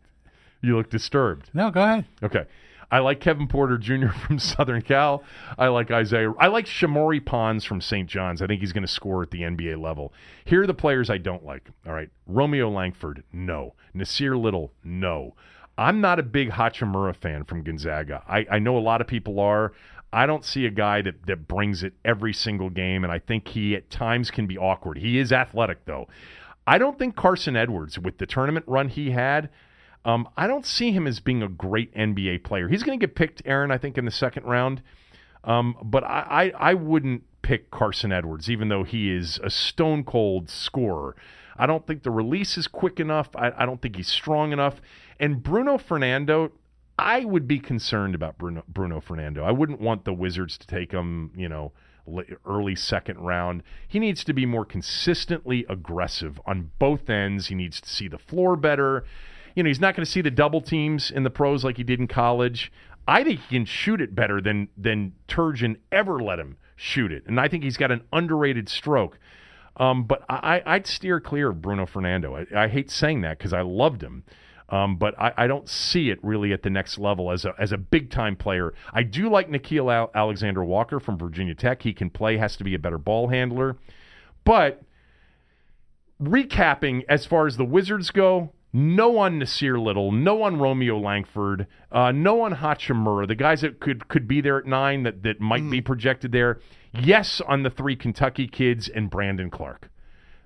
[0.63, 1.51] you look disturbed.
[1.53, 2.05] No, go ahead.
[2.23, 2.45] Okay.
[2.91, 4.09] I like Kevin Porter Jr.
[4.27, 5.23] from Southern Cal.
[5.59, 6.33] I like Isaiah.
[6.39, 8.09] I like Shamorie Ponds from St.
[8.09, 8.43] John's.
[8.43, 10.13] I think he's going to score at the NBA level.
[10.45, 11.69] Here are the players I don't like.
[11.87, 12.11] All right.
[12.27, 13.75] Romeo Langford, no.
[13.95, 15.35] Nassir Little, no.
[15.79, 18.23] I'm not a big Hachimura fan from Gonzaga.
[18.29, 19.73] I, I know a lot of people are.
[20.13, 23.49] I don't see a guy that, that brings it every single game, and I think
[23.49, 24.99] he at times can be awkward.
[24.99, 26.09] He is athletic, though.
[26.67, 29.49] I don't think Carson Edwards, with the tournament run he had,
[30.05, 32.69] um, I don't see him as being a great NBA player.
[32.69, 34.83] He's going to get picked, Aaron, I think, in the second round.
[35.45, 40.05] Um, but I, I, I wouldn't pick Carson Edwards, even though he is a stone
[40.05, 41.17] cold scorer.
[41.57, 43.29] I don't think the release is quick enough.
[43.35, 44.81] I, I don't think he's strong enough.
[45.19, 46.53] And Bruno Fernando,
[46.99, 49.45] I would be concerned about Bruno, Bruno Fernando.
[49.45, 51.73] I wouldn't want the Wizards to take him, you know,
[52.47, 53.63] early second round.
[53.87, 57.49] He needs to be more consistently aggressive on both ends.
[57.49, 59.05] He needs to see the floor better
[59.55, 61.83] you know, he's not going to see the double teams in the pros like he
[61.83, 62.73] did in college.
[63.07, 67.25] I think he can shoot it better than than Turgeon ever let him shoot it,
[67.27, 69.19] and I think he's got an underrated stroke.
[69.77, 72.37] Um, but I, I'd steer clear of Bruno Fernando.
[72.37, 74.25] I, I hate saying that because I loved him.
[74.69, 77.73] Um, but I, I, don't see it really at the next level as a, as
[77.73, 78.73] a big time player.
[78.93, 81.83] I do like Nickeil Alexander Walker from Virginia Tech.
[81.83, 83.79] He can play, has to be a better ball handler.
[84.45, 84.83] But
[86.23, 91.67] recapping as far as the Wizards go, no on Nassir Little, no on Romeo Langford,
[91.91, 95.41] uh, no on Hachimura, the guys that could could be there at nine that, that
[95.41, 96.61] might be projected there.
[96.93, 99.89] Yes on the three Kentucky kids and Brandon Clarke.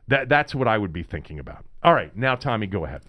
[0.09, 1.64] That that's what I would be thinking about.
[1.83, 3.03] All right, now Tommy, go ahead.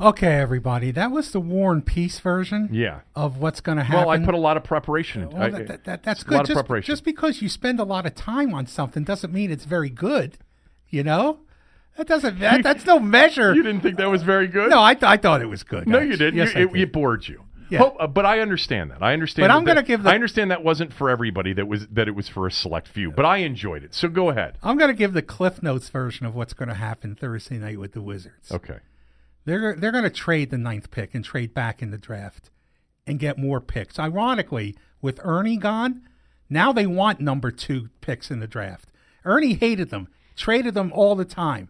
[0.00, 3.02] Okay, everybody, that was the War and Peace version Yeah.
[3.14, 4.00] of what's going to happen.
[4.00, 6.34] Well, I put a lot of preparation into Well, that, that, that- that's a good.
[6.34, 6.92] lot of just, preparation.
[6.92, 10.36] just because you spend a lot of time on something doesn't mean it's very good.
[10.88, 11.38] You know,
[11.96, 12.38] that doesn't.
[12.40, 13.54] That, that's no measure.
[13.56, 14.70] you didn't think that was very good?
[14.70, 15.86] no, I, th- I thought it was good.
[15.86, 16.10] No, actually.
[16.10, 16.34] you didn't.
[16.36, 16.82] Yes, you, it, did.
[16.82, 17.44] it bored you.
[17.70, 17.78] Yeah.
[17.78, 19.02] Hope- uh, but I understand that.
[19.02, 19.44] I understand.
[19.44, 21.52] But that I'm gonna give the- I understand that wasn't for everybody.
[21.52, 23.10] That was that it was for a select few.
[23.10, 23.94] But I enjoyed it.
[23.94, 24.58] So go ahead.
[24.62, 27.78] I'm going to give the Cliff Notes version of what's going to happen Thursday night
[27.78, 28.50] with the Wizards.
[28.52, 28.78] Okay.
[29.44, 32.50] They're they're going to trade the ninth pick and trade back in the draft
[33.06, 33.98] and get more picks.
[33.98, 36.02] Ironically, with Ernie gone,
[36.48, 38.90] now they want number two picks in the draft.
[39.24, 41.68] Ernie hated them, traded them all the time.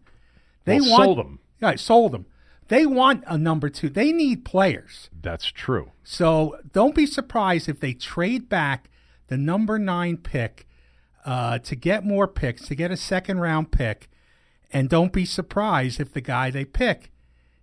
[0.64, 1.38] They Well, want, sold them.
[1.60, 2.26] Yeah, sold them.
[2.68, 3.88] They want a number two.
[3.90, 5.10] They need players.
[5.20, 5.92] That's true.
[6.02, 8.90] So don't be surprised if they trade back
[9.28, 10.66] the number nine pick
[11.26, 14.08] uh, to get more picks, to get a second round pick.
[14.72, 17.12] And don't be surprised if the guy they pick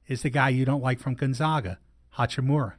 [0.08, 1.80] is the guy you don't like from Gonzaga,
[2.18, 2.74] Hachimura.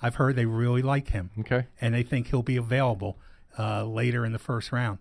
[0.00, 1.66] I've heard they really like him, Okay.
[1.80, 3.18] and they think he'll be available
[3.58, 4.98] uh, later in the first round.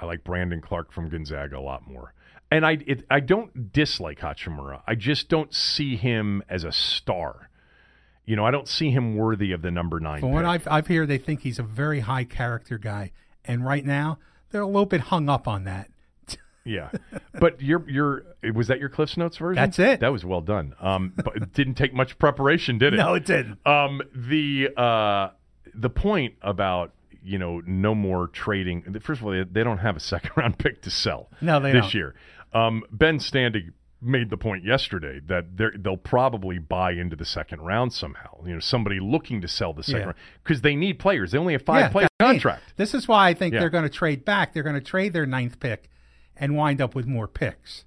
[0.00, 2.14] I like Brandon Clarke from Gonzaga a lot more.
[2.50, 4.82] And I it, I don't dislike Hachimura.
[4.86, 7.50] I just don't see him as a star.
[8.26, 10.20] You know, I don't see him worthy of the number nine.
[10.20, 10.44] From what.
[10.44, 13.12] I've, I've heard, they think he's a very high character guy,
[13.44, 14.18] and right now
[14.50, 15.88] they're a little bit hung up on that.
[16.66, 16.88] Yeah,
[17.38, 18.24] but your your
[18.54, 19.56] was that your Cliff's Notes version?
[19.56, 20.00] That's it.
[20.00, 20.74] That was well done.
[20.80, 22.96] Um, but it didn't take much preparation, did it?
[23.04, 23.58] No, it didn't.
[23.66, 25.28] Um, the uh,
[25.74, 26.92] the point about
[27.24, 28.82] you know no more trading.
[29.00, 31.30] First of all, they, they don't have a second round pick to sell.
[31.40, 31.94] No, they this don't.
[31.94, 32.14] year.
[32.52, 37.60] Um, ben Standig made the point yesterday that they're- they'll probably buy into the second
[37.62, 38.38] round somehow.
[38.44, 40.04] You know, somebody looking to sell the second Yeah.
[40.06, 41.30] round because they need players.
[41.32, 42.34] They only have five Yeah, player that's me.
[42.40, 42.62] contract.
[42.76, 43.60] This is why I think Yeah.
[43.60, 44.52] they're going to trade back.
[44.52, 45.88] They're going to trade their ninth pick
[46.36, 47.86] and wind up with more picks.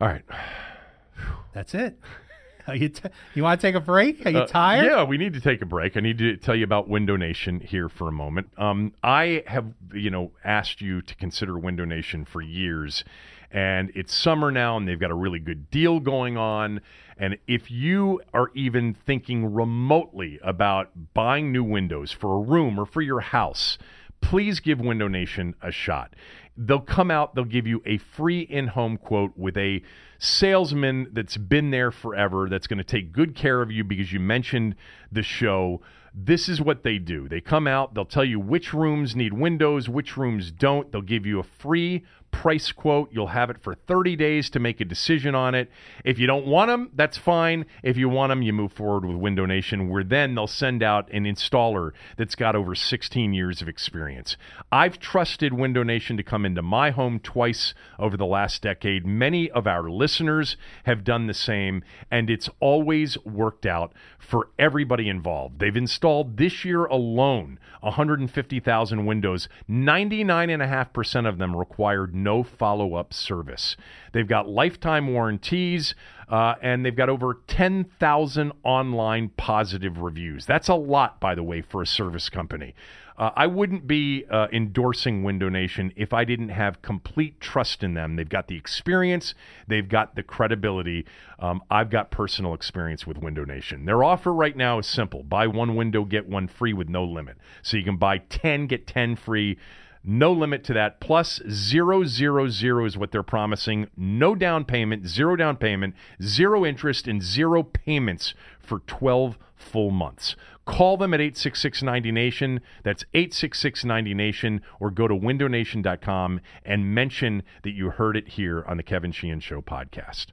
[0.00, 0.24] All right.
[1.52, 1.98] That's it.
[2.68, 4.24] Are you t- you want to take a break?
[4.26, 4.84] Are you Uh, tired?
[4.84, 5.96] Yeah, we need to take a break.
[5.96, 8.50] I need to tell you about Window Nation here for a moment.
[8.56, 13.04] Um, I have, you know, asked you to consider Window Nation for years,
[13.50, 16.80] and it's summer now, and they've got a really good deal going on.
[17.16, 22.86] And if you are even thinking remotely about buying new windows for a room or
[22.86, 23.78] for your house,
[24.20, 26.14] please give Window Nation a shot.
[26.60, 29.80] They'll come out, they'll give you a free in home quote with a
[30.18, 34.18] salesman that's been there forever, that's going to take good care of you because you
[34.18, 34.74] mentioned
[35.12, 35.80] the show.
[36.12, 37.28] This is what they do.
[37.28, 40.90] They come out, they'll tell you which rooms need windows, which rooms don't.
[40.90, 43.10] They'll give you a free price quote.
[43.12, 45.70] You'll have it for 30 days to make a decision on it.
[46.04, 47.66] If you don't want them, that's fine.
[47.82, 51.10] If you want them, you move forward with Window Nation, where then they'll send out
[51.12, 54.36] an installer that's got over 16 years of experience.
[54.70, 59.06] I've trusted Window Nation to come into my home twice over the last decade.
[59.06, 65.08] Many of our listeners have done the same, and it's always worked out for everybody
[65.08, 65.58] involved.
[65.58, 69.48] They've installed this year alone 150,000 windows.
[69.68, 73.76] 99.5% of them required no follow up service.
[74.12, 75.94] They've got lifetime warranties.
[76.28, 80.44] Uh, and they've got over 10,000 online positive reviews.
[80.44, 82.74] That's a lot, by the way, for a service company.
[83.18, 87.94] Uh, I wouldn't be uh, endorsing Window Nation if I didn't have complete trust in
[87.94, 88.14] them.
[88.14, 89.34] They've got the experience,
[89.66, 91.04] they've got the credibility.
[91.40, 93.86] Um, I've got personal experience with Window Nation.
[93.86, 97.38] Their offer right now is simple buy one window, get one free with no limit.
[97.62, 99.58] So you can buy 10, get 10 free.
[100.04, 101.00] No limit to that.
[101.00, 103.88] Plus zero zero zero is what they're promising.
[103.96, 110.36] No down payment, zero down payment, zero interest, and zero payments for 12 full months.
[110.64, 112.60] Call them at 866 90Nation.
[112.84, 118.76] That's 866 90Nation, or go to windownation.com and mention that you heard it here on
[118.76, 120.26] the Kevin Sheehan Show podcast.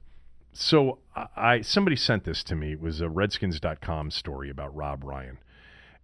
[0.52, 0.98] So
[1.36, 2.72] I somebody sent this to me.
[2.72, 5.38] It was a Redskins.com story about Rob Ryan,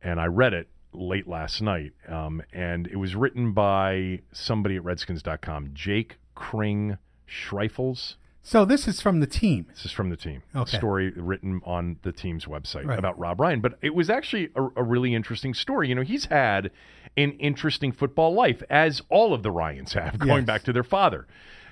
[0.03, 1.93] and I read it late last night.
[2.09, 8.15] Um, and it was written by somebody at Redskins.com, Jake Kring Schreifels.
[8.45, 9.67] So this is from the team.
[9.69, 10.43] This is from the team.
[10.55, 10.77] Okay.
[10.77, 12.99] Story written on the team's website Right.
[12.99, 13.61] about Rob Ryan.
[13.61, 15.89] But it was actually a, a really interesting story.
[15.89, 16.71] You know, he's had
[17.17, 20.47] an interesting football life, as all of the Ryans have, going Yes.
[20.47, 21.27] back to their father.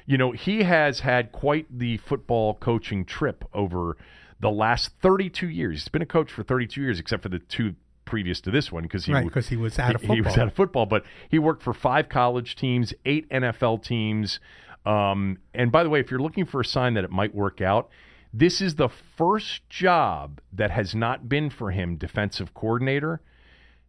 [0.06, 3.96] You know, he has had quite the football coaching trip over
[4.38, 5.80] the last 32 years.
[5.82, 7.74] He's been a coach for 32 years, except for the two
[8.10, 10.42] previous to this one, because he Right, he was out of he- He was football.
[10.42, 14.40] out of football, but he worked for five college teams, eight NFL teams.
[14.84, 17.60] Um, and by the way, if you're looking for a sign that it might work
[17.60, 17.88] out,
[18.32, 23.20] this is the first job that has not been for him defensive coordinator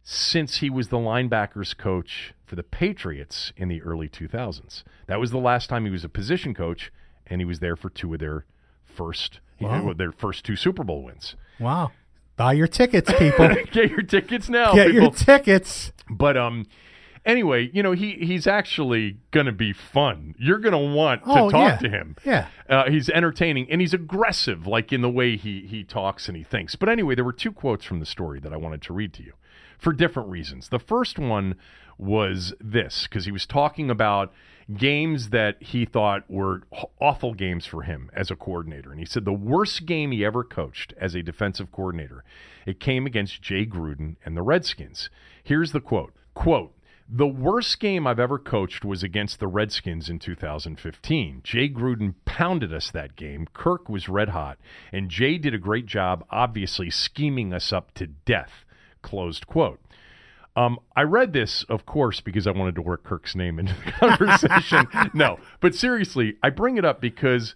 [0.04, 4.82] since he was the linebackers coach for the Patriots in the early 2000s.
[5.06, 6.92] That was the last time he was a position coach,
[7.26, 8.44] and he was there for two of their
[8.84, 9.92] first Wow.
[9.92, 11.36] their first two Super Bowl wins.
[11.60, 11.92] Wow.
[12.36, 13.48] Buy your tickets, people.
[13.72, 15.02] Get your tickets now, Get people.
[15.02, 15.92] your tickets.
[16.10, 16.66] But um,
[17.24, 20.34] anyway, you know he he's actually going to be fun.
[20.38, 21.76] You're going to want to Oh, talk yeah.
[21.78, 22.16] to him.
[22.24, 22.46] Yeah.
[22.68, 26.42] Uh, he's entertaining and he's aggressive, like in the way he he talks and he
[26.42, 26.74] thinks.
[26.74, 29.22] But anyway, there were two quotes from the story that I wanted to read to
[29.22, 29.34] you
[29.78, 30.68] for different reasons.
[30.68, 31.56] The first one
[31.98, 34.32] was this because he was talking about
[34.76, 36.62] games that he thought were
[37.00, 38.90] awful games for him as a coordinator.
[38.90, 42.24] And he said the worst game he ever coached as a defensive coordinator,
[42.66, 45.10] it came against Jay Gruden and the Redskins.
[45.42, 46.14] Here's the quote.
[46.34, 46.74] Quote,
[47.14, 51.42] the worst game I've ever coached was against the Redskins in 2015.
[51.44, 53.46] Jay Gruden pounded us that game.
[53.52, 54.58] Kirk was red hot,
[54.92, 58.64] and Jay did a great job, obviously scheming us up to death.
[59.02, 59.80] Closed quote.
[60.54, 63.92] Um, I read this, of course, because I wanted to work Kirk's name into the
[63.92, 64.86] conversation.
[65.14, 67.54] no, but seriously, I bring it up because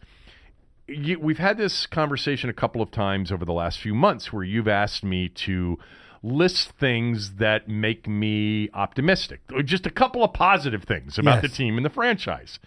[0.88, 4.44] you, we've had this conversation a couple of times over the last few months where
[4.44, 5.78] you've asked me to
[6.22, 11.76] list things that make me optimistic, just a couple of positive things about the team
[11.76, 12.58] and the franchise.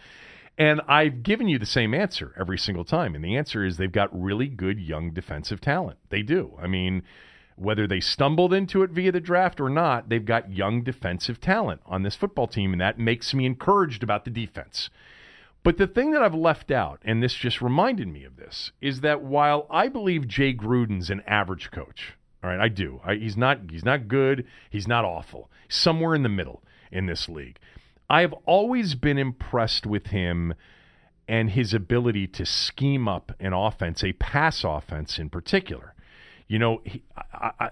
[0.57, 3.15] And I've given you the same answer every single time.
[3.15, 5.99] And the answer is they've got really good young defensive talent.
[6.09, 6.53] They do.
[6.61, 7.03] I mean,
[7.59, 11.81] whether they stumbled into it via the draft or not, they've got young defensive talent
[11.85, 12.71] on this football team.
[12.71, 14.89] And that makes me encouraged about the defense.
[15.63, 19.01] But the thing that I've left out, and this just reminded me of this, is
[19.01, 23.01] that while I believe Jay Gruden's an average coach, all right, I do.
[23.03, 23.59] I, he's not.
[23.69, 24.45] He's not good.
[24.69, 25.51] He's not awful.
[25.67, 27.59] Somewhere in the middle in this league.
[28.09, 30.53] I have always been impressed with him
[31.27, 35.93] and his ability to scheme up an offense, a pass offense in particular.
[36.49, 37.69] You know, he, I, I,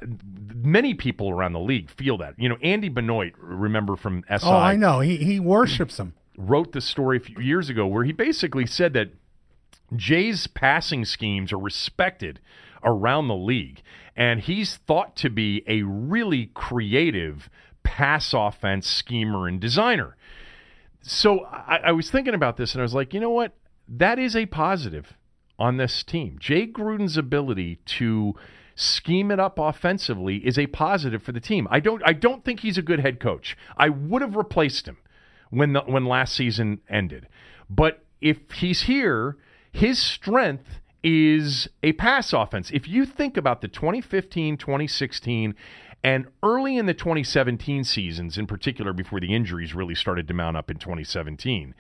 [0.54, 2.36] many people around the league feel that.
[2.38, 5.00] You know, Andy Benoit, remember from SI, Oh, I know.
[5.02, 6.14] He he worships him.
[6.38, 9.10] wrote the story a few years ago where he basically said that
[9.96, 12.40] Jay's passing schemes are respected
[12.84, 13.82] around the league,
[14.16, 17.50] and he's thought to be a really creative
[17.84, 20.16] pass offense schemer and designer.
[21.02, 23.54] So I, I was thinking about this, and I was like, you know what?
[23.88, 25.14] That is a positive
[25.58, 26.38] on this team.
[26.40, 28.36] Jay Gruden's ability to
[28.78, 31.68] scheme it up offensively is a positive for the team.
[31.70, 33.58] I don't I don't think he's a good head coach.
[33.76, 34.98] I would have replaced him
[35.50, 37.28] when the when last season ended.
[37.70, 39.36] But if he's here,
[39.72, 42.70] his strength is a pass offense.
[42.72, 45.56] If you think about the 2015, 2016
[46.04, 50.56] and early in the 2017 seasons in particular before the injuries really started to mount
[50.56, 51.74] up in 2017,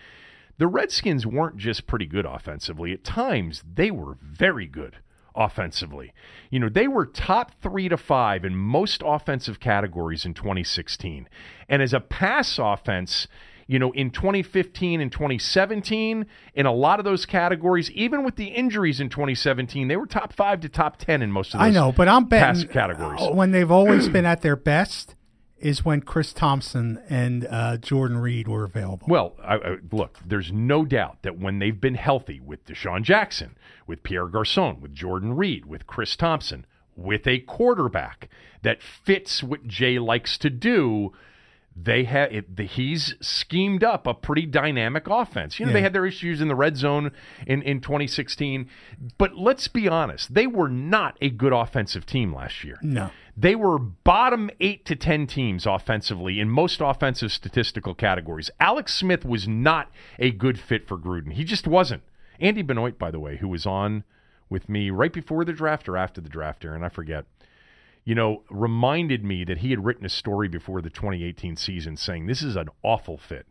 [0.57, 2.91] the Redskins weren't just pretty good offensively.
[2.91, 4.97] At times, they were very good
[5.37, 6.11] offensively.
[6.49, 11.29] You know, they were top three to five in most offensive categories in 2016.
[11.69, 13.27] And as a pass offense,
[13.67, 16.25] you know, in 2015 and 2017,
[16.55, 20.33] in a lot of those categories, even with the injuries in 2017, they were top
[20.33, 23.21] five to top 10 in most of those I know, but I'm pass betting categories.
[23.21, 25.15] uh, when they've always been at their best
[25.59, 29.07] is when Chris Thompson and uh, Jordan Reed were available.
[29.09, 33.57] Well, I, I, look, there's no doubt that when they've been healthy with DeSean Jackson,
[33.85, 38.29] with Pierre Garcon, with Jordan Reed, with Chris Thompson, with a quarterback
[38.63, 41.13] that fits what Jay likes to do,
[41.79, 45.59] they have it, the, he's schemed up a pretty dynamic offense.
[45.59, 47.11] You know, they had their issues in the red zone
[47.45, 48.67] in, in 2016,
[49.17, 52.79] but let's be honest, they were not a good offensive team last year.
[52.81, 53.11] No.
[53.39, 58.49] They were bottom eight to 10 teams offensively in most offensive statistical categories.
[58.59, 61.33] Alex Smith was not a good fit for Gruden.
[61.33, 62.01] He just wasn't.
[62.39, 64.03] Andy Benoit, by the way, who was on
[64.49, 67.25] with me right before the draft or after the draft, Aaron, I forget,
[68.03, 72.25] you know, reminded me that he had written a story before the 2018 season saying
[72.25, 73.45] this is an awful fit.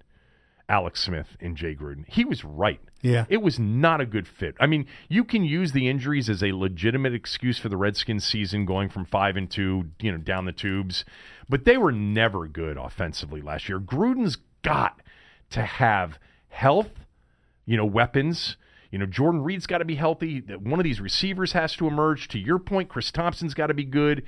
[0.68, 2.04] Alex Smith and Jay Gruden.
[2.08, 2.80] He was right.
[3.02, 3.24] Yeah.
[3.28, 4.56] It was not a good fit.
[4.58, 8.66] I mean, you can use the injuries as a legitimate excuse for the Redskins season
[8.66, 11.04] going from 5 and 2, you know, down the tubes,
[11.48, 13.78] but they were never good offensively last year.
[13.78, 15.00] Gruden's got
[15.50, 16.90] to have health,
[17.64, 18.56] you know, weapons.
[18.90, 20.40] You know, Jordan Reed's got to be healthy.
[20.40, 22.28] One of these receivers has to emerge.
[22.28, 24.24] To your point, Chris Thompson's got to be good.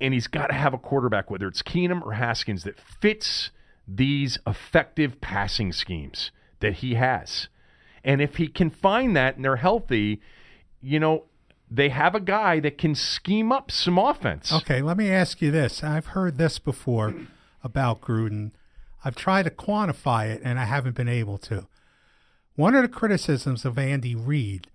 [0.00, 3.50] And he's got to have a quarterback, whether it's Keenum or Haskins, that fits
[3.86, 6.30] these effective passing schemes
[6.60, 7.48] that he has.
[8.02, 10.20] And if he can find that and they're healthy,
[10.80, 11.24] you know,
[11.70, 14.52] they have a guy that can scheme up some offense.
[14.52, 15.82] Okay, let me ask you this.
[15.82, 17.14] I've heard this before
[17.62, 18.52] about Gruden.
[19.04, 21.66] I've tried to quantify it and I haven't been able to.
[22.56, 24.68] one of the criticisms of Andy Reid,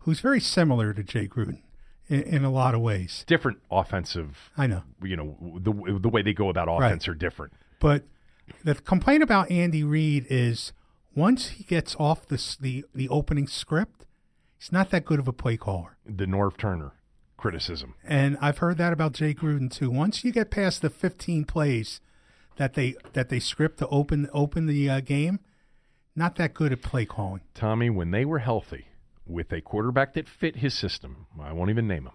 [0.00, 1.60] who's very similar to Jay Gruden
[2.08, 3.24] in, in a lot of ways.
[3.26, 4.82] Different offensive, I know.
[5.02, 7.52] you know, the the way they go about offense are different.
[7.80, 8.04] But
[8.64, 10.72] the complaint about Andy Reid is
[11.14, 14.06] once he gets off the, the the opening script,
[14.58, 15.96] he's not that good of a play caller.
[16.04, 16.92] The Norv Turner
[17.36, 17.94] criticism.
[18.04, 19.90] And I've heard that about Jay Gruden too.
[19.90, 22.00] Once you get past the 15 plays
[22.56, 25.40] that they that they script to open open the uh, game,
[26.14, 27.42] not that good at play calling.
[27.54, 28.86] Tommy, when they were healthy
[29.26, 32.12] with a quarterback that fit his system, I won't even name him.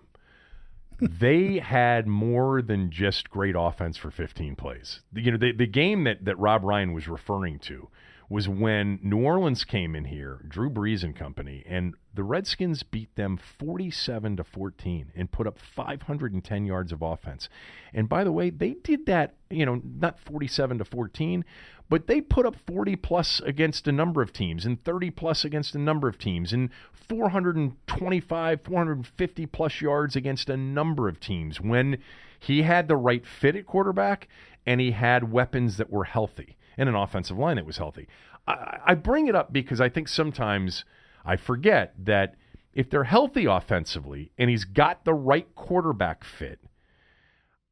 [1.02, 5.02] They had more than just great offense for 15 plays.
[5.14, 7.90] You know, the, the game that, that Rob Ryan was referring to
[8.32, 13.14] was when New Orleans came in here, Drew Brees and company, and the Redskins beat
[13.16, 17.50] them 47 to 14 and put up 510 yards of offense.
[17.94, 21.44] And by the way, they did that, you know, not 47 to 14,
[21.90, 25.76] but they put up 40 plus against a number of teams and 30 plus against
[25.76, 26.70] a number of teams and
[27.10, 31.98] 425, 450 plus yards against a number of teams when
[32.40, 34.30] he had the right fit at quarterback
[34.66, 38.08] and he had weapons that were healthy and an offensive line that was healthy.
[38.48, 40.86] I, I bring it up because I think sometimes
[41.26, 42.36] I forget that
[42.74, 46.60] if they're healthy offensively and he's got the right quarterback fit,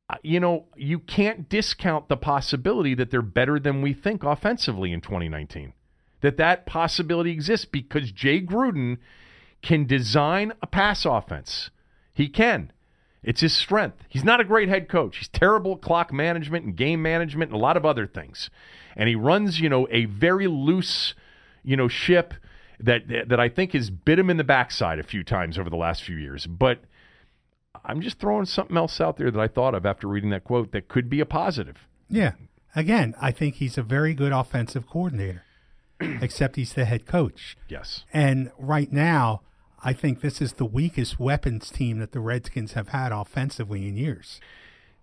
[0.10, 4.92] uh, you know, you can't discount the possibility that they're better than we think offensively
[4.92, 5.74] in 2019.
[6.22, 8.98] That that possibility exists because Jay Gruden
[9.62, 11.70] can design a pass offense.
[12.14, 12.72] He can.
[13.22, 14.04] It's his strength.
[14.08, 15.18] He's not a great head coach.
[15.18, 18.50] He's terrible at clock management and game management and a lot of other things.
[18.96, 21.14] And he runs, you know, a very loose,
[21.64, 22.34] you know, ship
[22.80, 25.76] that that I think has bit him in the backside a few times over the
[25.76, 26.48] last few years.
[26.48, 26.80] But
[27.84, 30.72] I'm just throwing something else out there that I thought of after reading that quote
[30.72, 31.88] that could be a positive.
[32.10, 32.34] Yeah.
[32.76, 35.44] Again, I think he's a very good offensive coordinator,
[36.00, 37.58] except he's the head coach.
[37.68, 38.06] Yes.
[38.14, 39.42] And right now,
[39.84, 43.96] I think this is the weakest weapons team that the Redskins have had offensively in
[43.96, 44.40] years.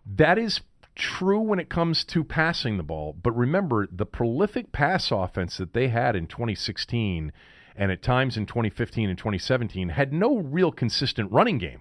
[0.05, 0.61] That is
[0.95, 3.15] true when it comes to passing the ball.
[3.21, 7.33] But remember, the prolific pass offense that they had in 2016
[7.77, 11.81] and at times in 2015 and 2017 had no real consistent running game.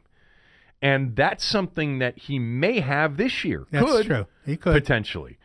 [0.81, 3.65] And that's something that he may have this year.
[3.71, 4.25] That's could, true.
[4.45, 4.73] He could.
[4.73, 5.37] Potentially.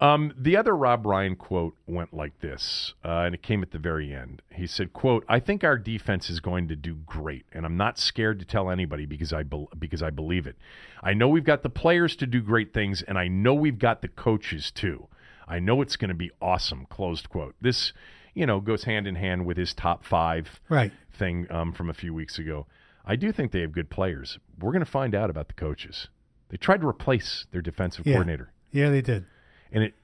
[0.00, 3.78] Um, the other Rob Ryan quote went like this, uh, and it came at the
[3.78, 4.42] very end.
[4.52, 7.98] He said, "quote I think our defense is going to do great, and I'm not
[7.98, 10.56] scared to tell anybody because I bel because I believe it.
[11.02, 14.02] I know we've got the players to do great things, and I know we've got
[14.02, 15.06] the coaches too.
[15.46, 17.54] I know it's going to be awesome." Closed quote.
[17.60, 17.92] This,
[18.34, 20.92] you know, goes hand in hand with his top five Right.
[21.12, 22.66] thing um, from a few weeks ago.
[23.06, 24.38] I do think they have good players.
[24.58, 26.08] We're going to find out about the coaches.
[26.48, 28.14] They tried to replace their defensive Yeah.
[28.14, 28.50] coordinator.
[28.72, 29.26] Yeah, they did.
[29.74, 29.94] And it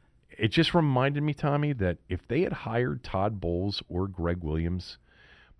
[0.40, 4.98] it just reminded me, Tommy, that if they had hired Todd Bowles or Gregg Williams,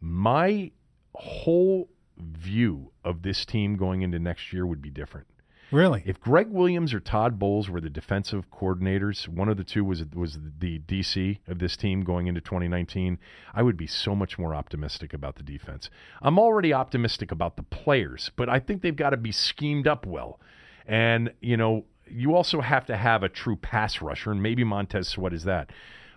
[0.00, 0.70] my
[1.14, 1.88] whole
[2.18, 5.26] view of this team going into next year would be different.
[5.70, 6.02] Really?
[6.04, 10.02] If Gregg Williams or Todd Bowles were the defensive coordinators, one of the two was
[10.14, 13.18] was the DC of this team going into 2019,
[13.54, 15.88] I would be so much more optimistic about the defense.
[16.22, 20.06] I'm already optimistic about the players, but I think they've got to be schemed up
[20.06, 20.40] well.
[20.86, 25.08] And, you know, you also have to have a true pass rusher, and maybe Montez
[25.08, 25.70] Sweat is that.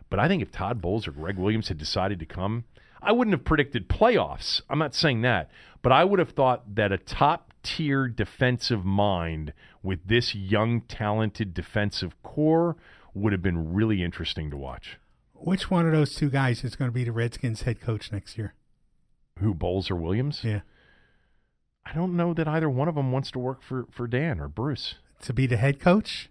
[0.09, 2.65] But I think if Todd Bowles or Gregg Williams had decided to come,
[3.01, 4.61] I wouldn't have predicted playoffs.
[4.69, 5.49] I'm not saying that,
[5.81, 11.53] but I would have thought that a top tier defensive mind with this young, talented
[11.53, 12.77] defensive core
[13.13, 14.97] would have been really interesting to watch.
[15.33, 18.37] Which one of those two guys is going to be the Redskins head coach next
[18.37, 18.53] year?
[19.39, 20.41] Who, Bowles or Williams?
[20.43, 20.61] Yeah.
[21.85, 24.47] I don't know that either one of them wants to work for, for Dan or
[24.47, 24.95] Bruce.
[25.23, 26.29] To be the head coach?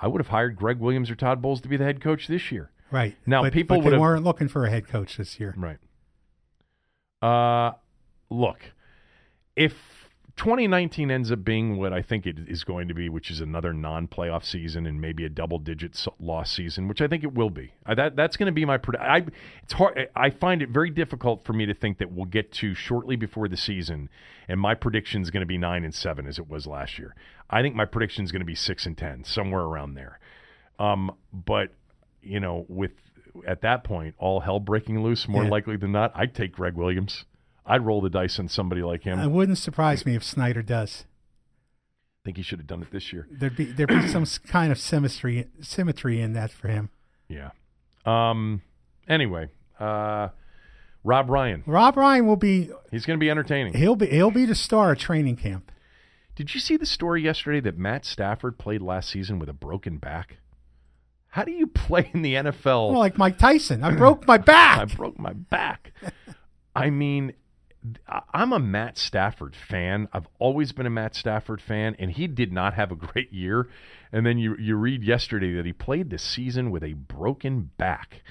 [0.00, 2.50] I would have hired Gregg Williams or Todd Bowles to be the head coach this
[2.50, 2.70] year.
[2.90, 3.16] Right.
[3.26, 5.54] Now, but, people but would they weren't looking for a head coach this year.
[5.56, 5.78] Right.
[7.22, 7.72] Uh,
[8.30, 8.60] look,
[9.54, 9.74] if
[10.36, 13.72] 2019 ends up being what I think it is going to be, which is another
[13.72, 17.72] non-playoff season and maybe a double-digit loss season, which I think it will be.
[17.86, 18.76] That that's going to be my.
[18.76, 19.24] Pred- I
[19.62, 20.08] it's hard.
[20.14, 23.48] I find it very difficult for me to think that we'll get to shortly before
[23.48, 24.10] the season,
[24.46, 27.14] and my prediction is going to be nine and seven as it was last year.
[27.48, 30.18] I think my prediction is going to be six and ten, somewhere around there.
[30.78, 31.70] Um, but
[32.22, 32.92] you know, with
[33.46, 35.50] at that point, all hell breaking loose, more Yeah.
[35.50, 37.24] likely than not, I'd take Gregg Williams.
[37.66, 39.18] I'd roll the dice on somebody like him.
[39.18, 41.04] It wouldn't surprise me if Snyder does.
[42.22, 43.26] I think he should have done it this year.
[43.30, 46.90] There'd be there'd be some kind of symmetry symmetry in that for him.
[47.28, 47.50] Yeah.
[48.04, 48.62] Um.
[49.08, 49.48] Anyway,
[49.78, 50.28] uh,
[51.04, 53.74] Rob Ryan, Rob Ryan will be he's going to be entertaining.
[53.74, 55.70] he'll be he'll be the star of training camp.
[56.34, 59.96] Did you see the story yesterday that Matt Stafford played last season with a broken
[59.98, 60.36] back?
[61.28, 62.90] How do you play in the NFL?
[62.90, 64.78] Well, like Mike Tyson, I broke my back.
[64.78, 65.92] I broke my back.
[66.74, 67.32] I mean,
[68.32, 70.08] I'm a Matt Stafford fan.
[70.12, 73.68] I've always been a Matt Stafford fan, and he did not have a great year.
[74.12, 78.22] And then you you read yesterday that he played the season with a broken back.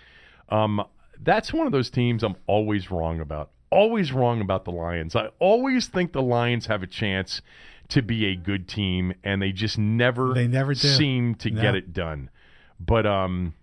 [0.50, 0.84] Um,
[1.22, 3.52] that's one of those teams I'm always wrong about.
[3.70, 5.16] Always wrong about the Lions.
[5.16, 7.42] I always think the Lions have a chance
[7.90, 10.80] to be a good team, and they just never They never do.
[10.88, 11.62] seem to No.
[11.62, 12.30] get it done.
[12.80, 13.54] But um,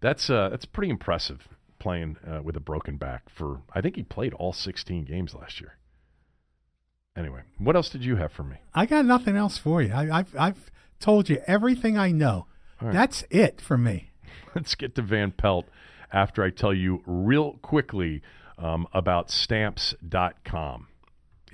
[0.00, 1.46] that's uh, that's pretty impressive
[1.84, 3.28] playing uh, with a broken back.
[3.28, 5.76] For I think he played all 16 games last year.
[7.14, 8.56] Anyway, what else did you have for me?
[8.74, 9.92] I got nothing else for you.
[9.92, 12.46] I, I've I've told you everything I know.
[12.80, 12.92] Right.
[12.92, 14.12] That's it for me.
[14.54, 15.66] Let's get to Van Pelt
[16.10, 18.22] after I tell you real quickly
[18.58, 20.88] um, about stamps.com.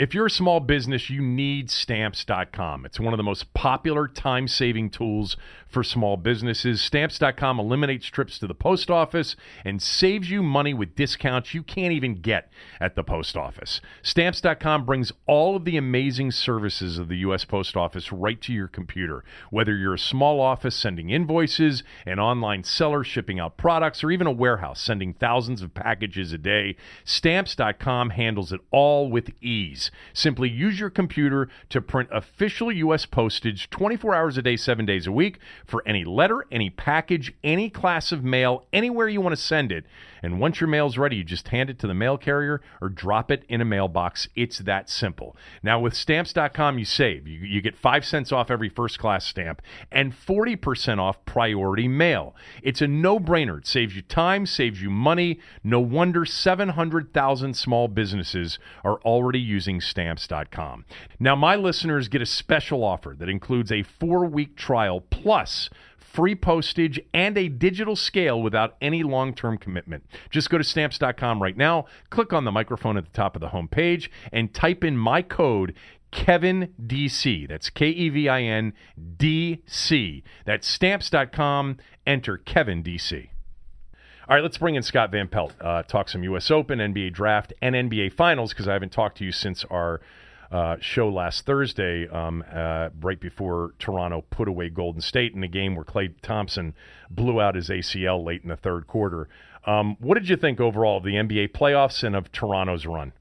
[0.01, 2.86] If you're a small business, you need stamps.com.
[2.86, 5.36] It's one of the most popular time saving tools
[5.68, 6.80] for small businesses.
[6.80, 11.92] Stamps.com eliminates trips to the post office and saves you money with discounts you can't
[11.92, 13.82] even get at the post office.
[14.03, 17.44] Stamps.com brings all of the amazing services of the U.S.
[17.44, 19.22] Post Office right to your computer.
[19.51, 24.26] Whether you're a small office sending invoices, an online seller shipping out products, or even
[24.26, 29.89] a warehouse sending thousands of packages a day, Stamps.com handles it all with ease.
[30.12, 33.07] Simply use your computer to print official U.S.
[33.07, 37.70] postage 24 hours a day, seven days a week for any letter, any package, any
[37.70, 39.84] class of mail, anywhere you want to send it.
[40.22, 43.30] And once your mail's ready, you just hand it to the mail carrier or drop
[43.30, 44.28] it in a mailbox.
[44.34, 45.36] It's that simple.
[45.62, 47.26] Now, with stamps.com, you save.
[47.26, 52.34] You, you get 5 cents off every first class stamp and 40% off priority mail.
[52.62, 53.59] It's a no brainer.
[53.59, 55.41] It saves you time, saves you money.
[55.64, 60.84] No wonder 700,000 small businesses are already using stamps.com.
[61.18, 65.70] Now, my listeners get a special offer that includes a four week trial plus
[66.12, 70.04] free postage, and a digital scale without any long term commitment.
[70.30, 73.48] Just go to stamps.com right now, click on the microphone at the top of the
[73.48, 75.74] home page, and type in my code.
[76.12, 77.48] Kevin DC.
[77.48, 78.72] That's K E V I N
[79.16, 80.24] D C.
[80.44, 81.76] That's stamps.com.
[82.04, 83.28] Enter Kevin DC.
[84.30, 85.54] All right, let's bring in Scott Van Pelt.
[85.60, 86.52] Uh, talk some U.S.
[86.52, 90.00] Open, NBA Draft, and NBA Finals because I haven't talked to you since our
[90.52, 95.48] uh, show last Thursday, um, uh, right before Toronto put away Golden State in a
[95.48, 96.74] game where Klay Thompson
[97.10, 99.28] blew out his ACL late in the third quarter.
[99.66, 103.12] Um, what did you think overall of the NBA playoffs and of Toronto's run?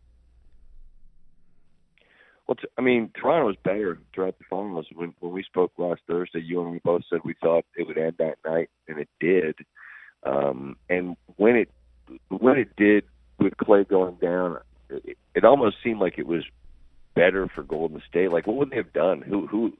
[2.47, 4.86] Well, I mean, Toronto was better throughout the finals.
[4.93, 7.97] When when we spoke last Thursday, you and me both said we thought it would
[7.97, 9.55] end that night, and it did.
[10.24, 11.70] Um, and when it
[12.30, 13.04] when it did,
[13.40, 14.58] with Klay going down,
[14.90, 16.44] it, it almost seemed like it was
[17.16, 18.32] better for Golden State.
[18.32, 19.22] Like, what would they have done?
[19.22, 19.74] Who who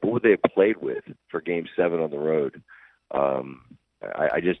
[0.00, 2.62] what would they have played with for Game Seven on the road?
[3.12, 3.62] Um,
[4.02, 4.60] I, I just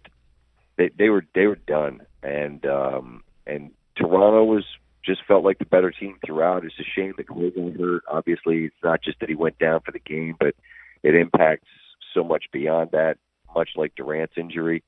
[0.76, 4.64] they they were they were done, and um, and Toronto was
[5.04, 6.64] just felt like the better team throughout.
[6.64, 8.02] It's a shame that Klay got hurt.
[8.10, 10.54] Obviously, it's not just that he went down for the game, but
[11.02, 11.68] it impacts
[12.12, 13.18] so much beyond that.
[13.54, 14.82] Much like Durant's injury,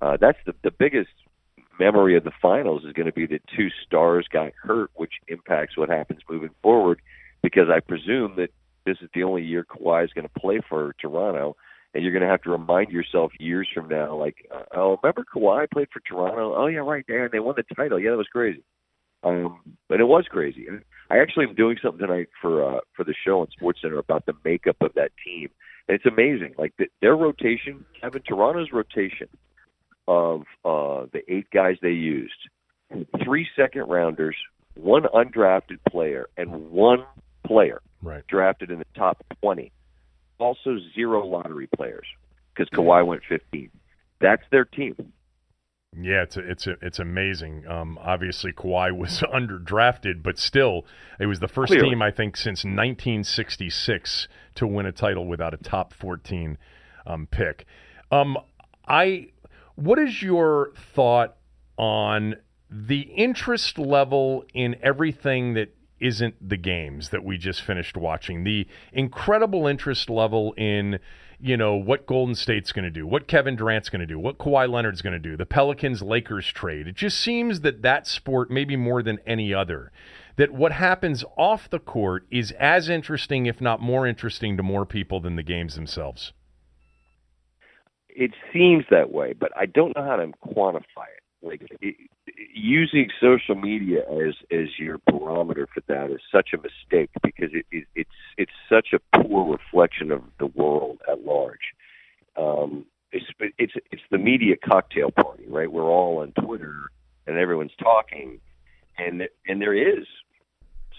[0.00, 1.10] uh, that's the the biggest
[1.78, 5.76] memory of the finals is going to be that two stars got hurt, which impacts
[5.76, 7.00] what happens moving forward.
[7.42, 8.50] Because I presume that
[8.86, 11.56] this is the only year Kawhi is going to play for Toronto,
[11.92, 15.24] and you're going to have to remind yourself years from now, like, uh, oh, remember
[15.24, 16.54] Kawhi played for Toronto?
[16.56, 18.00] Oh yeah, right there, and they won the title.
[18.00, 18.62] Yeah, that was crazy.
[19.22, 20.66] Um, but it was crazy.
[20.66, 24.26] And I actually am doing something tonight for uh, for the show on SportsCenter about
[24.26, 25.48] the makeup of that team,
[25.88, 26.54] and it's amazing.
[26.58, 29.28] Like the, their rotation, Kevin Toronto's rotation
[30.08, 32.48] of uh, the eight guys they used,
[33.24, 34.36] three second rounders,
[34.74, 37.04] one undrafted player, and one
[37.46, 38.26] player Right.
[38.26, 39.72] drafted in the top 20.
[40.38, 42.06] Also, zero lottery players
[42.54, 43.70] because Kawhi went 15.
[44.20, 44.94] That's their team.
[45.96, 47.66] Yeah, it's a, it's a, it's amazing.
[47.68, 50.84] Um, obviously, Kawhi was underdrafted, but still,
[51.20, 51.90] it was the first Clearly.
[51.90, 56.58] team I think since 1966 to win a title without a top 14
[57.06, 57.64] um, pick.
[58.10, 58.36] Um,
[58.86, 59.28] I,
[59.74, 61.36] what is your thought
[61.76, 62.36] on
[62.70, 68.44] the interest level in everything that isn't the games that we just finished watching?
[68.44, 70.98] The incredible interest level in
[71.40, 74.38] you know what Golden State's going to do, what Kevin Durant's going to do, what
[74.38, 76.86] Kawhi Leonard's going to do, the Pelicans Lakers trade.
[76.86, 79.92] It just seems that that sport, maybe more than any other,
[80.36, 84.86] that what happens off the court is as interesting, if not more interesting, to more
[84.86, 86.32] people than the games themselves.
[88.14, 91.22] It seems that way, but I don't know how to quantify it.
[91.42, 91.96] Like it,
[92.54, 97.66] using social media as as your barometer for that is such a mistake because it,
[97.70, 101.74] it it's it's such a poor reflection of the world at large.
[102.36, 103.26] Um, it's
[103.58, 105.70] it's it's the media cocktail party, right?
[105.70, 106.90] We're all on Twitter
[107.26, 108.40] and everyone's talking,
[108.98, 110.06] and and there is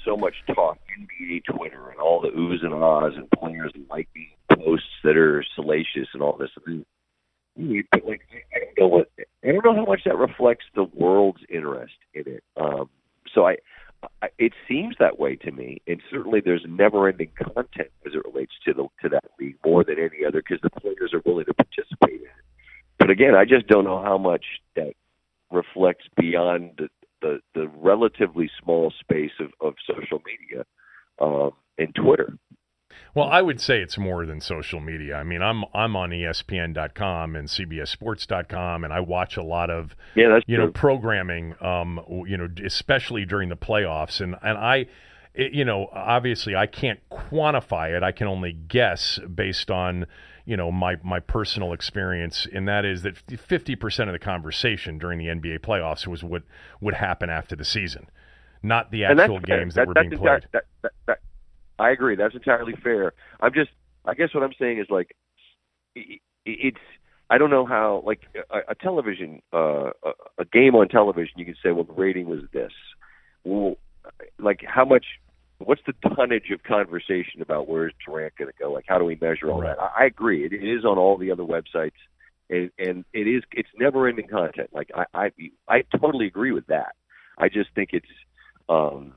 [0.05, 0.77] so much talk
[1.19, 5.43] NBA Twitter and all the oohs and ahs and players and liking posts that are
[5.55, 6.51] salacious and all this.
[7.55, 8.21] But like,
[8.53, 12.23] I don't know what I don't know how much that reflects the world's interest in
[12.27, 12.43] it.
[12.57, 12.89] Um,
[13.33, 13.57] so I,
[14.21, 18.53] I, it seems that way to me, and certainly there's never-ending content as it relates
[18.65, 21.53] to the to that league more than any other because the players are willing to
[21.53, 22.43] participate in it.
[22.99, 24.45] But again, I just don't know how much
[24.75, 24.93] that
[25.51, 26.89] reflects beyond the
[27.21, 30.65] the, the relatively small space of, of social media
[31.19, 32.37] um, and Twitter.
[33.13, 35.15] Well, I would say it's more than social media.
[35.15, 40.29] I mean, I'm I'm on ESPN.com and CBSSports.com, and I watch a lot of yeah,
[40.29, 40.65] that's you true.
[40.65, 41.55] know programming.
[41.61, 44.87] Um, you know, especially during the playoffs, and and I,
[45.33, 48.03] it, you know, obviously I can't quantify it.
[48.03, 50.07] I can only guess based on
[50.45, 54.97] you know my my personal experience, and that is that 50 percent of the conversation
[54.97, 56.43] during the NBA playoffs was what
[56.81, 58.09] would happen after the season,
[58.61, 60.47] not the actual games that, were being played.
[60.51, 61.19] that- that- that-
[61.79, 62.15] I agree.
[62.15, 63.13] That's entirely fair.
[63.41, 63.71] I'm just,
[64.05, 65.15] I guess what I'm saying is like,
[65.97, 66.77] i- it's.
[67.27, 68.21] I don't know how like
[68.51, 71.33] a, a television, uh, a, a game on television.
[71.37, 72.71] You can say, well, the rating was this.
[73.43, 73.75] Well,
[74.39, 75.05] like how much?
[75.57, 78.71] What's the tonnage of conversation about where's Durant going to go?
[78.71, 79.75] Like, how do we measure all Right.
[79.75, 79.81] that?
[79.81, 80.45] I, I agree.
[80.45, 81.91] It, it is on all the other websites,
[82.49, 83.41] and, and it is.
[83.53, 84.69] It's never-ending content.
[84.73, 85.31] Like, I, I,
[85.67, 86.93] I totally agree with that.
[87.39, 88.05] I just think it's.
[88.69, 89.13] um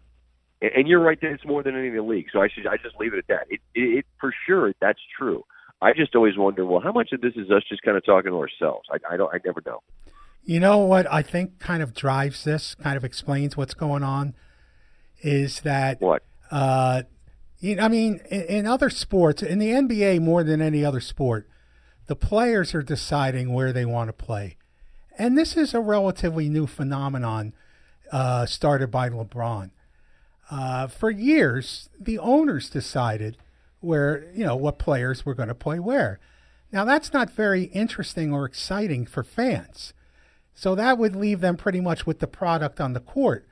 [0.60, 2.26] and, you're right that it's more than any of the league.
[2.32, 3.46] So I should I just leave it at that.
[3.48, 5.44] It, it, it for sure that's true.
[5.80, 8.32] I just always wonder, well, how much of this is us just kind of talking
[8.32, 8.88] to ourselves?
[8.90, 9.32] I, I don't.
[9.32, 9.82] I never know.
[10.42, 14.34] You know what I think kind of drives this, kind of explains what's going on,
[15.20, 16.24] is that What?
[16.50, 17.02] uh,
[17.58, 21.00] you know, I mean, in, in other sports, in the NBA more than any other
[21.00, 21.48] sport,
[22.06, 24.56] the players are deciding where they want to play,
[25.18, 27.52] and this is a relatively new phenomenon
[28.10, 29.70] uh, started by LeBron.
[30.50, 33.36] Uh, for years, the owners decided
[33.80, 36.18] where you know what players were going to play where.
[36.72, 39.92] Now that's not very interesting or exciting for fans.
[40.54, 43.46] So that would leave them pretty much with the product on the court.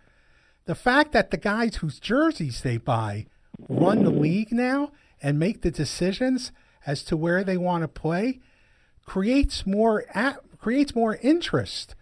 [0.65, 3.27] The fact that the guys whose jerseys they buy
[3.69, 4.91] run the league now
[5.23, 6.51] and make the decisions
[6.85, 8.41] as to where they want to play
[9.05, 11.95] creates more a creates more interest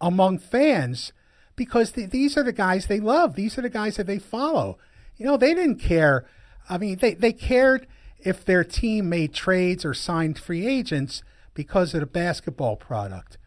[0.00, 1.12] among fans
[1.56, 3.34] because th- these are the guys they love.
[3.34, 4.78] These are the guys that they follow.
[5.16, 6.26] You know, they didn't care.
[6.68, 7.86] I mean, they, they cared
[8.18, 11.22] if their team made trades or signed free agents
[11.54, 13.38] because of the basketball product.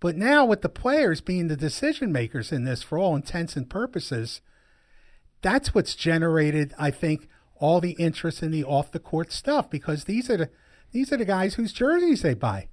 [0.00, 3.70] But now, with the players being the decision makers in this for all intents and
[3.70, 4.40] purposes,
[5.40, 10.04] that's what's generated, I think, all the interest in the off the court stuff because
[10.04, 10.50] these are the
[10.92, 12.68] these are the guys whose jerseys they buy.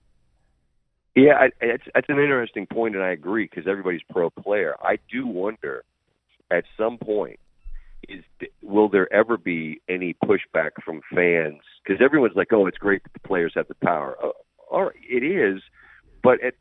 [1.16, 4.76] Yeah, I, it's an interesting point, and I agree because everybody's pro player.
[4.82, 5.84] I do wonder,
[6.50, 7.40] at some point,
[8.08, 8.24] is
[8.62, 11.60] will there ever be any pushback from fans?
[11.84, 14.30] Because everyone's like, "Oh, it's great that the players have the power." Uh,
[14.70, 15.62] all right, it is,
[16.24, 16.54] but at,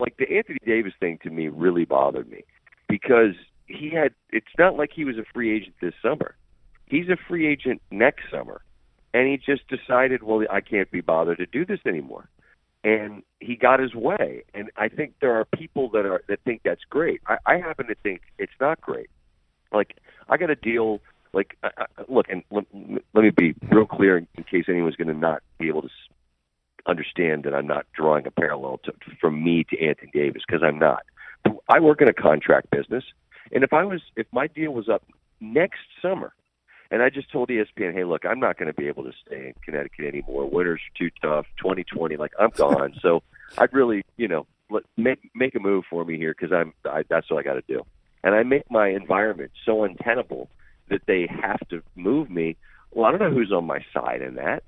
[0.00, 2.44] like the Anthony Davis thing to me really bothered me
[2.88, 3.34] because
[3.66, 4.14] he had.
[4.30, 6.34] It's not like he was a free agent this summer.
[6.86, 8.62] He's a free agent next summer,
[9.12, 12.30] and he just decided, "Well, I can't be bothered to do this anymore."
[12.84, 14.44] And he got his way.
[14.54, 17.20] And I think there are people that are that think that's great.
[17.26, 19.10] I, I happen to think it's not great.
[19.72, 19.96] Like
[20.28, 21.00] I got a deal.
[21.32, 22.64] Like I, I, look, and let,
[23.14, 25.90] let me be real clear in, in case anyone's going to not be able to
[26.86, 30.78] understand that I'm not drawing a parallel to, from me to Anthony Davis because I'm
[30.78, 31.02] not.
[31.68, 33.04] I work in a contract business,
[33.52, 35.02] and if I was if my deal was up
[35.40, 36.32] next summer,
[36.90, 39.48] and I just told ESPN, hey, look, I'm not going to be able to stay
[39.48, 40.48] in Connecticut anymore.
[40.48, 41.46] Winters are too tough.
[41.58, 42.94] 2020, like I'm gone.
[43.02, 43.22] so
[43.58, 47.02] I'd really, you know, let, make make a move for me here because I'm I,
[47.08, 47.84] that's what I got to do.
[48.24, 50.48] And I make my environment so untenable
[50.88, 52.56] that they have to move me.
[52.92, 54.64] Well, I don't know who's on my side in that.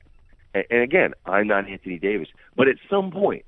[0.54, 3.44] And, and again, I'm not Anthony Davis, but at some point,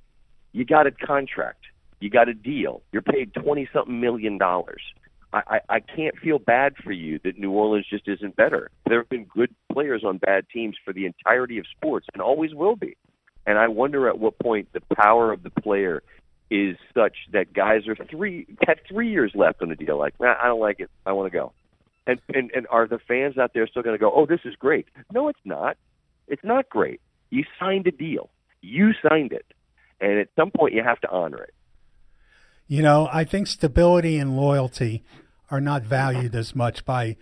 [0.53, 1.65] you got a contract,
[2.01, 4.83] you got a deal, you're paid twenty something million dollars.
[5.33, 8.71] I, I, can't feel bad for you that New Orleans just isn't better.
[8.87, 12.55] There have been good players on bad teams for the entirety of sports and always
[12.55, 12.97] will be.
[13.47, 16.03] And I wonder at what point the power of the player
[16.51, 19.99] is such that guys are three have three years left on the deal.
[19.99, 20.91] Like, nah, I don't like it.
[21.07, 21.53] I want to go.
[22.07, 24.13] And and and are the fans out there still going to go?
[24.15, 24.87] Oh, this is great.
[25.13, 25.77] No, it's not.
[26.29, 27.01] It's not great.
[27.31, 28.29] You signed a deal.
[28.61, 29.47] You signed it,
[30.01, 31.55] and at some point you have to honor it.
[32.69, 35.03] You know, I think stability and loyalty
[35.53, 37.15] are not valued as much by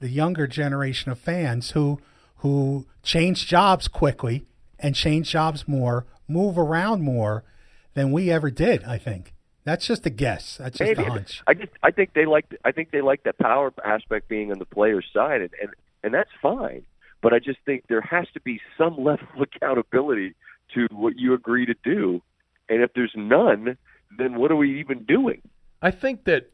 [0.00, 2.00] the younger generation of fans who
[2.38, 4.46] who change jobs quickly
[4.78, 7.44] and change jobs more move around more
[7.92, 8.82] than we ever did.
[8.84, 9.34] I think
[9.64, 10.56] that's just a guess.
[10.56, 11.02] That's just Maybe.
[11.02, 11.42] a hunch.
[11.46, 14.58] I just I think they like I think they like that power aspect being on
[14.58, 15.70] the player's side, and and
[16.02, 16.84] and that's fine.
[17.22, 20.34] But I just think there has to be some level of accountability
[20.74, 22.22] to what you agree to do,
[22.70, 23.76] and if there's none,
[24.16, 25.42] then what are we even doing?
[25.82, 26.50] I think that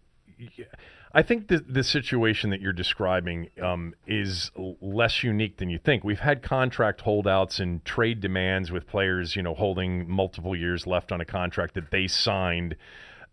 [1.12, 6.04] I think the the situation that you're describing um, is less unique than you think.
[6.04, 11.10] We've had contract holdouts and trade demands with players, you know, holding multiple years left
[11.10, 12.76] on a contract that they signed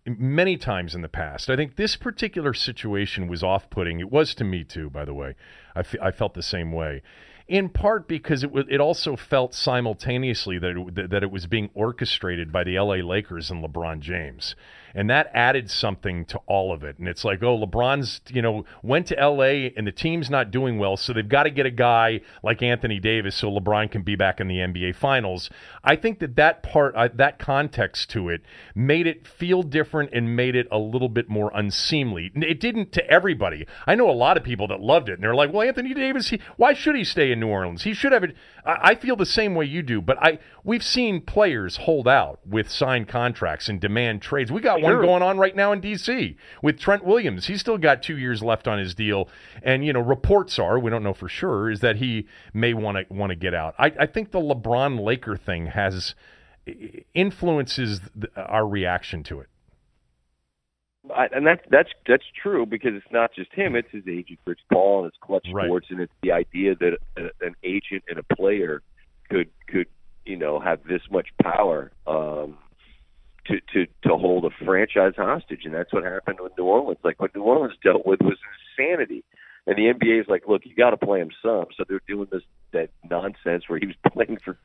[0.08, 1.50] many times in the past.
[1.50, 4.00] I think this particular situation was off-putting.
[4.00, 5.36] It was to me too, by the way.
[5.76, 7.02] I, I felt the same way.
[7.48, 11.70] In part because it was, it also felt simultaneously that it, that it was being
[11.74, 14.56] orchestrated by the LA Lakers and LeBron James
[14.94, 16.98] and that added something to all of it.
[16.98, 19.74] And it's like, oh, LeBron's you know went to L.A.
[19.76, 23.00] and the team's not doing well, so they've got to get a guy like Anthony
[23.00, 25.50] Davis so LeBron can be back in the NBA Finals.
[25.84, 28.42] I think that that part, uh, that context to it,
[28.76, 32.32] made it feel different and made it a little bit more unseemly.
[32.36, 33.66] It didn't to everybody.
[33.86, 36.30] I know a lot of people that loved it, and they're like, well, Anthony Davis,
[36.30, 37.84] he, why should he stay in New Orleans?
[37.84, 38.36] He should have it.
[38.66, 42.40] I, I feel the same way you do, but I we've seen players hold out
[42.46, 44.52] with signed contracts and demand trades.
[44.52, 45.02] We got one Sure.
[45.02, 46.36] going on right now in D.C.
[46.62, 47.48] with Trent Williams.
[47.48, 49.30] He's still got two years left on his deal,
[49.62, 52.98] and you know reports are we don't know for sure is that he may want
[52.98, 53.76] to want to get out.
[53.78, 56.16] I, I think the LeBron Laker thing has
[57.14, 59.48] influences th- our reaction to it.
[61.16, 64.60] I, and that's that's that's true because it's not just him; it's his agent, Rich
[64.72, 65.66] Paul, and it's Clutch Right.
[65.66, 68.82] Sports, and it's the idea that a, an agent and a player
[69.30, 69.88] could could
[70.26, 72.58] you know have this much power um,
[73.48, 77.00] to to to hold a franchise hostage, and that's what happened with New Orleans.
[77.04, 78.38] Like what New Orleans dealt with was
[78.78, 79.24] insanity,
[79.66, 82.28] and the NBA is like, look, you got to play him some, so they're doing
[82.32, 82.44] this
[82.74, 84.58] that nonsense where he was playing for,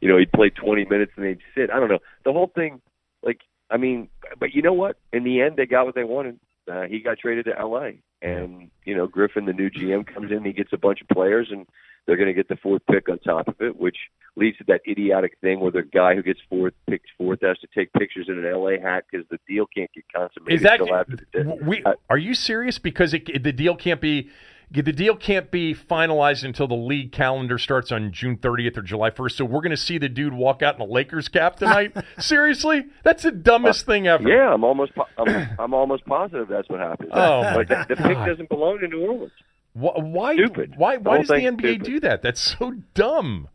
[0.00, 1.70] you know, he'd play 20 minutes and they'd sit.
[1.70, 2.80] I don't know the whole thing,
[3.22, 3.40] like.
[3.72, 4.08] I mean,
[4.40, 4.96] but you know what?
[5.12, 6.40] In the end, they got what they wanted.
[6.68, 8.00] Uh, he got traded to L.A.
[8.20, 10.44] And you know, Griffin, the new GM, comes in.
[10.44, 11.68] He gets a bunch of players, and
[12.04, 13.96] they're going to get the fourth pick on top of it, which
[14.36, 17.68] leads to that idiotic thing where the guy who gets fourth picked fourth has to
[17.74, 18.80] take pictures in an L.A.
[18.80, 21.58] hat because the deal can't get consummated that until after the day.
[21.62, 22.78] we, Uh, are you serious?
[22.78, 24.30] Because it, the deal can't be
[24.72, 29.10] the deal can't be finalized until the league calendar starts on June 30th or July
[29.10, 29.32] 1st.
[29.32, 31.92] So we're going to see the dude walk out in a Lakers cap tonight.
[32.20, 34.28] Seriously, that's the dumbest thing ever.
[34.28, 37.10] yeah, I'm almost po- I'm, I'm almost positive that's what happens.
[37.12, 39.32] Oh, my but the, the pick doesn't belong to New Orleans.
[39.72, 39.92] Why?
[39.96, 40.34] Why?
[40.34, 40.74] Stupid.
[40.76, 41.82] Why, why does the NBA stupid.
[41.82, 42.22] do that?
[42.22, 43.48] That's so dumb.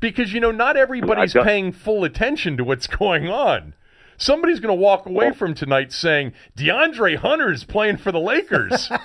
[0.00, 3.74] Because you know, not everybody's paying full attention to what's going on.
[4.16, 8.90] Somebody's going to walk away Well- from tonight saying DeAndre Hunter's playing for the Lakers.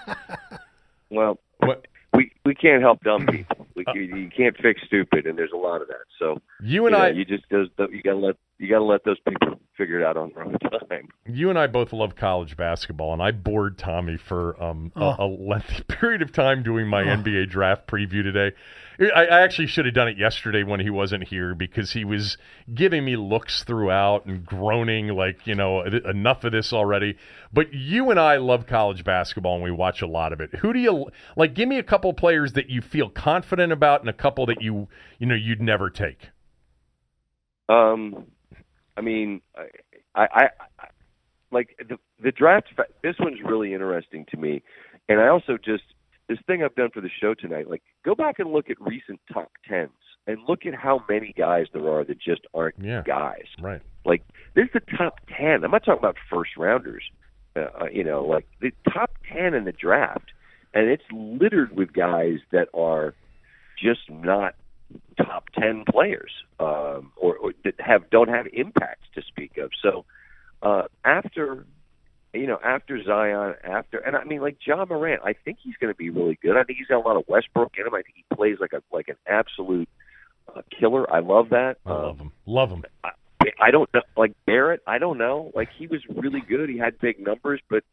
[1.10, 3.68] Well, What- we we can't help dumb people.
[3.76, 6.06] We, you, you can't fix stupid, and there's a lot of that.
[6.18, 9.04] So you and you know, I, you just those, you gotta let you gotta let
[9.04, 11.10] those people figure it out on their own time.
[11.26, 15.16] you and I both love college basketball, and I bored Tommy for um, Oh.
[15.20, 18.56] a, a lengthy period of time doing my NBA draft preview today.
[19.14, 22.38] I, I actually should have done it yesterday when he wasn't here because he was
[22.74, 27.18] giving me looks throughout and groaning like, you know, enough of this already.
[27.52, 30.56] But you and I love college basketball and we watch a lot of it.
[30.62, 31.54] Who do you like?
[31.54, 34.88] Give me a couple players that you feel confident about and a couple that you,
[35.20, 36.30] you know, you'd never take.
[37.68, 38.28] Um,
[38.98, 39.42] I mean,
[40.16, 40.44] I, I,
[40.80, 40.88] I
[41.52, 42.68] like the the draft.
[43.04, 44.62] This one's really interesting to me,
[45.10, 45.84] and I also just
[46.28, 47.70] this thing I've done for the show tonight.
[47.70, 49.92] Like, go back and look at recent top tens
[50.28, 53.04] and look at how many guys there are that just aren't Yeah.
[53.06, 53.46] guys.
[53.62, 53.82] Right.
[54.06, 54.24] Like,
[54.56, 55.64] this is the top ten.
[55.64, 57.04] I'm not talking about first rounders.
[57.56, 60.32] Uh, uh, you know, like the top ten in the draft,
[60.74, 63.14] and it's littered with guys that are
[63.82, 64.56] just not
[65.18, 69.72] top ten players, um, or, or that have don't have impacts to speak of.
[69.82, 70.06] So
[70.62, 71.66] uh, after
[72.34, 75.94] you know after Zion, after and I mean like Ja Morant, I think he's going
[75.94, 76.58] to be really good.
[76.58, 77.94] I think he's got a lot of Westbrook in him.
[77.94, 79.90] I think he plays like a like an absolute
[80.54, 81.12] uh, killer.
[81.12, 81.78] I love that.
[81.86, 82.32] I Um, love him.
[82.46, 82.84] Love him.
[83.04, 83.10] I,
[83.62, 84.82] I don't know, like Barrett.
[84.88, 85.52] I don't know.
[85.56, 86.70] Like he was really good.
[86.70, 87.84] He had big numbers, but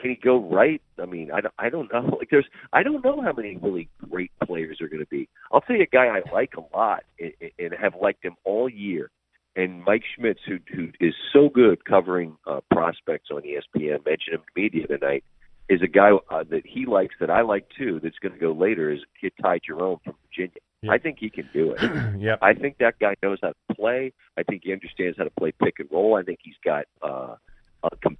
[0.00, 0.80] can he go right?
[1.00, 1.54] I mean, I don't.
[1.58, 2.14] I don't know.
[2.18, 5.28] Like there's, I don't know how many really great players are going to be.
[5.52, 8.68] I'll tell you a guy I like a lot and, and have liked him all
[8.68, 9.10] year,
[9.54, 14.40] and Mike Schmitz, who who is so good covering uh, prospects on ESPN, mentioned him
[14.40, 15.24] to media tonight.
[15.68, 18.00] Is a guy uh, that he likes that I like too.
[18.02, 18.90] That's going to go later.
[18.90, 20.60] Is kid Ty Jerome from Virginia.
[20.82, 20.92] Yeah.
[20.92, 21.80] I think he can do it.
[22.20, 22.38] yep.
[22.40, 24.12] I think that guy knows how to play.
[24.36, 26.16] I think he understands how to play pick and roll.
[26.16, 27.34] I think he's got uh,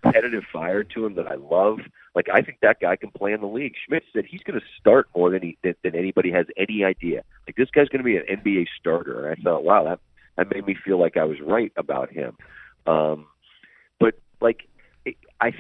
[0.02, 1.80] competitive fire to him that I love.
[2.14, 3.74] Like I think that guy can play in the league.
[3.86, 7.22] Schmitz said he's going to start more than he than, than anybody has any idea.
[7.46, 9.26] Like this guy's going to be an NBA starter.
[9.26, 10.00] And I thought, wow, that
[10.36, 12.36] that made me feel like I was right about him.
[12.86, 13.26] Um,
[13.98, 14.68] but like
[15.40, 15.52] I,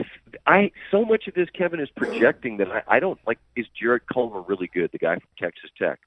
[0.46, 3.38] I, so much of this, Kevin, is projecting that I, I don't like.
[3.56, 4.90] Is Jarrett Culver really good?
[4.92, 6.00] The guy from Texas Tech?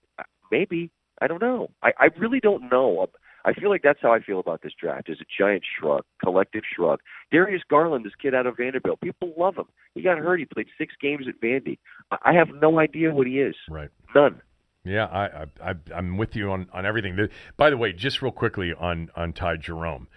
[0.52, 0.92] Maybe.
[1.22, 1.70] I don't know.
[1.84, 3.10] I, I really don't know.
[3.46, 5.10] I feel like that's how I feel about this draft.
[5.10, 7.00] Is a giant shrug, collective shrug.
[7.32, 9.66] Darius Garland, this kid out of Vanderbilt, people love him.
[9.96, 10.40] He got hurt.
[10.40, 11.78] He played six games at Vandy.
[12.24, 13.56] I have no idea what he is.
[13.70, 13.90] Right.
[14.16, 14.42] None.
[14.84, 17.18] Yeah, I, I, I am with you on on everything.
[17.58, 20.08] By the way, just real quickly on on Ty Jerome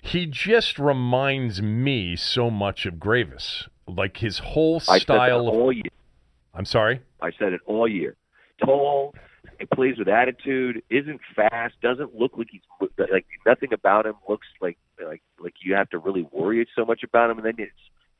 [0.00, 3.68] he just reminds me so much of Greivis.
[3.86, 5.84] Like his whole style of all year.
[6.54, 7.00] I'm sorry?
[7.20, 8.16] I said it all year.
[8.64, 9.14] Tall,
[9.58, 12.60] he plays with attitude, isn't fast, doesn't look like he's
[13.10, 17.02] like nothing about him looks like like like you have to really worry so much
[17.02, 17.72] about him and then it's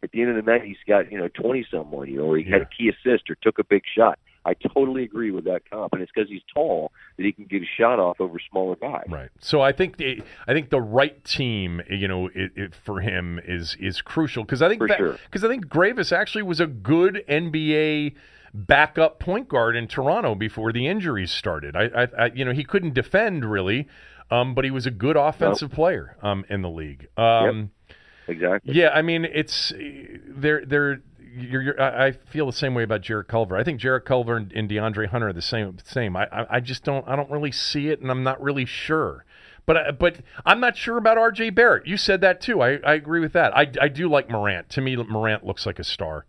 [0.03, 2.37] at the end of the night he's got, you know, twenty some on you or
[2.37, 2.55] he yeah.
[2.55, 4.19] had a key assist or took a big shot.
[4.45, 7.61] I totally agree with that comp, and it's because he's tall that he can get
[7.61, 9.05] a shot off over smaller guys.
[9.09, 9.29] Right.
[9.41, 13.41] So I think the I think the right team, you know, it, it, for him
[13.45, 15.19] is is crucial because I think because sure.
[15.45, 18.15] I think Greivis actually was a good NBA
[18.55, 21.77] backup point guard in Toronto before the injuries started.
[21.77, 23.89] I, I, I you know, he couldn't defend really,
[24.31, 25.77] um, but he was a good offensive nope.
[25.77, 27.09] player um, in the league.
[27.17, 27.97] Um, yep.
[28.29, 28.75] Exactly.
[28.75, 31.01] Yeah, I mean, it's they're they're
[31.35, 33.57] you're, you're, I feel the same way about Jarrett Culver.
[33.57, 35.79] I think Jarrett Culver and, and DeAndre Hunter are the same.
[35.85, 36.17] Same.
[36.17, 37.07] I, I, I just don't.
[37.09, 39.25] I don't really see it, and I'm not really sure.
[39.67, 41.51] But uh, but I'm not sure about R.J.
[41.51, 41.87] Barrett.
[41.87, 42.61] You said that too.
[42.61, 43.57] I, I agree with that.
[43.57, 44.69] I, I do like Morant.
[44.71, 46.27] To me, Morant looks like a star.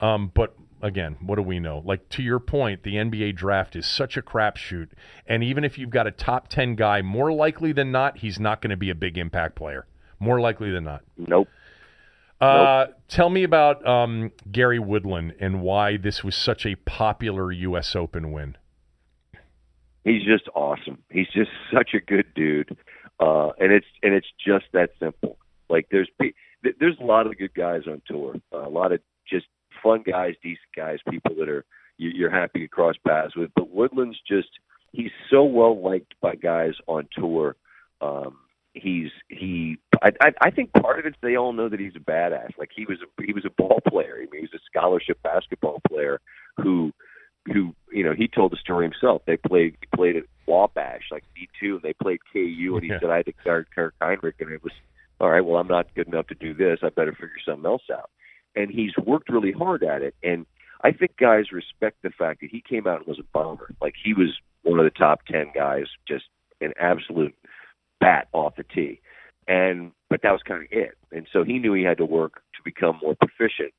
[0.00, 1.82] Um, but again, what do we know?
[1.84, 4.88] Like to your point, the NBA draft is such a crapshoot,
[5.26, 8.60] and even if you've got a top ten guy, more likely than not, he's not
[8.60, 9.86] going to be a big impact player.
[10.18, 11.02] More likely than not.
[11.16, 11.48] Nope.
[12.40, 17.94] Uh, tell me about um, Gary Woodland and why this was such a popular U.S.
[17.94, 18.56] Open win.
[20.04, 20.98] He's just awesome.
[21.08, 22.76] He's just such a good dude,
[23.20, 25.38] uh, and it's and it's just that simple.
[25.70, 29.00] Like there's there's a lot of good guys on tour, a lot of
[29.82, 31.64] fun guys, decent guys, people that are
[31.98, 33.50] you're happy to cross paths with.
[33.54, 34.48] But Woodland's just
[34.92, 37.56] he's so well liked by guys on tour.
[38.00, 38.38] Um,
[38.74, 42.00] he's he I, I I think part of it's they all know that he's a
[42.00, 42.58] badass.
[42.58, 44.16] Like he was a he was a ball player.
[44.16, 46.20] I mean, he was a scholarship basketball player
[46.56, 46.92] who
[47.46, 49.22] who you know he told the story himself.
[49.26, 52.98] They played played at Washburn like D two, and they played KU, and he yeah.
[53.00, 54.72] said I had to guard Kirk Hinrich, and it was
[55.20, 55.44] all right.
[55.44, 56.80] Well, I'm not good enough to do this.
[56.82, 58.10] I better figure something else out.
[58.54, 60.44] And he's worked really hard at it, and
[60.84, 63.70] I think guys respect the fact that he came out and was a bomber.
[63.80, 64.30] Like he was
[64.62, 66.24] one of the top ten guys, just
[66.60, 67.34] an absolute
[68.00, 69.00] bat off the tee.
[69.48, 70.96] And but that was kind of it.
[71.12, 73.72] And so he knew he had to work to become more proficient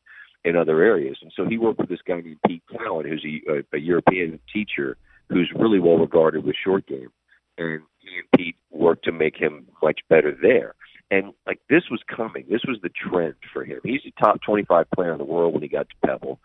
[0.44, 1.18] in other areas.
[1.22, 4.40] And so he worked with this guy named Pete Cowan, who's a, a, a European
[4.52, 4.98] teacher
[5.30, 7.10] who's really well regarded with short game.
[7.58, 10.76] And he and Pete worked to make him much better there.
[11.12, 12.46] And like this was coming.
[12.50, 13.80] This was the trend for him.
[13.84, 16.40] He's a top 25 player in the world when he got to Pebble.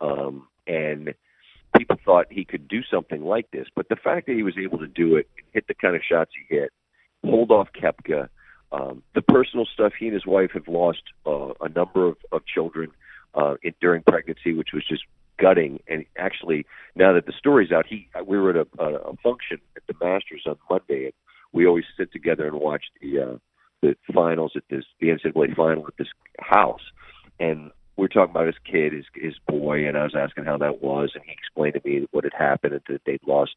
[0.00, 1.14] Um, and
[1.76, 3.66] people thought he could do something like this.
[3.74, 6.30] But the fact that he was able to do it, hit the kind of shots
[6.34, 6.70] he hit,
[7.24, 8.28] hold off Koepka.
[8.72, 12.46] Um, the personal stuff, he and his wife have lost uh, a number of, of
[12.46, 12.90] children
[13.34, 15.02] uh, in, during pregnancy, which was just
[15.38, 15.80] gutting.
[15.86, 16.66] And actually,
[16.96, 19.94] now that the story's out, he we were at a, a, a function at the
[20.04, 21.12] Masters on Monday, and
[21.52, 23.36] we always sit together and watch the uh,
[24.06, 26.08] the finals at this the NCAA final at this
[26.40, 26.82] house,
[27.38, 30.58] and we are talking about his kid, his his boy, and I was asking how
[30.58, 33.54] that was, and he explained to me what had happened and that they'd lost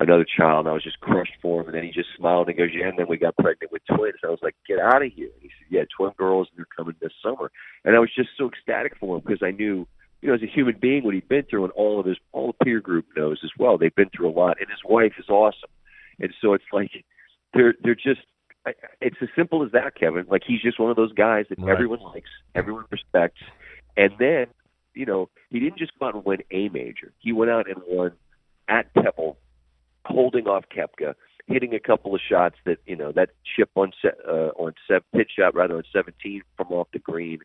[0.00, 1.68] another child, and I was just crushed for him.
[1.68, 4.18] And then he just smiled and goes, "Yeah." And then we got pregnant with twins.
[4.24, 6.76] I was like, "Get out of here!" And he said, "Yeah, twin girls, and they're
[6.76, 7.50] coming this summer."
[7.84, 9.86] And I was just so ecstatic for him because I knew,
[10.20, 12.48] you know, as a human being, what he'd been through, and all of his all
[12.48, 13.78] the peer group knows as well.
[13.78, 15.70] They've been through a lot, and his wife is awesome.
[16.20, 16.90] And so it's like
[17.54, 18.20] they're they're just.
[19.00, 20.26] It's as simple as that, Kevin.
[20.28, 21.72] Like he's just one of those guys that right.
[21.72, 23.40] everyone likes, everyone respects,
[23.96, 24.46] and then
[24.94, 27.12] you know he didn't just go out and win a major.
[27.18, 28.12] He went out and won
[28.68, 29.36] at Pebble
[30.06, 31.14] holding off Koepka,
[31.46, 35.04] hitting a couple of shots that you know that chip on se- uh, on seven
[35.14, 37.40] pitch shot rather on 17 from off the green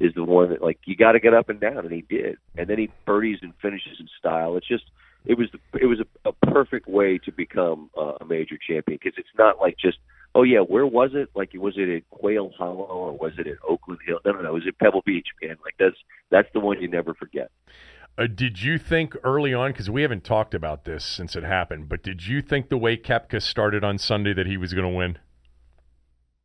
[0.00, 2.36] is the one that like you got to get up and down, and he did.
[2.56, 4.56] And then he birdies and finishes in style.
[4.56, 4.84] It's just
[5.24, 9.18] it was it was a, a perfect way to become uh, a major champion because
[9.18, 9.98] it's not like just
[10.34, 13.56] oh yeah where was it like was it at Quail Hollow or was it at
[13.68, 15.96] Oakland Hill no no no it was at Pebble Beach man like that's
[16.30, 17.50] that's the one you never forget.
[18.18, 21.88] Uh, did you think early on, because we haven't talked about this since it happened,
[21.88, 24.94] but did you think the way Koepka started on Sunday that he was going to
[24.94, 25.18] win?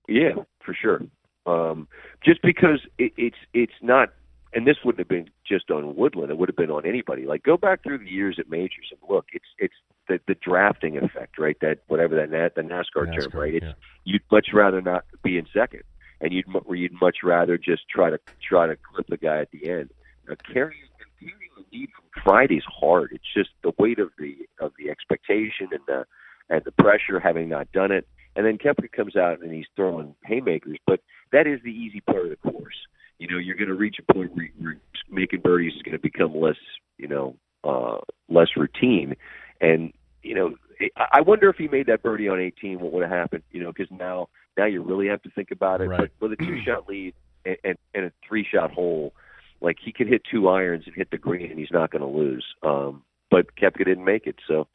[0.08, 1.02] Yeah, for sure.
[1.46, 1.90] Um,
[2.24, 4.10] just because it, it's it's not,
[4.54, 7.26] and this wouldn't have been just on Woodland; it would have been on anybody.
[7.26, 9.26] Like go back through the years at majors and look.
[9.34, 9.74] It's it's
[10.08, 11.58] the, the drafting effect, right?
[11.62, 13.56] That whatever that na- the NASCAR, NASCAR, term, right?
[13.56, 13.74] It's yeah.
[14.04, 15.84] you'd much rather not be in second,
[16.22, 19.70] and you'd you'd much rather just try to try to clip the guy at the
[19.70, 19.90] end.
[20.28, 20.74] Now, carrying
[21.20, 23.12] carrying the lead from Friday's hard.
[23.12, 26.06] It's just the weight of the of the expectation and the
[26.50, 28.08] and the pressure having not done it.
[28.36, 31.02] And then Koepka comes out and he's throwing haymakers, but
[31.32, 32.76] that is the easy part of the course.
[33.18, 34.78] You know, you're going to reach a point where, where
[35.10, 36.56] making birdies is going to become less,
[37.00, 37.98] you know, uh,
[38.30, 39.16] less routine.
[39.62, 39.94] And
[40.24, 40.56] you know,
[40.98, 43.44] I I wonder if he made that birdie on 18, what would have happened?
[43.52, 45.88] You know, because now now you really have to think about it.
[45.88, 46.12] Right.
[46.20, 47.14] But with a two shot lead
[47.46, 49.14] and, and, and a three shot hole,
[49.62, 52.08] like he could hit two irons and hit the green, and he's not going to
[52.08, 52.46] lose.
[52.64, 54.68] Um, but Koepka didn't make it, so.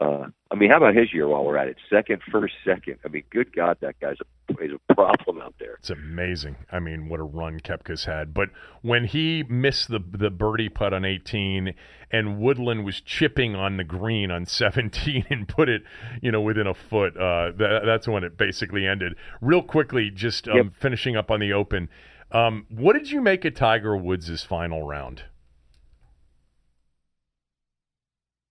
[0.00, 1.76] Uh, I mean, how about his year while we're at it?
[1.90, 2.96] Second, first, second.
[3.04, 5.74] I mean, good God, that guy's a, is a problem out there.
[5.78, 6.56] It's amazing.
[6.72, 8.32] I mean, what a run Koepka's had.
[8.32, 8.48] But
[8.80, 11.74] when he missed the the birdie putt on 18,
[12.10, 15.82] and Woodland was chipping on the green on 17 and put it,
[16.22, 19.14] you know, within a foot, uh, that, that's when it basically ended.
[19.42, 20.66] Real quickly, just um, Yep.
[20.80, 21.88] finishing up on the Open.
[22.32, 25.24] Um, what did you make of Tiger Woods' final round?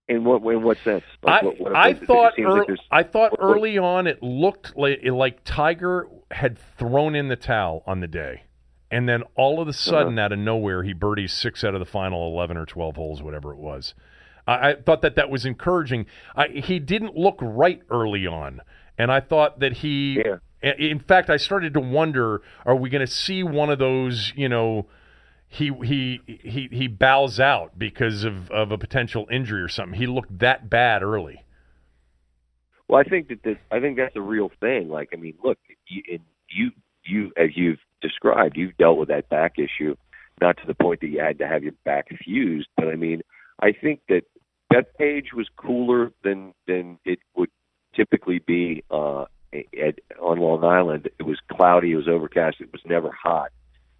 [0.09, 1.03] In what in what sense?
[1.23, 4.21] I, what, what, I thought seems ear- like I thought what- what- early on it
[4.23, 8.43] looked like, like Tiger had thrown in the towel on the day,
[8.89, 10.25] and then all of a sudden, Uh-huh.
[10.25, 13.51] out of nowhere, he birdies six out of the final eleven or twelve holes, whatever
[13.53, 13.93] it was.
[14.47, 16.07] I, I thought that that was encouraging.
[16.35, 18.61] I, he didn't look right early on,
[18.97, 20.23] and I thought that he.
[20.25, 20.37] Yeah.
[20.61, 24.33] In fact, I started to wonder: Are we going to see one of those?
[24.35, 24.87] You know,
[25.49, 29.99] he he he he bows out because of of a potential injury or something.
[29.99, 31.43] He looked that bad early.
[32.87, 34.89] Well, I think that this, I think that's a real thing.
[34.89, 35.57] Like, I mean, look,
[35.87, 36.19] you,
[36.49, 36.71] you
[37.03, 39.95] you as you've described, you've dealt with that back issue,
[40.39, 43.21] not to the point that you had to have your back fused, but I mean,
[43.59, 44.23] I think that
[44.71, 47.49] Bethpage was cooler than than it would
[47.95, 51.09] typically be uh, at, on Long Island.
[51.19, 53.51] It was cloudy, it was overcast, it was never hot.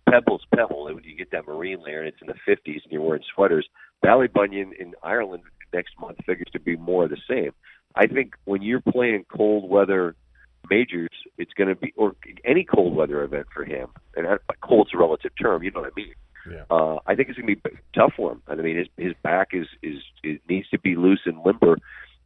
[0.09, 0.85] Pebble's Pebble.
[0.85, 3.67] When you get that marine layer and it's in the 50s and you're wearing sweaters,
[4.03, 7.51] Ballybunion in Ireland next month figures to be more of the same.
[7.95, 10.15] I think when you're playing cold weather
[10.69, 12.15] majors, it's going to be, or
[12.45, 14.27] any cold weather event for him, and
[14.61, 16.13] cold's a relative term, you know what I mean?
[16.49, 16.63] Yeah.
[16.69, 18.41] Uh, I think it's going to be tough for him.
[18.47, 21.77] I mean, his his back is is it needs to be loose and limber,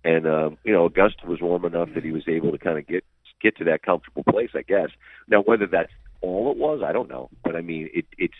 [0.04, 2.88] and um, you know, Augusta was warm enough that he was able to kind of
[2.88, 3.04] get
[3.42, 4.90] get to that comfortable place, I guess.
[5.28, 5.92] Now, whether that's
[6.24, 8.34] all it was, I don't know, but I mean, it, it's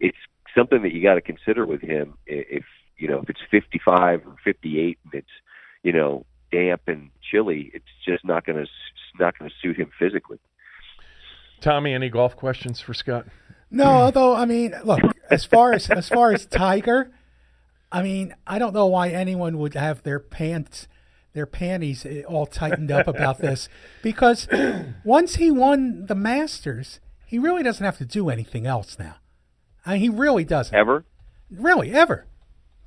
[0.00, 0.18] it's
[0.56, 2.14] something that you got to consider with him.
[2.26, 2.64] If
[2.98, 5.28] you know, if it's 55 or 58 and it's
[5.82, 8.70] you know damp and chilly, it's just not going to
[9.18, 10.38] not going to suit him physically.
[11.60, 13.26] Tommy, any golf questions for Scott?
[13.70, 15.00] No, although I mean, look,
[15.30, 17.12] as far as as far as Tiger,
[17.92, 20.88] I mean, I don't know why anyone would have their pants,
[21.34, 23.68] their panties eh, all tightened up about this,
[24.02, 24.48] because
[25.04, 26.98] once he won the Masters,
[27.28, 29.16] he really doesn't have to do anything else now.
[29.84, 30.74] I mean, he really doesn't.
[30.74, 31.04] Ever?
[31.50, 32.26] Really, ever.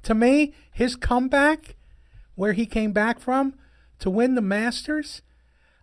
[0.04, 1.76] To me, his comeback,
[2.34, 3.54] where he came back from
[4.00, 5.22] to win the Masters,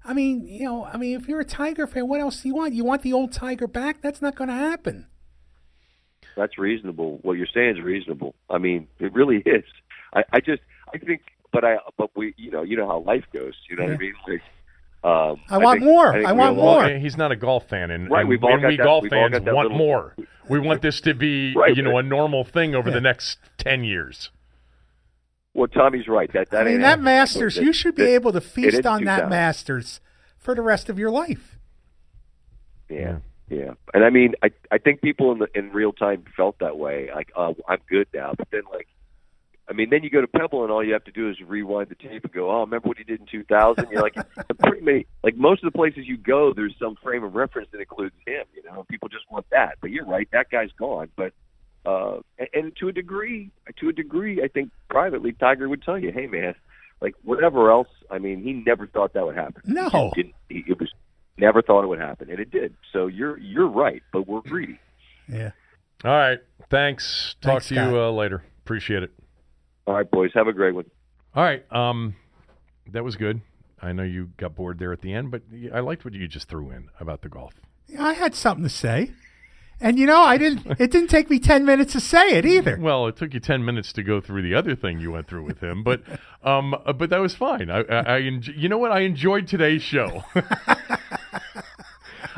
[0.05, 2.55] I mean, you know, I mean, if you're a Tiger fan, what else do you
[2.56, 2.74] want?
[2.74, 4.02] You want the old Tiger back?
[4.02, 5.06] That's not going to happen.
[6.36, 7.20] That's reasonable.
[7.22, 8.35] What you're saying is reasonable.
[8.51, 9.64] I mean, it really is.
[10.12, 10.62] I, I just,
[10.93, 11.22] I think,
[11.52, 13.55] but I, but we, you know, you know how life goes.
[13.70, 14.14] You know what I mean?
[14.26, 14.43] Like,
[15.04, 16.12] um, I want more.
[16.12, 16.78] think I want more.
[16.78, 18.82] Well, he's not a golf fan, and, Right, and, we've all and got we that-
[18.84, 20.14] golf we've all fans got that want little- more.
[20.48, 22.94] We want this to be, Right, you know, but- a normal thing over Yeah.
[22.96, 24.30] the next ten years.
[25.54, 26.32] Well, Tommy's right.
[26.32, 27.00] That that I mean, that.
[27.00, 29.30] Masters, you should be that- able to feast on that 2000.
[29.30, 30.00] Masters
[30.36, 31.58] for the rest of your life.
[32.88, 33.18] Yeah,
[33.48, 33.72] yeah.
[33.92, 37.10] And I mean, I I think people in the in real time felt that way.
[37.14, 38.32] Like, uh, I'm good now.
[38.36, 38.88] But then, like,
[39.68, 41.90] I mean, then you go to Pebble, and all you have to do is rewind
[41.90, 44.14] the tape and go, "Oh, remember what he did in 2000?" You're like,
[44.60, 45.06] pretty many.
[45.22, 48.44] Like most of the places you go, there's some frame of reference that includes him.
[48.54, 49.76] You know, people just want that.
[49.80, 51.10] But you're right, that guy's gone.
[51.16, 51.32] But
[51.84, 53.50] uh, and, and to a degree,
[53.80, 56.54] to a degree, I think privately, Tiger would tell you, "Hey, man."
[57.00, 59.62] Like whatever else, I mean, he never thought that would happen.
[59.64, 60.10] No.
[60.16, 60.92] He didn't, he, it was
[61.36, 62.74] never thought it would happen, and it did.
[62.92, 64.80] So you're you're right, but we're greedy.
[65.28, 65.52] Yeah.
[66.04, 66.38] All right,
[66.70, 67.36] thanks.
[67.40, 67.90] Talk Thanks, to Scott.
[67.90, 68.42] you uh, later.
[68.64, 69.12] Appreciate it.
[69.89, 70.85] All right, boys, have a great one.
[71.35, 72.15] All right, um,
[72.93, 73.40] that was good.
[73.81, 75.40] I know you got bored there at the end, but
[75.73, 77.55] I liked what you just threw in about the golf.
[77.98, 79.12] I had something to say.
[79.81, 82.77] And you know, I didn't it didn't take me 10 minutes to say it either.
[82.78, 85.44] Well, it took you ten minutes to go through the other thing you went through
[85.44, 86.02] with him, but
[86.43, 87.70] um, uh, but that was fine.
[87.70, 88.93] I, I, I enj- you know what?
[88.93, 90.23] I enjoyed today's show.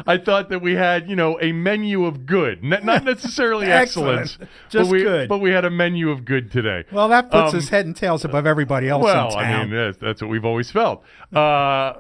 [0.07, 4.21] I thought that we had, you know, a menu of good, N- not necessarily Excellent.
[4.23, 5.29] excellence, Just but we, good.
[5.29, 6.85] But we had a menu of good today.
[6.93, 9.37] Well, that puts Um, us head and tails above everybody else well.
[9.37, 11.03] I mean, that's, that's what we've always felt.
[11.33, 11.93] Uh,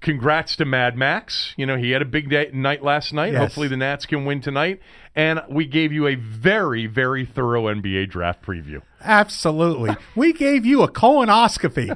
[0.00, 1.54] congrats to Mad Max.
[1.56, 3.32] You know, he had a big day, night last night.
[3.32, 3.40] Yes.
[3.40, 4.80] Hopefully, the Nats can win tonight.
[5.16, 8.82] And we gave you a very, very thorough NBA draft preview.
[9.02, 9.96] Absolutely.
[10.16, 11.90] we gave you a colonoscopy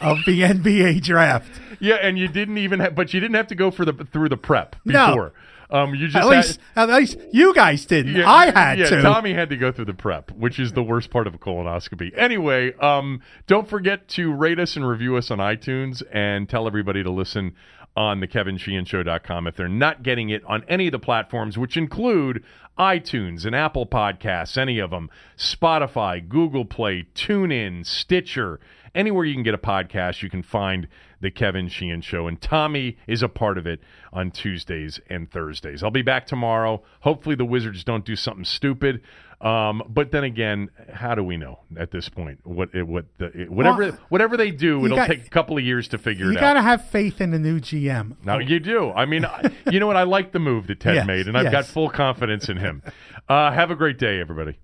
[0.00, 1.50] of the NBA draft.
[1.80, 4.28] Yeah, and you didn't even, have, but you didn't have to go for the through
[4.28, 5.30] the prep No.
[5.70, 8.14] Um, you just At had- least, at least you guys didn't.
[8.16, 9.02] Yeah, I had yeah, to.
[9.02, 12.10] Tommy had to go through the prep, which is the worst part of a colonoscopy.
[12.16, 17.02] Anyway, um, don't forget to rate us and review us on iTunes and tell everybody
[17.02, 17.54] to listen
[17.94, 22.42] on the kevinsheehanshow.com if they're not getting it on any of the platforms, which include
[22.78, 28.60] iTunes and Apple Podcasts, any of them, Spotify, Google Play, TuneIn, Stitcher,
[28.94, 30.88] anywhere you can get a podcast, you can find
[31.20, 32.28] the Kevin Sheehan Show.
[32.28, 33.80] And Tommy is a part of it
[34.12, 35.82] on Tuesdays and Thursdays.
[35.82, 36.82] I'll be back tomorrow.
[37.00, 39.02] Hopefully, the Wizards don't do something stupid.
[39.40, 43.26] Um, but then again, how do we know at this point what it, what the
[43.42, 46.24] it, whatever Well, whatever they do, it'll got- take a couple of years to figure
[46.26, 46.32] it out.
[46.32, 48.16] you got to have faith in the new GM.
[48.24, 48.90] Now you do.
[48.90, 49.96] I mean, I- you know what?
[49.96, 52.82] I like the move that Ted Yes, made, and I've got full confidence in him.
[53.28, 54.58] Uh, have a great day, everybody.